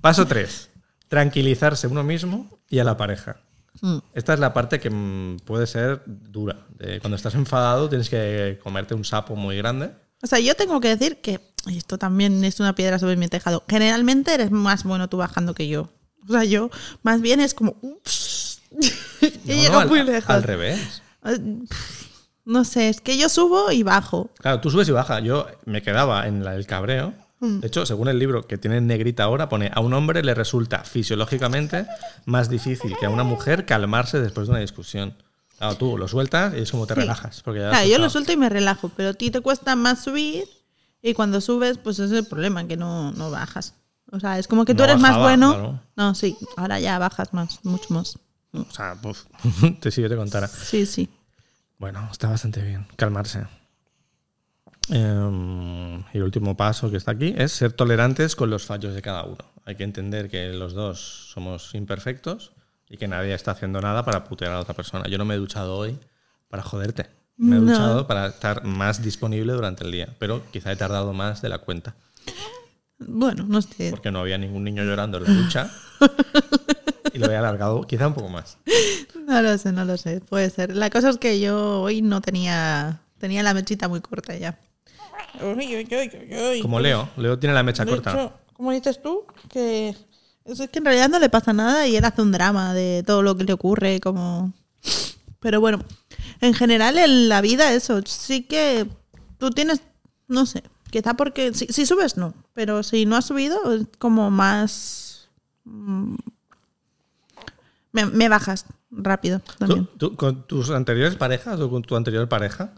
Paso 0.00 0.26
3. 0.26 0.70
Tranquilizarse 1.08 1.86
uno 1.86 2.02
mismo 2.04 2.58
y 2.68 2.78
a 2.78 2.84
la 2.84 2.96
pareja. 2.96 3.36
Mm. 3.82 3.98
Esta 4.14 4.34
es 4.34 4.40
la 4.40 4.52
parte 4.52 4.78
que 4.80 4.90
mm, 4.90 5.38
puede 5.44 5.66
ser 5.66 6.02
dura. 6.06 6.66
De 6.78 7.00
cuando 7.00 7.16
estás 7.16 7.34
enfadado 7.34 7.88
tienes 7.88 8.08
que 8.10 8.58
comerte 8.62 8.94
un 8.94 9.04
sapo 9.04 9.36
muy 9.36 9.56
grande. 9.56 9.92
O 10.22 10.26
sea, 10.26 10.38
yo 10.38 10.54
tengo 10.54 10.80
que 10.80 10.88
decir 10.88 11.20
que, 11.22 11.40
y 11.66 11.78
esto 11.78 11.96
también 11.98 12.44
es 12.44 12.60
una 12.60 12.74
piedra 12.74 12.98
sobre 12.98 13.16
mi 13.16 13.28
tejado, 13.28 13.64
generalmente 13.68 14.34
eres 14.34 14.50
más 14.50 14.84
bueno 14.84 15.08
tú 15.08 15.16
bajando 15.16 15.54
que 15.54 15.66
yo. 15.68 15.88
O 16.28 16.32
sea, 16.32 16.44
yo 16.44 16.68
más 17.02 17.22
bien 17.22 17.40
es 17.40 17.54
como, 17.54 17.76
ups, 17.80 18.60
he 19.22 19.30
No, 19.46 19.54
llegado 19.54 19.78
al, 19.80 19.88
muy 19.88 20.02
lejos. 20.02 20.28
al 20.28 20.42
revés. 20.42 21.02
No 22.44 22.64
sé, 22.64 22.88
es 22.88 23.00
que 23.00 23.16
yo 23.16 23.28
subo 23.28 23.70
y 23.70 23.82
bajo. 23.82 24.30
Claro, 24.38 24.60
tú 24.60 24.70
subes 24.70 24.88
y 24.88 24.92
bajas. 24.92 25.22
Yo 25.22 25.46
me 25.66 25.82
quedaba 25.82 26.26
en 26.26 26.44
la- 26.44 26.54
el 26.56 26.66
cabreo. 26.66 27.14
De 27.40 27.66
hecho, 27.66 27.86
según 27.86 28.08
el 28.08 28.18
libro 28.18 28.46
que 28.46 28.58
tiene 28.58 28.76
en 28.76 28.86
negrita 28.86 29.24
ahora, 29.24 29.48
pone 29.48 29.70
a 29.74 29.80
un 29.80 29.94
hombre 29.94 30.22
le 30.22 30.34
resulta 30.34 30.84
fisiológicamente 30.84 31.86
más 32.26 32.50
difícil 32.50 32.94
que 33.00 33.06
a 33.06 33.10
una 33.10 33.24
mujer 33.24 33.64
calmarse 33.64 34.20
después 34.20 34.46
de 34.46 34.50
una 34.52 34.60
discusión. 34.60 35.14
Claro, 35.56 35.76
tú 35.76 35.96
lo 35.96 36.06
sueltas 36.06 36.54
y 36.54 36.60
es 36.60 36.70
como 36.70 36.86
te 36.86 36.94
Sí. 36.94 37.00
relajas. 37.00 37.42
Porque 37.42 37.60
ya 37.60 37.66
has 37.68 37.72
Claro, 37.72 37.88
yo 37.88 37.98
lo 37.98 38.10
suelto 38.10 38.32
y 38.32 38.36
me 38.36 38.48
relajo, 38.50 38.90
pero 38.94 39.10
a 39.10 39.14
ti 39.14 39.30
te 39.30 39.40
cuesta 39.40 39.74
más 39.74 40.02
subir 40.04 40.44
y 41.02 41.14
cuando 41.14 41.40
subes, 41.40 41.78
pues 41.78 41.98
ese 41.98 42.14
es 42.14 42.20
el 42.20 42.26
problema, 42.26 42.66
que 42.66 42.76
no, 42.76 43.12
no 43.12 43.30
bajas. 43.30 43.72
O 44.12 44.20
sea, 44.20 44.38
es 44.38 44.46
como 44.46 44.64
que 44.66 44.74
tú 44.74 44.78
No 44.78 44.84
eres 44.90 45.00
más 45.00 45.16
bueno. 45.18 45.52
claro. 45.52 45.80
No, 45.96 46.14
sí, 46.14 46.36
ahora 46.58 46.78
ya 46.80 46.98
bajas 46.98 47.32
más, 47.32 47.60
mucho 47.64 47.86
más. 47.94 48.18
O 48.52 48.66
sea, 48.70 48.98
uf, 49.02 49.24
te 49.80 49.90
si 49.90 50.02
yo 50.02 50.08
te 50.10 50.16
contara. 50.16 50.46
Sí, 50.48 50.84
sí. 50.84 51.08
Bueno, 51.78 52.06
está 52.12 52.28
bastante 52.28 52.60
bien. 52.60 52.86
Calmarse. 52.96 53.46
Em, 54.88 56.00
y 56.12 56.16
el 56.16 56.22
último 56.22 56.56
paso 56.56 56.90
que 56.90 56.96
está 56.96 57.12
aquí 57.12 57.34
es 57.36 57.52
ser 57.52 57.72
tolerantes 57.72 58.34
con 58.34 58.50
los 58.50 58.64
fallos 58.64 58.94
de 58.94 59.02
cada 59.02 59.24
uno. 59.24 59.38
Hay 59.64 59.76
que 59.76 59.84
entender 59.84 60.28
que 60.30 60.48
los 60.52 60.72
dos 60.74 61.28
somos 61.32 61.74
imperfectos 61.74 62.52
y 62.88 62.96
que 62.96 63.06
nadie 63.06 63.34
está 63.34 63.52
haciendo 63.52 63.80
nada 63.80 64.04
para 64.04 64.24
putear 64.24 64.50
a 64.52 64.54
la 64.54 64.60
otra 64.60 64.74
persona. 64.74 65.04
Yo 65.08 65.18
no 65.18 65.24
me 65.24 65.34
he 65.34 65.38
duchado 65.38 65.76
hoy 65.76 65.96
para 66.48 66.62
joderte. 66.62 67.06
Me 67.36 67.56
he 67.56 67.60
No. 67.60 67.70
duchado 67.70 68.06
para 68.06 68.26
estar 68.26 68.64
más 68.64 69.02
disponible 69.02 69.52
durante 69.52 69.84
el 69.84 69.92
día, 69.92 70.08
pero 70.18 70.42
quizá 70.50 70.72
he 70.72 70.76
tardado 70.76 71.12
más 71.12 71.40
de 71.40 71.48
la 71.48 71.58
cuenta. 71.58 71.94
Bueno, 72.98 73.44
no 73.48 73.62
sé. 73.62 73.90
porque 73.90 74.10
no 74.10 74.18
había 74.20 74.36
ningún 74.38 74.64
niño 74.64 74.82
llorando 74.84 75.18
en 75.18 75.24
la 75.24 75.30
ducha. 75.42 75.70
y 77.14 77.18
lo 77.18 77.26
había 77.26 77.38
alargado 77.38 77.82
quizá 77.86 78.08
un 78.08 78.14
poco 78.14 78.28
más. 78.28 78.58
No 79.26 79.40
lo 79.40 79.56
sé, 79.56 79.72
no 79.72 79.84
lo 79.84 79.96
sé. 79.96 80.20
Puede 80.20 80.50
ser. 80.50 80.74
La 80.76 80.90
cosa 80.90 81.08
es 81.10 81.16
que 81.18 81.38
yo 81.40 81.80
hoy 81.82 82.02
no 82.02 82.20
tenía. 82.20 83.00
Tenía 83.18 83.42
la 83.42 83.54
mechita 83.54 83.86
muy 83.88 84.00
corta 84.00 84.36
ya. 84.36 84.58
Como 86.62 86.80
Leo. 86.80 87.08
Leo 87.16 87.38
tiene 87.38 87.54
la 87.54 87.62
mecha 87.62 87.84
De 87.84 87.90
corta. 87.92 88.10
hecho, 88.12 88.32
como 88.54 88.72
dices 88.72 89.00
tú, 89.02 89.24
que 89.48 89.94
es 90.44 90.68
que 90.70 90.78
en 90.78 90.84
realidad 90.84 91.08
no 91.08 91.18
le 91.18 91.28
pasa 91.28 91.52
nada 91.52 91.86
y 91.86 91.96
él 91.96 92.04
hace 92.04 92.22
un 92.22 92.32
drama 92.32 92.74
de 92.74 93.02
todo 93.06 93.22
lo 93.22 93.36
que 93.36 93.44
le 93.44 93.52
ocurre, 93.52 94.00
como... 94.00 94.52
Pero 95.38 95.60
bueno, 95.60 95.80
en 96.40 96.52
general 96.54 96.98
en 96.98 97.28
la 97.28 97.40
vida 97.40 97.72
eso, 97.72 98.00
sí 98.04 98.42
que 98.42 98.86
tú 99.38 99.50
tienes, 99.50 99.80
no 100.28 100.44
sé, 100.44 100.62
quizá 100.90 101.14
porque 101.14 101.54
si, 101.54 101.66
si 101.66 101.86
subes 101.86 102.16
no, 102.18 102.34
pero 102.52 102.82
si 102.82 103.06
no 103.06 103.16
has 103.16 103.24
subido 103.26 103.72
es 103.72 103.86
como 103.98 104.30
más... 104.30 105.28
mm, 105.64 106.16
Me, 107.92 108.06
me 108.06 108.28
bajas 108.28 108.66
rápido 108.90 109.38
¿Tú, 109.40 109.52
también. 109.58 109.88
tú, 109.96 110.14
con 110.16 110.42
tus 110.46 110.70
anteriores 110.70 111.16
parejas 111.16 111.58
o 111.60 111.70
con 111.70 111.82
tu 111.82 111.96
anterior 111.96 112.28
pareja, 112.28 112.72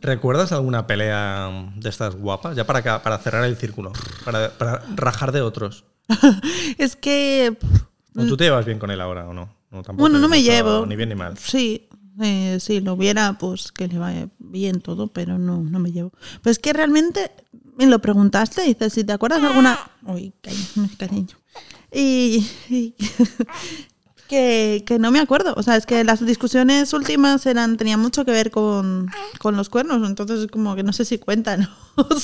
¿recuerdas 0.00 0.52
alguna 0.52 0.86
pelea 0.86 1.70
de 1.76 1.88
estas 1.88 2.14
guapas? 2.16 2.56
Ya 2.56 2.66
para, 2.66 3.02
para 3.02 3.18
cerrar 3.18 3.44
el 3.44 3.56
círculo, 3.56 3.92
para, 4.24 4.50
para 4.58 4.82
rajar 4.96 5.32
de 5.32 5.40
otros. 5.42 5.84
Es 6.78 6.96
que 6.96 7.56
¿O 8.16 8.24
tú 8.26 8.36
te 8.36 8.44
llevas 8.44 8.66
bien 8.66 8.78
con 8.78 8.90
él 8.90 9.00
ahora 9.00 9.28
o 9.28 9.32
no? 9.32 9.54
no 9.70 9.82
tampoco 9.82 9.94
Mm. 9.94 9.98
Bueno, 9.98 10.18
no 10.18 10.28
me 10.28 10.42
llevo. 10.42 10.84
Ni 10.86 10.96
bien 10.96 11.08
ni 11.08 11.14
mal. 11.14 11.38
Sí, 11.38 11.88
eh, 12.20 12.58
si 12.60 12.80
lo 12.80 12.92
hubiera, 12.94 13.38
pues 13.38 13.72
que 13.72 13.88
le 13.88 13.98
vaya 13.98 14.28
bien 14.38 14.80
todo, 14.82 15.06
pero 15.08 15.38
no, 15.38 15.62
no 15.62 15.78
me 15.78 15.92
llevo. 15.92 16.12
Pues 16.42 16.58
que 16.58 16.72
realmente 16.74 17.30
me 17.78 17.86
lo 17.86 18.00
preguntaste, 18.00 18.62
dices, 18.62 18.92
si 18.92 19.04
te 19.04 19.12
acuerdas 19.14 19.40
de 19.40 19.48
alguna... 19.48 19.78
Uy, 20.04 20.34
cariño, 20.42 20.90
cariño. 20.98 21.36
Y, 21.90 22.46
y- 22.68 22.94
que, 24.32 24.82
que 24.86 24.98
no 24.98 25.10
me 25.10 25.20
acuerdo. 25.20 25.52
O 25.56 25.62
sea, 25.62 25.76
es 25.76 25.84
que 25.84 26.02
las 26.04 26.24
discusiones 26.24 26.92
últimas 26.94 27.44
eran 27.44 27.76
tenían 27.76 28.00
mucho 28.00 28.24
que 28.24 28.30
ver 28.32 28.50
con, 28.50 29.08
con 29.38 29.56
los 29.56 29.68
cuernos, 29.68 30.08
entonces 30.08 30.48
como 30.50 30.74
que 30.74 30.82
no 30.82 30.94
sé 30.94 31.04
si 31.04 31.18
cuentan. 31.18 31.68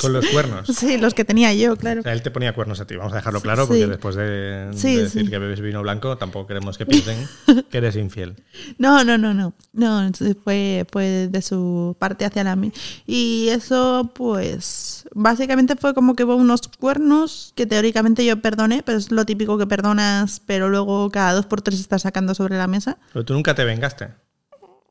Con 0.00 0.14
los 0.14 0.26
cuernos. 0.32 0.66
Sí, 0.68 0.96
los 0.96 1.12
que 1.12 1.24
tenía 1.26 1.52
yo, 1.52 1.76
claro. 1.76 2.00
O 2.00 2.02
sea, 2.02 2.14
él 2.14 2.22
te 2.22 2.30
ponía 2.30 2.54
cuernos 2.54 2.80
a 2.80 2.86
ti, 2.86 2.96
vamos 2.96 3.12
a 3.12 3.16
dejarlo 3.16 3.42
claro, 3.42 3.64
Sí. 3.64 3.68
porque 3.68 3.86
después 3.86 4.16
de, 4.16 4.70
decir 4.72 5.10
sí. 5.10 5.28
que 5.28 5.38
bebes 5.38 5.60
vino 5.60 5.82
blanco, 5.82 6.16
tampoco 6.16 6.46
queremos 6.46 6.78
que 6.78 6.86
piensen 6.86 7.28
que 7.70 7.78
eres 7.78 7.96
infiel. 7.96 8.34
No, 8.78 9.04
no, 9.04 9.18
no, 9.18 9.34
no. 9.34 9.52
No, 9.72 10.10
fue, 10.44 10.86
fue 10.90 11.28
de 11.30 11.42
su 11.42 11.96
parte 11.98 12.24
hacia 12.24 12.44
la 12.44 12.56
mía. 12.56 12.72
Y 13.06 13.48
eso, 13.50 14.10
pues, 14.14 15.04
básicamente 15.14 15.76
fue 15.76 15.94
como 15.94 16.14
que 16.14 16.24
hubo 16.24 16.36
unos 16.36 16.62
cuernos 16.78 17.52
que 17.54 17.66
teóricamente 17.66 18.24
yo 18.24 18.40
perdoné, 18.40 18.82
pero 18.82 18.98
es 18.98 19.10
lo 19.10 19.24
típico 19.26 19.58
que 19.58 19.66
perdonas, 19.66 20.40
pero 20.46 20.68
luego 20.68 21.10
cada 21.10 21.34
dos 21.34 21.46
por 21.46 21.60
tres 21.62 21.80
estás 21.80 21.97
sacando 21.98 22.34
sobre 22.34 22.56
la 22.56 22.66
mesa. 22.66 22.98
Pero 23.12 23.24
tú 23.24 23.34
nunca 23.34 23.54
te 23.54 23.64
vengaste. 23.64 24.08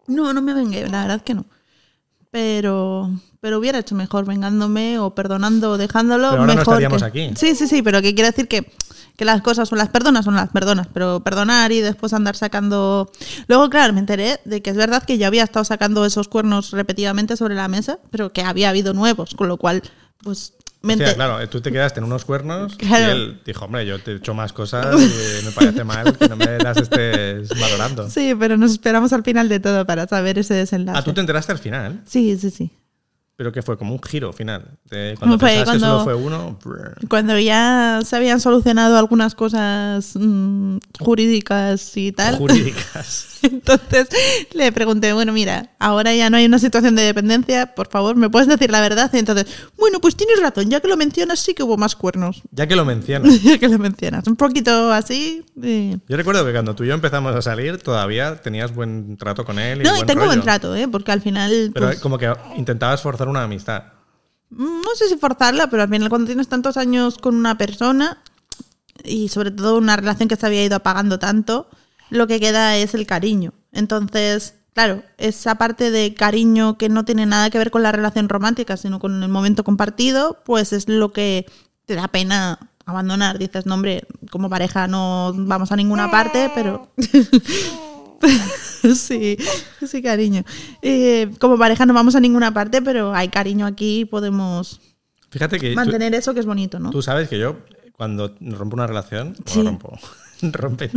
No, 0.07 0.33
no 0.33 0.41
me 0.41 0.53
vengué, 0.53 0.87
la 0.87 1.01
verdad 1.03 1.21
que 1.21 1.33
no. 1.33 1.45
Pero, 2.31 3.09
pero 3.39 3.57
hubiera 3.57 3.79
hecho 3.79 3.95
mejor 3.95 4.25
vengándome 4.25 4.99
o 4.99 5.15
perdonando 5.15 5.71
o 5.71 5.77
dejándolo 5.77 6.29
Pero 6.29 6.41
ahora 6.41 6.53
no 6.53 6.59
mejor. 6.59 6.73
estaríamos 6.73 7.01
que- 7.01 7.07
aquí. 7.07 7.31
Sí, 7.35 7.55
sí, 7.55 7.67
sí, 7.67 7.81
pero 7.81 8.01
que 8.01 8.13
quiere 8.13 8.31
decir 8.31 8.47
que, 8.47 8.71
que 9.15 9.25
las 9.25 9.41
cosas 9.41 9.69
son 9.69 9.77
las 9.77 9.89
perdonas, 9.89 10.25
son 10.25 10.35
las 10.35 10.49
perdonas, 10.49 10.87
pero 10.93 11.21
perdonar 11.21 11.71
y 11.71 11.79
después 11.81 12.13
andar 12.13 12.35
sacando. 12.35 13.09
Luego, 13.47 13.69
claro, 13.69 13.93
me 13.93 13.99
enteré 14.01 14.39
de 14.45 14.61
que 14.61 14.69
es 14.69 14.75
verdad 14.75 15.03
que 15.03 15.17
yo 15.17 15.25
había 15.25 15.43
estado 15.43 15.63
sacando 15.65 16.05
esos 16.05 16.27
cuernos 16.27 16.71
repetidamente 16.71 17.37
sobre 17.37 17.55
la 17.55 17.67
mesa, 17.69 17.97
pero 18.11 18.33
que 18.33 18.43
había 18.43 18.69
habido 18.69 18.93
nuevos, 18.93 19.33
con 19.35 19.47
lo 19.47 19.57
cual, 19.57 19.81
pues. 20.21 20.53
Me 20.81 20.93
Hostia, 20.93 21.07
enter- 21.07 21.15
claro, 21.15 21.49
tú 21.49 21.59
te 21.59 21.71
quedaste 21.71 21.99
en 21.99 22.03
unos 22.05 22.23
cuernos 22.23 22.75
Claro. 22.75 23.07
y 23.07 23.09
él 23.11 23.41
dijo, 23.45 23.65
hombre, 23.65 23.85
yo 23.85 23.99
te 23.99 24.11
he 24.11 24.15
hecho 24.17 24.33
más 24.33 24.53
cosas 24.53 24.85
y 25.01 25.45
me 25.45 25.51
parece 25.51 25.83
mal 25.83 26.15
que 26.17 26.29
no 26.29 26.35
me 26.35 26.57
las 26.59 26.77
estés 26.77 27.49
valorando. 27.59 28.09
Sí, 28.09 28.33
pero 28.39 28.57
nos 28.57 28.71
esperamos 28.71 29.11
al 29.11 29.23
final 29.23 29.49
de 29.49 29.59
todo 29.59 29.85
para 29.85 30.07
saber 30.07 30.37
ese 30.39 30.53
desenlace. 30.53 30.99
Ah, 30.99 31.03
tú 31.03 31.13
te 31.13 31.19
enteraste 31.21 31.51
al 31.51 31.57
final, 31.59 32.01
Sí, 32.05 32.37
sí, 32.37 32.51
sí. 32.51 32.71
pero 33.35 33.51
que 33.51 33.61
fue 33.63 33.77
como 33.77 33.93
un 33.93 34.01
giro 34.03 34.31
final. 34.33 34.77
De 34.85 35.15
cuando 35.19 35.37
Fue 35.39 35.49
pensabas 35.49 35.73
que 35.75 35.79
cuando- 35.79 35.99
solo 35.99 36.03
fue 36.03 36.15
uno, 36.15 36.59
brr. 36.63 37.07
Cuando 37.09 37.37
ya 37.39 37.99
se 38.05 38.15
habían 38.15 38.39
solucionado 38.39 38.97
algunas 38.97 39.35
cosas 39.35 40.11
mm, 40.15 40.77
jurídicas 40.99 41.97
y 41.97 42.11
tal, 42.11 42.37
jurídicas. 42.37 43.36
entonces 43.51 44.07
le 44.53 44.71
pregunté, 44.71 45.13
bueno, 45.13 45.33
mira, 45.33 45.71
ahora 45.79 46.13
ya 46.15 46.29
no 46.29 46.37
hay 46.37 46.45
una 46.45 46.59
situación 46.59 46.95
de 46.95 47.03
dependencia, 47.03 47.73
por 47.75 47.89
favor, 47.89 48.15
¿me 48.15 48.29
puedes 48.29 48.47
decir 48.47 48.69
la 48.71 48.81
verdad? 48.81 49.09
Y 49.13 49.17
entonces, 49.17 49.45
bueno, 49.77 49.99
pues 49.99 50.15
tienes 50.15 50.39
razón, 50.39 50.69
ya 50.69 50.79
que 50.79 50.87
lo 50.87 50.97
mencionas, 50.97 51.39
sí 51.39 51.53
que 51.53 51.63
hubo 51.63 51.77
más 51.77 51.95
cuernos. 51.95 52.41
Ya 52.51 52.67
que 52.67 52.75
lo 52.75 52.85
mencionas. 52.85 53.41
ya 53.41 53.57
que 53.57 53.67
lo 53.67 53.79
mencionas. 53.79 54.27
Un 54.27 54.35
poquito 54.35 54.91
así. 54.93 55.43
eh. 55.61 55.97
Yo 56.07 56.17
recuerdo 56.17 56.45
que 56.45 56.51
cuando 56.51 56.75
tú 56.75 56.83
y 56.83 56.87
yo 56.87 56.93
empezamos 56.93 57.35
a 57.35 57.41
salir, 57.41 57.77
todavía 57.79 58.35
tenías 58.41 58.73
buen 58.73 59.17
trato 59.17 59.43
con 59.45 59.59
él. 59.59 59.81
Y 59.81 59.83
No, 59.83 59.91
y 59.91 59.95
buen 59.97 60.07
tengo 60.07 60.19
rollo. 60.21 60.29
buen 60.31 60.41
trato, 60.41 60.75
¿eh? 60.75 60.87
Porque 60.87 61.11
al 61.11 61.21
final. 61.21 61.71
Pero 61.73 61.87
pues, 61.87 61.99
como 61.99 62.17
que 62.17 62.31
intentabas 62.55 63.01
forzar 63.01 63.27
una 63.27 63.43
amistad. 63.43 63.83
no 64.49 64.95
sé 64.95 65.09
si 65.09 65.17
forzarla, 65.17 65.69
pero 65.69 65.83
al 65.83 65.89
final 65.89 66.09
cuando 66.09 66.27
tienes 66.27 66.47
tantos 66.47 66.77
años 66.77 67.17
con 67.17 67.35
una 67.35 67.57
persona 67.57 68.21
y 69.03 69.29
sobre 69.29 69.51
todo 69.51 69.77
una 69.77 69.95
relación 69.95 70.27
que 70.27 70.35
se 70.35 70.45
había 70.45 70.63
ido 70.63 70.75
apagando 70.75 71.19
tanto, 71.19 71.69
lo 72.09 72.27
que 72.27 72.39
queda 72.39 72.77
es 72.77 72.93
el 72.93 73.05
cariño. 73.05 73.53
Entonces, 73.71 74.55
claro, 74.73 75.03
esa 75.17 75.55
parte 75.55 75.91
de 75.91 76.13
cariño 76.13 76.77
que 76.77 76.89
no 76.89 77.05
tiene 77.05 77.25
nada 77.25 77.49
que 77.49 77.57
ver 77.57 77.71
con 77.71 77.83
la 77.83 77.91
relación 77.91 78.29
romántica, 78.29 78.77
sino 78.77 78.99
con 78.99 79.23
el 79.23 79.29
momento 79.29 79.63
compartido, 79.63 80.39
pues 80.45 80.73
es 80.73 80.87
lo 80.87 81.11
que 81.11 81.45
te 81.85 81.95
da 81.95 82.07
pena 82.07 82.59
abandonar. 82.85 83.37
Dices, 83.39 83.65
no, 83.65 83.75
hombre, 83.75 84.03
como 84.29 84.49
pareja 84.49 84.87
no 84.87 85.33
vamos 85.35 85.71
a 85.71 85.75
ninguna 85.75 86.11
parte, 86.11 86.51
pero... 86.53 86.91
sí, 88.95 89.37
sí, 89.85 90.01
cariño. 90.01 90.43
Eh, 90.81 91.31
como 91.39 91.57
pareja 91.57 91.85
no 91.85 91.93
vamos 91.93 92.15
a 92.15 92.19
ninguna 92.19 92.53
parte, 92.53 92.81
pero 92.81 93.13
hay 93.13 93.29
cariño 93.29 93.65
aquí 93.65 94.01
y 94.01 94.05
podemos 94.05 94.79
Fíjate 95.29 95.59
que 95.59 95.71
tú, 95.71 95.75
mantener 95.75 96.15
eso 96.15 96.33
que 96.33 96.39
es 96.39 96.45
bonito, 96.45 96.79
¿no? 96.79 96.89
tú 96.91 97.01
sabes 97.01 97.27
que 97.27 97.37
yo, 97.37 97.57
cuando 97.91 98.35
rompo 98.39 98.75
una 98.75 98.87
relación, 98.87 99.35
rompo. 99.55 99.97
rompe. 100.53 100.89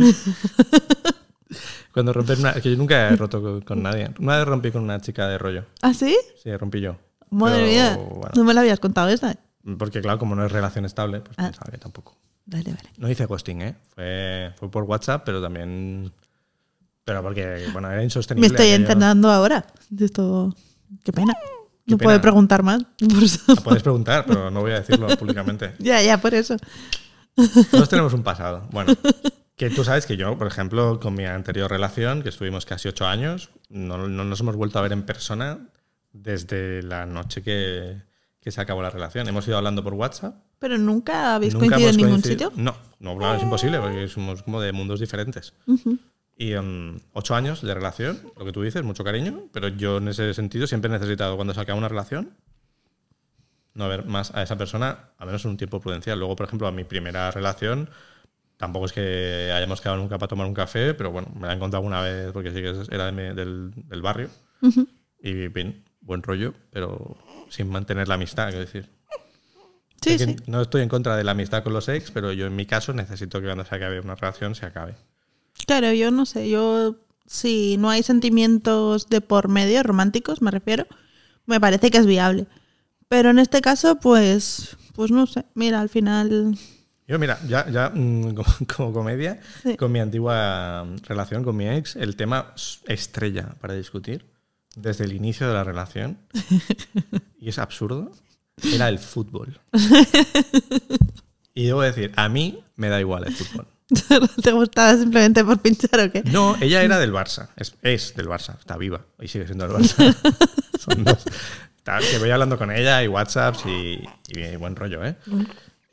cuando 1.93 2.13
rompes 2.13 2.39
una. 2.39 2.53
Que 2.53 2.71
yo 2.71 2.77
nunca 2.77 3.09
he 3.09 3.15
roto 3.15 3.41
con, 3.41 3.61
con 3.61 3.83
nadie. 3.83 4.11
Una 4.19 4.37
vez 4.37 4.45
rompí 4.47 4.71
con 4.71 4.83
una 4.83 4.99
chica 5.01 5.27
de 5.27 5.37
rollo. 5.37 5.65
¿Ah, 5.81 5.93
sí? 5.93 6.15
Sí, 6.41 6.55
rompí 6.55 6.79
yo. 6.81 6.97
Madre 7.29 7.57
Pero, 7.61 7.67
mía, 7.71 7.95
bueno, 7.97 8.31
no 8.35 8.43
me 8.43 8.53
la 8.53 8.61
habías 8.61 8.79
contado 8.79 9.09
esa. 9.09 9.35
porque 9.77 10.01
claro, 10.01 10.19
como 10.19 10.35
no 10.35 10.45
es 10.45 10.51
relación 10.51 10.85
estable, 10.85 11.21
pues 11.21 11.37
Ah. 11.39 11.45
pensaba 11.45 11.71
que 11.71 11.77
tampoco. 11.77 12.17
Vale, 12.45 12.73
vale. 12.73 12.89
No 12.97 13.09
hice 13.09 13.25
ghosting, 13.25 13.61
¿eh? 13.61 13.75
Fue, 13.95 14.51
fue 14.57 14.69
por 14.71 14.83
WhatsApp, 14.83 15.23
pero 15.25 15.41
también. 15.41 16.11
Pero 17.03 17.23
porque, 17.23 17.65
bueno, 17.71 17.89
era 17.89 18.03
insostenible. 18.03 18.49
Me 18.49 18.55
estoy 18.55 18.69
enterando 18.71 19.29
ahora 19.31 19.65
de 19.89 20.05
esto. 20.05 20.53
Qué 21.03 21.11
pena. 21.13 21.33
Qué 21.85 21.93
no 21.93 21.97
pena. 21.97 22.07
puedo 22.09 22.21
preguntar 22.21 22.63
más. 22.63 22.83
Por 22.99 23.63
puedes 23.63 23.81
preguntar, 23.83 24.25
pero 24.27 24.51
no 24.51 24.61
voy 24.61 24.71
a 24.71 24.81
decirlo 24.81 25.07
públicamente. 25.17 25.73
ya, 25.79 26.01
ya, 26.01 26.19
por 26.21 26.33
eso. 26.33 26.55
Todos 27.71 27.89
tenemos 27.89 28.13
un 28.13 28.23
pasado. 28.23 28.67
Bueno, 28.71 28.93
que 29.55 29.69
tú 29.69 29.83
sabes 29.83 30.05
que 30.05 30.17
yo, 30.17 30.37
por 30.37 30.47
ejemplo, 30.47 30.99
con 30.99 31.13
mi 31.13 31.25
anterior 31.25 31.69
relación, 31.69 32.21
que 32.23 32.29
estuvimos 32.29 32.65
casi 32.65 32.87
ocho 32.87 33.05
años, 33.07 33.49
no, 33.69 34.07
no 34.07 34.23
nos 34.23 34.39
hemos 34.41 34.55
vuelto 34.55 34.79
a 34.79 34.81
ver 34.81 34.91
en 34.93 35.03
persona 35.03 35.59
desde 36.13 36.83
la 36.83 37.05
noche 37.05 37.41
que, 37.41 37.97
que 38.39 38.51
se 38.51 38.61
acabó 38.61 38.81
la 38.81 38.89
relación. 38.89 39.27
Hemos 39.27 39.47
ido 39.47 39.57
hablando 39.57 39.83
por 39.83 39.93
WhatsApp. 39.93 40.35
Pero 40.59 40.77
nunca 40.77 41.35
habéis 41.35 41.53
Nunca 41.53 41.67
coincidido 41.75 41.89
en 41.91 41.97
ningún 41.97 42.21
coincidido- 42.21 42.49
sitio. 42.49 42.63
No, 42.63 42.75
no, 42.99 43.17
claro, 43.17 43.37
es 43.37 43.43
imposible, 43.43 43.79
porque 43.79 44.07
somos 44.07 44.43
como 44.43 44.61
de 44.61 44.71
mundos 44.71 44.99
diferentes. 44.99 45.53
Ujú. 45.67 45.97
Y 46.37 46.53
em, 46.53 46.99
ocho 47.13 47.35
años 47.35 47.61
de 47.61 47.73
relación, 47.73 48.19
lo 48.37 48.45
que 48.45 48.51
tú 48.51 48.61
dices, 48.63 48.83
mucho 48.83 49.03
cariño, 49.03 49.43
pero 49.51 49.67
yo 49.69 49.97
en 49.97 50.07
ese 50.07 50.33
sentido 50.33 50.65
siempre 50.67 50.89
he 50.89 50.93
necesitado, 50.93 51.35
cuando 51.35 51.53
se 51.53 51.59
acaba 51.61 51.77
una 51.77 51.87
relación, 51.87 52.31
no 53.73 53.87
ver 53.89 54.05
más 54.05 54.33
a 54.35 54.43
esa 54.43 54.57
persona, 54.57 55.09
a 55.17 55.25
menos 55.25 55.45
en 55.45 55.51
un 55.51 55.57
tiempo 55.57 55.79
prudencial. 55.79 56.19
Luego, 56.19 56.35
por 56.35 56.45
ejemplo, 56.47 56.67
a 56.67 56.71
mi 56.71 56.83
primera 56.83 57.31
relación, 57.31 57.89
tampoco 58.57 58.85
es 58.85 58.93
que 58.93 59.51
hayamos 59.55 59.81
quedado 59.81 59.97
nunca 59.97 60.17
para 60.17 60.27
tomar 60.29 60.45
un 60.47 60.53
café, 60.53 60.93
pero 60.93 61.11
bueno, 61.11 61.29
me 61.35 61.47
la 61.47 61.53
he 61.53 61.55
encontrado 61.55 61.85
una 61.85 62.01
vez 62.01 62.31
porque 62.31 62.49
sí 62.51 62.61
que 62.61 62.69
es- 62.71 62.89
era 62.89 63.05
de 63.05 63.11
mi- 63.11 63.35
del, 63.35 63.71
del 63.75 64.01
barrio. 64.01 64.29
Y 65.23 65.47
bien, 65.47 65.83
buen 66.01 66.21
rollo, 66.23 66.53
pero 66.71 67.17
sin 67.49 67.69
mantener 67.69 68.07
la 68.07 68.15
amistad, 68.15 68.45
quiero 68.49 68.59
decir. 68.59 68.89
Sí, 70.01 70.17
sí. 70.17 70.35
No 70.47 70.61
estoy 70.61 70.81
en 70.81 70.89
contra 70.89 71.15
de 71.15 71.23
la 71.23 71.31
amistad 71.31 71.63
con 71.63 71.73
los 71.73 71.87
ex, 71.87 72.09
pero 72.11 72.31
yo 72.33 72.47
en 72.47 72.55
mi 72.55 72.65
caso 72.65 72.91
necesito 72.93 73.39
que 73.39 73.45
cuando 73.45 73.65
se 73.65 73.75
acabe 73.75 73.99
una 73.99 74.15
relación 74.15 74.55
se 74.55 74.65
acabe. 74.65 74.95
Claro, 75.67 75.93
yo 75.93 76.09
no 76.09 76.25
sé. 76.25 76.49
Yo, 76.49 76.95
si 77.27 77.77
no 77.77 77.89
hay 77.91 78.01
sentimientos 78.01 79.09
de 79.09 79.21
por 79.21 79.47
medio, 79.47 79.83
románticos, 79.83 80.41
me 80.41 80.49
refiero, 80.49 80.87
me 81.45 81.59
parece 81.59 81.91
que 81.91 81.99
es 81.99 82.07
viable. 82.07 82.47
Pero 83.11 83.29
en 83.29 83.39
este 83.39 83.59
caso, 83.59 83.97
pues, 83.97 84.77
pues 84.95 85.11
no 85.11 85.27
sé. 85.27 85.43
Mira, 85.53 85.81
al 85.81 85.89
final. 85.89 86.57
Yo, 87.09 87.19
mira, 87.19 87.37
ya, 87.45 87.69
ya 87.69 87.89
mm, 87.93 88.33
como, 88.35 88.49
como 88.73 88.93
comedia, 88.93 89.41
Sí. 89.63 89.75
con 89.75 89.91
mi 89.91 89.99
antigua 89.99 90.85
mm, 90.85 91.03
relación 91.03 91.43
con 91.43 91.57
mi 91.57 91.67
ex, 91.67 91.97
el 91.97 92.15
tema 92.15 92.53
estrella 92.87 93.55
para 93.59 93.73
discutir 93.73 94.25
desde 94.77 95.03
el 95.03 95.11
inicio 95.11 95.45
de 95.49 95.53
la 95.53 95.65
relación, 95.65 96.19
y 97.37 97.49
es 97.49 97.59
absurdo, 97.59 98.11
era 98.63 98.87
el 98.87 98.97
fútbol. 98.97 99.59
Y 101.53 101.65
debo 101.65 101.81
decir, 101.81 102.13
a 102.15 102.29
mí 102.29 102.63
me 102.77 102.87
da 102.87 103.01
igual 103.01 103.25
el 103.27 103.35
fútbol. 103.35 103.67
¿Te 104.41 104.53
gustaba 104.53 104.95
simplemente 104.95 105.43
por 105.43 105.59
pinchar 105.59 105.99
o 105.99 106.09
qué? 106.09 106.23
No, 106.23 106.55
ella 106.61 106.81
era 106.81 106.97
del 106.97 107.11
Barça. 107.11 107.49
Es, 107.57 107.75
es 107.81 108.15
del 108.15 108.27
Barça. 108.29 108.57
Está 108.57 108.77
viva. 108.77 109.01
Y 109.19 109.27
sigue 109.27 109.45
siendo 109.47 109.67
del 109.67 109.75
Barça. 109.75 110.15
Son 110.79 111.03
dos. 111.03 111.25
Está- 111.81 111.99
Que 111.99 112.17
voy 112.19 112.29
hablando 112.29 112.57
con 112.57 112.71
ella 112.71 113.03
y 113.03 113.07
WhatsApps 113.07 113.65
y, 113.65 114.03
y 114.29 114.55
buen 114.57 114.75
rollo, 114.75 115.03
¿eh? 115.03 115.15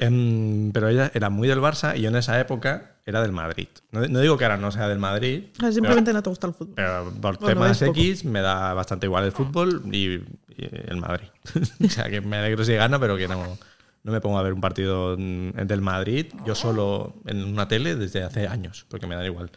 Em, 0.01 0.71
pero 0.73 0.89
ella 0.89 1.11
era 1.13 1.29
muy 1.29 1.49
del 1.49 1.59
Barça 1.61 1.97
y 1.97 2.03
yo 2.03 2.09
en 2.11 2.17
esa 2.17 2.39
época 2.39 2.97
era 3.05 3.21
del 3.21 3.33
Madrid. 3.33 3.67
No, 3.91 4.07
no 4.07 4.21
digo 4.21 4.37
que 4.39 4.45
ahora 4.45 4.57
no 4.57 4.71
sea 4.71 4.87
del 4.87 4.99
Madrid. 4.99 5.45
Simplemente 5.73 6.13
no 6.13 6.23
te 6.23 6.31
gusta 6.31 6.47
el 6.47 6.55
fútbol. 6.55 6.75
Pero 6.77 7.13
por 7.21 7.39
Bueno, 7.39 7.63
temas. 7.63 7.83
X 7.83 8.25
me 8.25 8.41
da 8.41 8.75
bastante 8.75 9.07
igual 9.07 9.25
el 9.25 9.33
fútbol 9.33 9.83
y, 9.91 10.15
y 10.15 10.69
el 10.87 10.99
Madrid. 10.99 11.29
o 11.85 11.89
sea, 11.89 12.05
que 12.09 12.21
me 12.21 12.37
alegro 12.37 12.65
si 12.65 12.75
gana, 12.75 13.01
pero 13.01 13.17
que 13.17 13.27
no, 13.27 13.59
no 14.05 14.13
me 14.13 14.21
pongo 14.21 14.39
a 14.39 14.43
ver 14.43 14.53
un 14.53 14.61
partido 14.61 15.17
del 15.17 15.81
Madrid 15.81 16.27
yo 16.47 16.55
solo 16.55 17.15
en 17.27 17.43
una 17.45 17.67
tele 17.67 17.97
desde 17.97 18.23
hace 18.23 18.47
años, 18.47 18.87
porque 18.89 19.07
me 19.09 19.17
da 19.17 19.25
igual. 19.25 19.51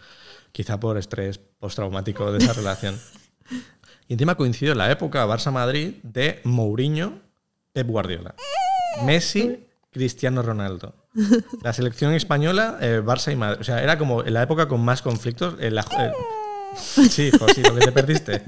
Quizá 0.53 0.79
por 0.79 0.97
estrés 0.97 1.37
postraumático 1.37 2.31
de 2.31 2.39
esa 2.39 2.53
relación. 2.53 2.97
Y 4.11 4.15
encima 4.15 4.35
coincidió 4.35 4.73
en 4.73 4.77
la 4.77 4.91
época 4.91 5.25
Barça-Madrid 5.25 5.93
de 6.03 6.41
Mourinho, 6.43 7.21
Pep 7.71 7.87
Guardiola, 7.87 8.35
Messi, 9.05 9.65
Cristiano 9.89 10.41
Ronaldo. 10.41 10.93
La 11.63 11.71
selección 11.71 12.13
española, 12.13 12.77
eh, 12.81 13.01
Barça 13.01 13.31
y 13.31 13.37
Madrid. 13.37 13.61
O 13.61 13.63
sea, 13.63 13.81
era 13.81 13.97
como 13.97 14.21
en 14.25 14.33
la 14.33 14.43
época 14.43 14.67
con 14.67 14.83
más 14.83 15.01
conflictos. 15.01 15.55
En 15.61 15.75
la, 15.75 15.85
eh, 15.97 16.11
sí, 17.09 17.31
José, 17.31 17.61
lo 17.63 17.73
que 17.73 17.85
te 17.85 17.91
perdiste. 17.93 18.43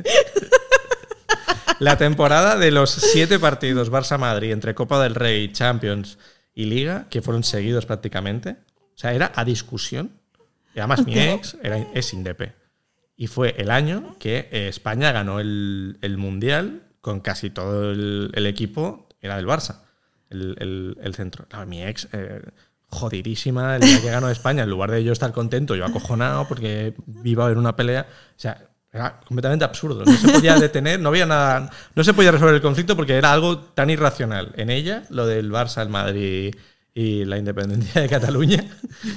La 1.80 1.98
temporada 1.98 2.58
de 2.58 2.70
los 2.72 2.90
siete 2.90 3.40
partidos 3.40 3.90
Barça-Madrid 3.90 4.52
entre 4.52 4.76
Copa 4.76 5.02
del 5.02 5.16
Rey, 5.16 5.54
Champions 5.54 6.18
y 6.54 6.66
Liga, 6.66 7.08
que 7.10 7.22
fueron 7.22 7.46
seguidos 7.46 7.86
prácticamente. 7.86 8.58
O 8.96 8.98
sea, 8.98 9.14
era 9.14 9.32
a 9.34 9.46
discusión. 9.46 10.12
Y 10.76 10.80
además 10.80 11.06
mi 11.06 11.18
ex 11.18 11.56
era, 11.64 11.78
es 11.94 12.14
Indepe. 12.14 12.63
Y 13.16 13.28
fue 13.28 13.56
el 13.58 13.70
año 13.72 14.16
que 14.20 14.50
eh, 14.52 14.68
España 14.68 15.12
ganó 15.12 15.40
el, 15.40 15.98
el 16.02 16.18
Mundial 16.18 16.84
con 17.02 17.20
casi 17.20 17.50
todo 17.50 17.92
el, 17.92 18.32
el 18.34 18.48
equipo, 18.48 19.08
era 19.22 19.36
del 19.36 19.46
Barça, 19.48 19.82
el, 20.30 20.96
el- 21.02 21.16
centro. 21.16 21.46
Claro, 21.48 21.68
mi 21.68 21.84
ex, 21.84 22.08
eh, 22.12 22.42
jodidísima, 22.88 23.76
el 23.76 23.82
día 23.82 24.02
que 24.02 24.10
ganó 24.10 24.30
España, 24.30 24.64
en 24.64 24.70
lugar 24.70 24.92
de 24.92 25.04
yo 25.04 25.12
estar 25.14 25.32
contento, 25.32 25.76
yo 25.76 25.86
acojonado 25.86 26.48
porque 26.48 26.94
iba 27.24 27.44
a 27.44 27.46
haber 27.48 27.58
una 27.58 27.76
pelea. 27.76 28.08
O 28.10 28.40
sea, 28.40 28.68
era 28.92 29.20
completamente 29.28 29.66
absurdo. 29.66 30.06
No 30.06 30.12
se 30.16 30.28
podía 30.32 30.56
detener, 30.60 31.00
no 31.00 31.10
había 31.10 31.26
nada, 31.26 31.70
no 31.96 32.04
se 32.04 32.14
podía 32.14 32.32
resolver 32.32 32.56
el 32.56 32.62
conflicto 32.62 32.96
porque 32.96 33.16
era 33.16 33.34
algo 33.34 33.58
tan 33.60 33.90
irracional 33.90 34.54
en 34.56 34.70
ella, 34.70 35.04
lo 35.10 35.26
del 35.26 35.52
Barça, 35.52 35.82
el 35.82 35.90
Madrid 35.90 36.56
y 36.94 37.26
la 37.26 37.38
independencia 37.40 38.02
de 38.02 38.08
Cataluña, 38.10 38.64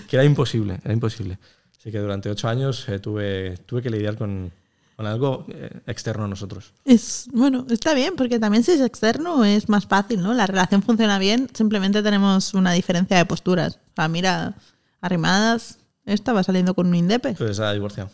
que 0.08 0.16
era 0.16 0.24
imposible, 0.24 0.78
era 0.82 0.94
imposible. 0.94 1.38
Así 1.86 1.92
que 1.92 2.00
durante 2.00 2.28
ocho 2.28 2.48
años 2.48 2.88
eh, 2.88 2.98
tuve, 2.98 3.58
tuve 3.64 3.80
que 3.80 3.90
lidiar 3.90 4.16
con, 4.16 4.50
con 4.96 5.06
algo 5.06 5.46
eh, 5.50 5.70
externo 5.86 6.24
a 6.24 6.26
nosotros. 6.26 6.72
Es, 6.84 7.28
bueno, 7.32 7.64
está 7.70 7.94
bien, 7.94 8.14
porque 8.16 8.40
también 8.40 8.64
si 8.64 8.72
es 8.72 8.80
externo 8.80 9.44
es 9.44 9.68
más 9.68 9.86
fácil, 9.86 10.20
¿no? 10.20 10.34
La 10.34 10.48
relación 10.48 10.82
funciona 10.82 11.16
bien, 11.20 11.48
simplemente 11.54 12.02
tenemos 12.02 12.54
una 12.54 12.72
diferencia 12.72 13.16
de 13.18 13.24
posturas. 13.24 13.76
O 13.76 13.94
sea, 13.94 14.08
mira, 14.08 14.56
arrimadas, 15.00 15.78
esta 16.04 16.32
va 16.32 16.42
saliendo 16.42 16.74
con 16.74 16.88
un 16.88 16.96
indepe. 16.96 17.34
Pues 17.38 17.56
se 17.56 17.62
ha 17.62 17.72
divorciado, 17.72 18.10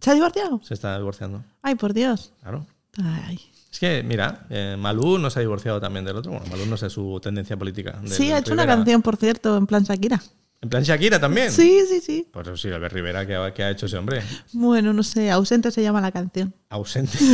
¿Se 0.00 0.10
ha 0.10 0.14
divorciado? 0.14 0.60
se 0.62 0.74
está 0.74 0.98
divorciando, 0.98 1.42
Ay, 1.62 1.76
por 1.76 1.94
Dios. 1.94 2.30
claro. 2.42 2.66
Ay. 3.02 3.40
Es 3.72 3.78
que, 3.80 4.02
mira, 4.04 4.46
eh, 4.50 4.76
Malú 4.78 5.16
no 5.18 5.30
se 5.30 5.38
ha 5.38 5.40
divorciado 5.40 5.80
también 5.80 6.04
del 6.04 6.16
otro. 6.16 6.30
Bueno, 6.32 6.46
Malú 6.50 6.66
no 6.66 6.76
sé 6.76 6.90
su 6.90 7.18
tendencia 7.22 7.56
política. 7.56 7.98
Sí, 8.04 8.30
ha 8.32 8.38
hecho 8.40 8.52
una 8.52 8.64
Rivera. 8.64 8.76
canción, 8.76 9.00
por 9.00 9.16
cierto, 9.16 9.56
en 9.56 9.66
plan 9.66 9.82
Shakira. 9.82 10.22
En 10.64 10.70
plan 10.70 10.82
Shakira 10.82 11.20
también. 11.20 11.52
Sí, 11.52 11.82
sí, 11.86 12.00
sí. 12.00 12.26
Pues 12.32 12.58
sí, 12.58 12.70
Albert 12.70 12.94
Rivera, 12.94 13.26
¿qué 13.26 13.34
ha, 13.34 13.52
qué 13.52 13.64
ha 13.64 13.70
hecho 13.70 13.84
ese 13.84 13.98
hombre? 13.98 14.22
Bueno, 14.54 14.94
no 14.94 15.02
sé, 15.02 15.30
ausente 15.30 15.70
se 15.70 15.82
llama 15.82 16.00
la 16.00 16.10
canción. 16.10 16.54
Ausente. 16.70 17.18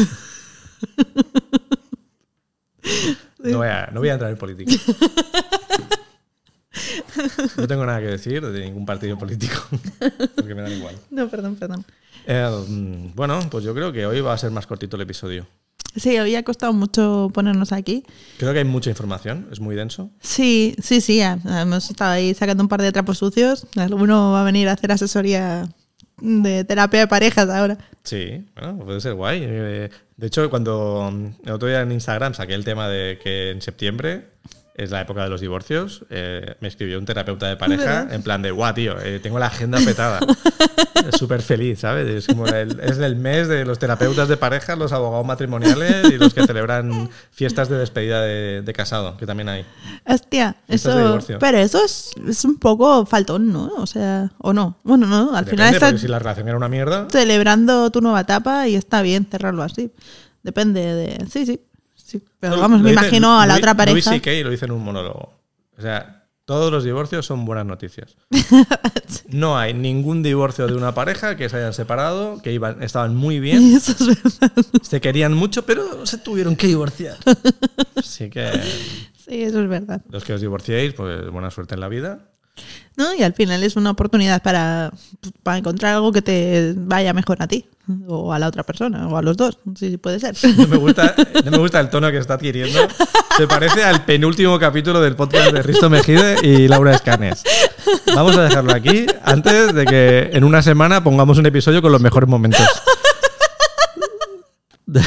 No 3.39 3.59
voy, 3.59 3.69
a, 3.69 3.89
no 3.93 4.01
voy 4.01 4.09
a 4.11 4.15
entrar 4.15 4.31
en 4.31 4.37
política. 4.37 4.71
No 7.57 7.67
tengo 7.67 7.87
nada 7.87 8.01
que 8.01 8.07
decir 8.07 8.47
de 8.47 8.61
ningún 8.65 8.85
partido 8.85 9.17
político, 9.17 9.55
porque 10.37 10.55
me 10.55 10.61
dan 10.61 10.73
igual. 10.73 10.97
No, 11.11 11.29
perdón, 11.29 11.57
perdón. 11.57 11.85
Eh, 12.27 12.65
mm, 12.69 13.15
bueno, 13.15 13.41
pues 13.51 13.65
yo 13.65 13.75
creo 13.75 13.93
que 13.93 14.05
hoy 14.05 14.21
va 14.21 14.35
a 14.35 14.39
ser 14.39 14.51
más 14.51 14.67
cortito 14.67 14.97
el 14.97 15.03
episodio. 15.03 15.47
Sí, 15.97 16.19
hoy 16.19 16.35
ha 16.37 16.43
costado 16.45 16.73
mucho 16.73 17.31
ponernos 17.35 17.73
aquí. 17.73 18.05
Creo 18.39 18.53
que 18.53 18.61
hay 18.61 18.65
mucha 18.65 18.91
información, 18.91 19.49
es 19.51 19.61
muy 19.61 19.75
denso. 19.75 20.11
Sí, 20.21 20.75
sí, 20.83 21.01
sí. 21.01 21.17
ya. 21.19 21.39
Hemos 21.45 21.91
estado 21.91 22.13
ahí 22.13 22.33
sacando 22.35 22.63
un 22.63 22.69
par 22.69 22.81
de 22.83 22.93
trapos 22.93 23.19
sucios. 23.19 23.67
Alguno 23.77 24.33
va 24.33 24.43
a 24.43 24.45
venir 24.45 24.69
a 24.69 24.73
hacer 24.73 24.93
asesoría 24.93 25.69
de 26.21 26.65
terapia 26.65 27.01
de 27.01 27.07
parejas 27.09 27.49
ahora. 27.49 27.79
Sí, 28.05 28.45
bueno, 28.55 28.79
puede 28.85 29.01
ser 29.01 29.15
guay. 29.15 29.41
Eh, 29.43 29.91
De 30.17 30.27
hecho, 30.27 30.49
cuando 30.51 31.11
mm, 31.13 31.47
el 31.47 31.53
otro 31.53 31.69
día 31.69 31.81
en 31.81 31.93
Instagram 31.93 32.35
saqué 32.35 32.55
el 32.55 32.65
tema 32.65 32.89
de 32.89 33.19
que 33.23 33.51
en 33.51 33.61
septiembre 33.63 34.29
es 34.81 34.91
la 34.91 35.03
época 35.03 35.23
de 35.23 35.29
los 35.29 35.43
divorcios, 35.43 36.05
eh, 36.09 36.55
me 36.61 36.69
escribió 36.69 36.99
un 36.99 37.05
terapeuta 37.05 37.47
de 37.47 37.57
pareja 37.57 37.85
¿Verdad? 37.85 38.15
en 38.15 38.23
plan 38.23 38.41
de, 38.41 38.51
guau, 38.51 38.73
tío, 38.73 38.99
eh, 39.01 39.21
tengo 39.21 39.39
la 39.39 39.47
agenda 39.47 39.79
petada. 39.85 40.21
Súper 41.19 41.43
feliz, 41.43 41.81
¿sabes? 41.81 42.09
Es 42.09 42.27
como 42.27 42.47
el, 42.47 42.81
es 42.81 42.97
el 42.99 43.17
mes 43.17 43.47
de 43.49 43.67
los 43.67 43.79
terapeutas 43.79 44.27
de 44.29 44.39
pareja, 44.39 44.77
los 44.77 44.93
abogados 44.93 45.27
matrimoniales 45.27 46.11
y 46.11 46.17
los 46.17 46.33
que 46.33 46.47
celebran 46.47 47.11
fiestas 47.31 47.69
de 47.69 47.77
despedida 47.77 48.23
de, 48.23 48.63
de 48.63 48.73
casado, 48.73 49.19
que 49.19 49.27
también 49.27 49.51
hay. 49.51 49.67
Hostia, 50.07 50.57
Fiestas 50.67 51.25
eso. 51.25 51.39
Pero 51.39 51.59
eso 51.59 51.85
es, 51.85 52.13
es 52.27 52.45
un 52.47 52.59
poco 52.59 53.05
faltón, 53.05 53.53
¿no? 53.53 53.71
O 53.77 53.87
sea, 53.87 54.33
o 54.39 54.55
no. 54.55 54.79
Bueno, 54.83 55.07
no, 55.07 55.35
al 55.35 55.45
Depende, 55.45 55.51
final 55.51 55.75
estás 55.75 56.01
si 56.01 56.09
la 56.09 56.19
relación 56.19 56.49
era 56.49 56.57
una 56.57 56.69
mierda, 56.69 57.07
celebrando 57.11 57.91
tu 57.91 58.01
nueva 58.01 58.21
etapa 58.21 58.67
y 58.67 58.77
está 58.77 59.03
bien 59.03 59.27
cerrarlo 59.31 59.63
así. 59.63 59.93
Depende 60.43 60.81
de. 60.95 61.27
Sí, 61.31 61.45
sí. 61.45 61.61
Sí. 62.11 62.23
Pero 62.41 62.59
vamos, 62.61 62.81
me 62.81 62.91
dice 62.91 63.03
imagino 63.03 63.41
a 63.41 63.47
la 63.47 63.55
Louis- 63.55 63.59
otra 63.59 63.73
Louis 63.87 64.05
pareja. 64.05 64.11
C.K. 64.25 64.45
lo 64.45 64.51
dice 64.51 64.65
en 64.67 64.73
un 64.73 64.83
monólogo. 64.85 65.35
O 65.79 65.81
sea, 65.83 66.27
todos 66.45 66.73
los 66.73 66.83
divorcios 66.85 67.25
son 67.27 67.45
buenas 67.45 67.67
noticias. 67.67 68.17
No 69.29 69.57
hay 69.59 69.75
ningún 69.75 70.23
divorcio 70.23 70.67
de 70.67 70.75
una 70.75 70.93
pareja 70.95 71.37
que 71.37 71.49
se 71.49 71.57
hayan 71.57 71.73
separado, 71.73 72.41
que 72.43 72.53
iban, 72.53 72.83
estaban 72.83 73.15
muy 73.15 73.39
bien, 73.41 73.75
Eso 73.77 73.93
es 73.93 74.07
verdad. 74.41 74.53
se 74.83 75.01
querían 75.01 75.35
mucho, 75.35 75.65
pero 75.65 76.05
se 76.07 76.19
tuvieron 76.19 76.57
que 76.57 76.67
divorciar. 76.67 77.17
Así 77.97 78.29
que 78.31 78.51
Sí, 79.17 79.43
eso 79.43 79.61
es 79.63 79.69
verdad. 79.69 80.03
los 80.11 80.25
que 80.25 80.33
os 80.35 80.41
divorciéis, 80.41 80.95
pues 80.95 81.29
buena 81.31 81.51
suerte 81.51 81.75
en 81.75 81.81
la 81.81 81.89
vida. 81.89 82.31
Y 83.19 83.23
al 83.23 83.33
final 83.33 83.63
es 83.63 83.77
una 83.77 83.91
oportunidad 83.91 84.43
para, 84.43 84.93
para 85.43 85.59
encontrar 85.59 85.95
algo 85.95 86.13
que 86.13 86.23
te 86.23 86.75
vaya 86.77 87.13
mejor 87.13 87.39
a 87.41 87.47
ti. 87.47 87.67
O 88.07 88.33
a 88.33 88.39
la 88.39 88.47
otra 88.47 88.63
persona, 88.63 89.09
o 89.09 89.17
a 89.17 89.23
los 89.23 89.37
dos. 89.37 89.59
Sí, 89.77 89.91
sí, 89.91 89.97
puede 89.97 90.21
ser. 90.21 90.37
No 90.57 90.69
me 90.69 90.77
gusta, 90.77 91.15
no 91.45 91.51
me 91.51 91.59
gusta 91.59 91.81
el 91.81 91.91
tono 91.91 92.11
que 92.11 92.19
está 92.19 92.35
adquiriendo. 92.35 92.79
Se 93.37 93.49
parece 93.49 93.83
al 93.83 94.05
penúltimo 94.05 94.59
capítulo 94.61 95.01
del 95.01 95.17
podcast 95.17 95.53
de 95.53 95.63
Risto 95.63 95.91
Mejide 95.91 96.37
y 96.43 96.69
Laura 96.69 96.95
Escanes. 96.95 97.43
Vamos 98.15 98.37
a 98.37 98.43
dejarlo 98.43 98.73
aquí 98.73 99.07
antes 99.25 99.75
de 99.75 99.87
que 99.87 100.31
en 100.33 100.45
una 100.45 100.63
semana 100.63 101.03
pongamos 101.03 101.39
un 101.39 101.47
episodio 101.47 101.83
con 101.83 101.91
los 101.91 102.01
mejores 102.01 102.29
momentos. 102.29 102.65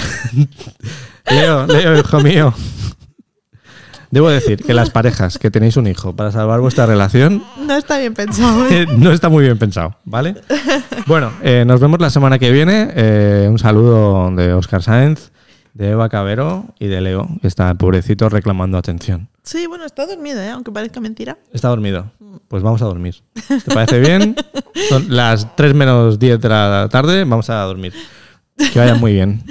Leo, 1.30 1.68
Leo, 1.68 2.00
hijo 2.00 2.20
mío. 2.20 2.54
Debo 4.14 4.30
decir 4.30 4.64
que 4.64 4.76
las 4.76 4.92
parejas 4.92 5.40
que 5.40 5.50
tenéis 5.50 5.76
un 5.76 5.88
hijo 5.88 6.16
para 6.16 6.32
salvar 6.32 6.60
vuestra 6.62 6.86
relación 6.86 7.44
No 7.58 7.76
está 7.76 7.98
bien 7.98 8.14
pensado. 8.14 8.70
¿eh? 8.70 8.86
no 8.98 9.12
está 9.12 9.28
muy 9.28 9.44
bien 9.44 9.58
pensado, 9.58 9.98
¿vale? 10.06 10.36
Bueno, 11.08 11.34
eh, 11.42 11.64
nos 11.66 11.80
vemos 11.80 12.00
la 12.00 12.12
semana 12.12 12.38
que 12.38 12.52
viene. 12.52 12.92
Eh, 12.96 13.48
un 13.50 13.58
saludo 13.58 14.30
de 14.30 14.54
Oscar 14.54 14.84
Sáenz, 14.84 15.32
de 15.74 15.90
Eva 15.90 16.10
Cabero 16.10 16.76
y 16.78 16.86
de 16.90 17.02
Leo, 17.02 17.28
que 17.42 17.48
está 17.48 17.72
el 17.72 17.78
pobrecito 17.78 18.30
reclamando 18.30 18.78
atención. 18.78 19.30
Sí, 19.42 19.66
bueno, 19.66 19.84
está 19.84 20.06
dormido, 20.06 20.40
¿eh? 20.44 20.52
aunque 20.52 20.72
parezca 20.72 21.00
mentira. 21.00 21.40
Está 21.52 21.70
dormido. 21.70 22.12
Pues 22.50 22.62
vamos 22.62 22.84
a 22.84 22.86
dormir. 22.86 23.16
¿Te 23.48 23.74
parece 23.74 24.00
bien? 24.00 24.36
Son 24.90 25.08
las 25.10 25.56
3 25.56 25.74
menos 25.74 26.20
10 26.20 26.40
de 26.40 26.50
la 26.50 26.88
tarde, 26.92 27.24
vamos 27.24 27.50
a 27.50 27.64
dormir. 27.64 27.94
Que 28.72 28.78
vaya 28.78 28.94
muy 28.94 29.14
bien. 29.14 29.44